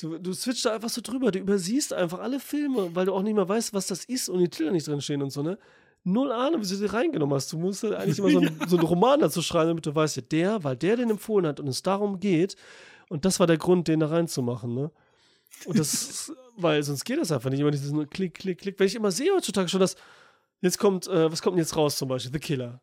[0.00, 3.22] Du, du switcht da einfach so drüber, du übersiehst einfach alle Filme, weil du auch
[3.22, 5.56] nicht mehr weißt, was das ist und die Titel nicht drin stehen und so, ne?
[6.04, 7.52] Null Ahnung, wie du die reingenommen hast.
[7.52, 10.16] Du musst halt eigentlich immer so, einen, so einen Roman dazu schreiben, damit du weißt,
[10.16, 12.56] ja, der, weil der den empfohlen hat und es darum geht.
[13.08, 14.90] Und das war der Grund, den da reinzumachen, ne?
[15.66, 17.60] Und das, weil sonst geht das einfach nicht.
[17.60, 18.78] Immer dieses nur Klick, Klick, Klick.
[18.78, 19.96] Wenn ich immer sehe heutzutage schon, dass
[20.60, 22.32] jetzt kommt, äh, was kommt denn jetzt raus zum Beispiel?
[22.32, 22.82] The Killer.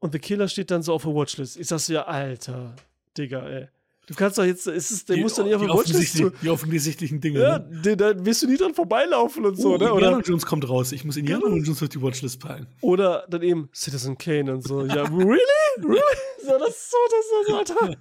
[0.00, 1.56] Und The Killer steht dann so auf der Watchlist.
[1.56, 2.74] Ich sag so, ja, Alter,
[3.16, 3.68] Digga, ey.
[4.06, 6.22] Du kannst doch jetzt, ist es, der Die- muss doch nicht auf die der Watchlist.
[6.42, 7.40] Die offensichtlichen Dinge.
[7.40, 7.96] Ja, ne?
[7.96, 9.88] da wirst du nie dran vorbeilaufen und so, oh, ne?
[9.88, 10.92] Indiana Oder, Jones kommt raus.
[10.92, 11.56] Ich muss Indiana Genau.
[11.56, 12.68] Jones auf die Watchlist packen.
[12.82, 14.84] oder dann eben Citizen Kane und so.
[14.86, 15.40] Ja, really?
[15.78, 16.00] Really?
[16.40, 17.96] So, das ist so, das ist so, Alter.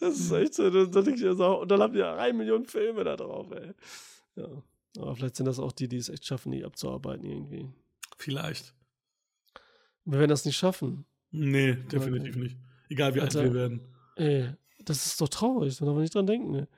[0.00, 0.68] Das ist echt so.
[0.70, 3.46] Da, da ich mir so, und dann haben die ja eine Million Filme da drauf,
[3.52, 3.72] ey.
[4.34, 4.48] Ja.
[4.98, 7.68] Aber vielleicht sind das auch die, die es echt schaffen, die abzuarbeiten irgendwie.
[8.18, 8.74] Vielleicht.
[10.04, 11.06] Wir werden das nicht schaffen.
[11.30, 12.56] Nee, definitiv nicht.
[12.90, 13.44] Egal wie alt Alter.
[13.48, 13.80] wir werden.
[14.16, 14.50] Ey,
[14.84, 16.68] das ist doch traurig, da darf man nicht dran denken, ne?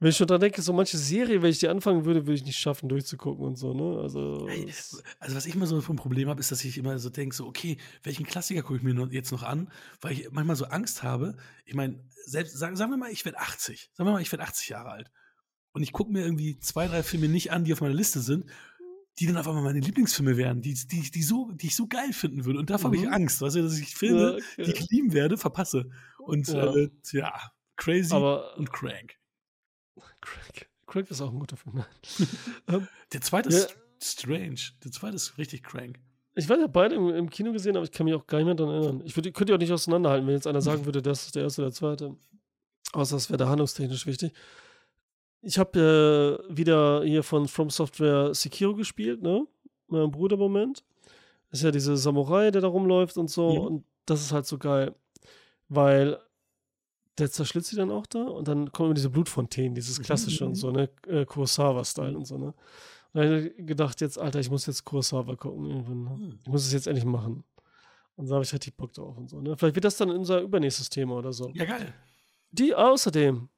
[0.00, 2.44] Wenn ich schon dran denke, so manche Serie, wenn ich die anfangen würde, würde ich
[2.44, 4.00] nicht schaffen, durchzugucken und so, ne?
[4.00, 4.46] Also.
[4.48, 7.00] Ey, es- Also was ich immer so für ein Problem habe, ist, dass ich immer
[7.00, 10.54] so denke, so okay, welchen Klassiker gucke ich mir jetzt noch an, weil ich manchmal
[10.54, 11.36] so Angst habe.
[11.64, 13.90] Ich meine, selbst sagen, sagen wir mal, ich werde 80.
[13.92, 15.10] Sagen wir mal, ich werde 80 Jahre alt.
[15.72, 18.46] Und ich gucke mir irgendwie zwei, drei Filme nicht an, die auf meiner Liste sind,
[19.18, 22.12] die dann auf einmal meine Lieblingsfilme wären, die, die, die, so, die ich so geil
[22.12, 22.60] finden würde.
[22.60, 23.14] Und davor habe ich Mhm.
[23.14, 24.62] Angst, weißt du, dass ich Filme, Ja, okay.
[24.64, 25.90] die ich lieben werde, verpasse.
[26.28, 26.74] Und Ja.
[26.74, 27.32] äh, ja,
[27.76, 29.16] crazy Aber und crank.
[30.20, 30.68] Craig.
[30.86, 31.84] Craig ist auch ein guter Film.
[32.68, 33.56] Ähm, Der zweite Ja.
[33.58, 34.60] ist strange.
[34.84, 35.98] Der zweite ist richtig crank.
[36.34, 38.46] ich weiß ja beide im, im Kino gesehen, aber ich kann mich auch gar nicht
[38.46, 39.02] mehr daran erinnern.
[39.04, 41.42] Ich würde, könnte die auch nicht auseinanderhalten, wenn jetzt einer sagen würde, das ist der
[41.44, 42.16] erste oder der zweite.
[42.92, 44.32] Außer das wäre da handlungstechnisch wichtig.
[45.42, 49.46] Ich habe äh, wieder hier von From Software Sekiro gespielt, ne?
[49.88, 50.84] Mit meinem Bruder im Moment.
[51.50, 53.52] Das ist ja diese Samurai, der da rumläuft und so.
[53.52, 53.58] Mhm.
[53.66, 54.94] Und das ist halt so geil.
[55.68, 56.18] Weil
[57.18, 60.54] der zerschlitzt sie dann auch da und dann kommen immer diese Blutfontänen, dieses klassische und
[60.54, 60.88] so, ne?
[61.06, 62.46] Äh, Kurosawa-Style und so, ne?
[62.46, 62.54] Und
[63.14, 66.04] dann habe ich gedacht, jetzt, Alter, ich muss jetzt Kurosawa gucken irgendwann.
[66.04, 66.10] Ne?
[66.10, 66.38] Hm.
[66.42, 67.44] Ich muss es jetzt endlich machen.
[68.16, 69.56] Und da habe ich richtig Bock drauf und so, ne?
[69.56, 71.50] Vielleicht wird das dann unser übernächstes Thema oder so.
[71.54, 71.92] Ja, geil.
[72.50, 73.48] Die außerdem,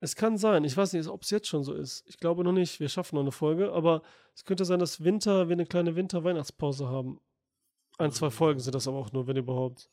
[0.00, 2.04] es kann sein, ich weiß nicht, ob es jetzt schon so ist.
[2.06, 4.02] Ich glaube noch nicht, wir schaffen noch eine Folge, aber
[4.34, 7.20] es könnte sein, dass Winter, wir eine kleine Winter-Weihnachtspause haben.
[7.98, 9.88] Ein, zwei Folgen sind das aber auch nur, wenn überhaupt.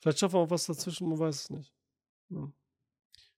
[0.00, 1.72] Vielleicht schaffen wir auch was dazwischen, man weiß es nicht.
[2.30, 2.50] Ja.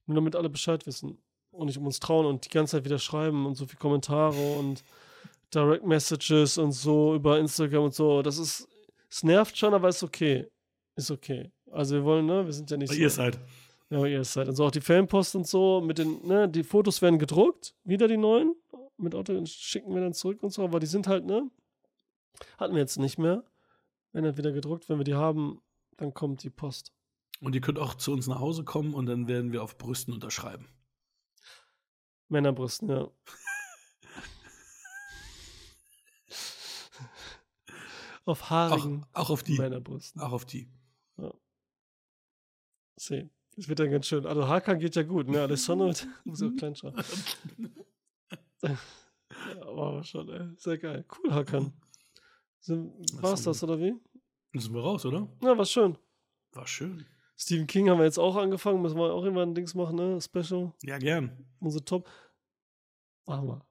[0.06, 1.18] Nur damit alle Bescheid wissen
[1.50, 4.56] und nicht um uns trauen und die ganze Zeit wieder schreiben und so viele Kommentare
[4.59, 4.82] und
[5.54, 8.22] Direct Messages und so über Instagram und so.
[8.22, 8.68] Das ist,
[9.11, 10.46] es nervt schon, aber ist okay.
[10.96, 11.50] Ist okay.
[11.70, 12.98] Also wir wollen, ne, wir sind ja nicht so.
[12.98, 13.38] Ihr seid.
[13.90, 14.48] Ja, aber ihr seid.
[14.48, 18.16] Also auch die Fanpost und so, mit den, ne, die Fotos werden gedruckt, wieder die
[18.16, 18.54] neuen,
[18.98, 21.50] mit Auto und schicken wir dann zurück und so, aber die sind halt, ne,
[22.59, 23.44] hatten wir jetzt nicht mehr.
[24.12, 25.61] Werden dann wieder gedruckt, wenn wir die haben,
[25.99, 26.94] dann kommt die Post.
[27.40, 30.14] Und ihr könnt auch zu uns nach Hause kommen und dann werden wir auf Brüsten
[30.14, 30.66] unterschreiben.
[32.28, 33.11] Männerbrüsten, ja.
[38.24, 39.59] auf Auch, haarigen auch auf die.
[39.59, 40.20] Männerbrüsten.
[40.20, 40.68] Auch auf die.
[42.96, 43.30] Sehen.
[43.55, 44.26] Das wird dann ganz schön.
[44.26, 45.40] Also Hakan geht ja gut, ne?
[45.42, 45.92] Alessandro
[46.24, 47.01] muss auch klein schreiben.
[49.61, 50.51] aber schon, ey.
[50.57, 51.05] Sehr geil.
[51.16, 51.72] Cool, Hakan.
[52.66, 52.76] Das
[53.22, 53.94] war's das, oder wie?
[54.53, 55.28] Dann sind wir raus, oder?
[55.42, 55.99] Ja, war schön.
[56.53, 57.05] War schön.
[57.36, 58.82] Stephen King haben wir jetzt auch angefangen.
[58.82, 60.20] Müssen wir auch irgendwann ein Dings machen, ne?
[60.20, 60.72] Special.
[60.82, 61.46] Ja, gern.
[61.61, 62.09] Unsere Top.
[63.26, 63.64] Machen wir.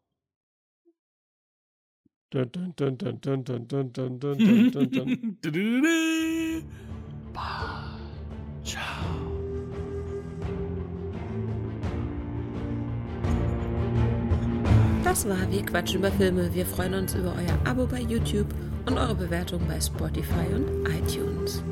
[2.30, 6.64] Dun, dun, dun, dun, dun, dun, dun, dun, dun, dun, dun,
[15.10, 16.54] Das war Wir quatschen über Filme.
[16.54, 18.48] Wir freuen uns über euer Abo bei YouTube
[18.86, 21.64] und eure Bewertung bei Spotify und iTunes.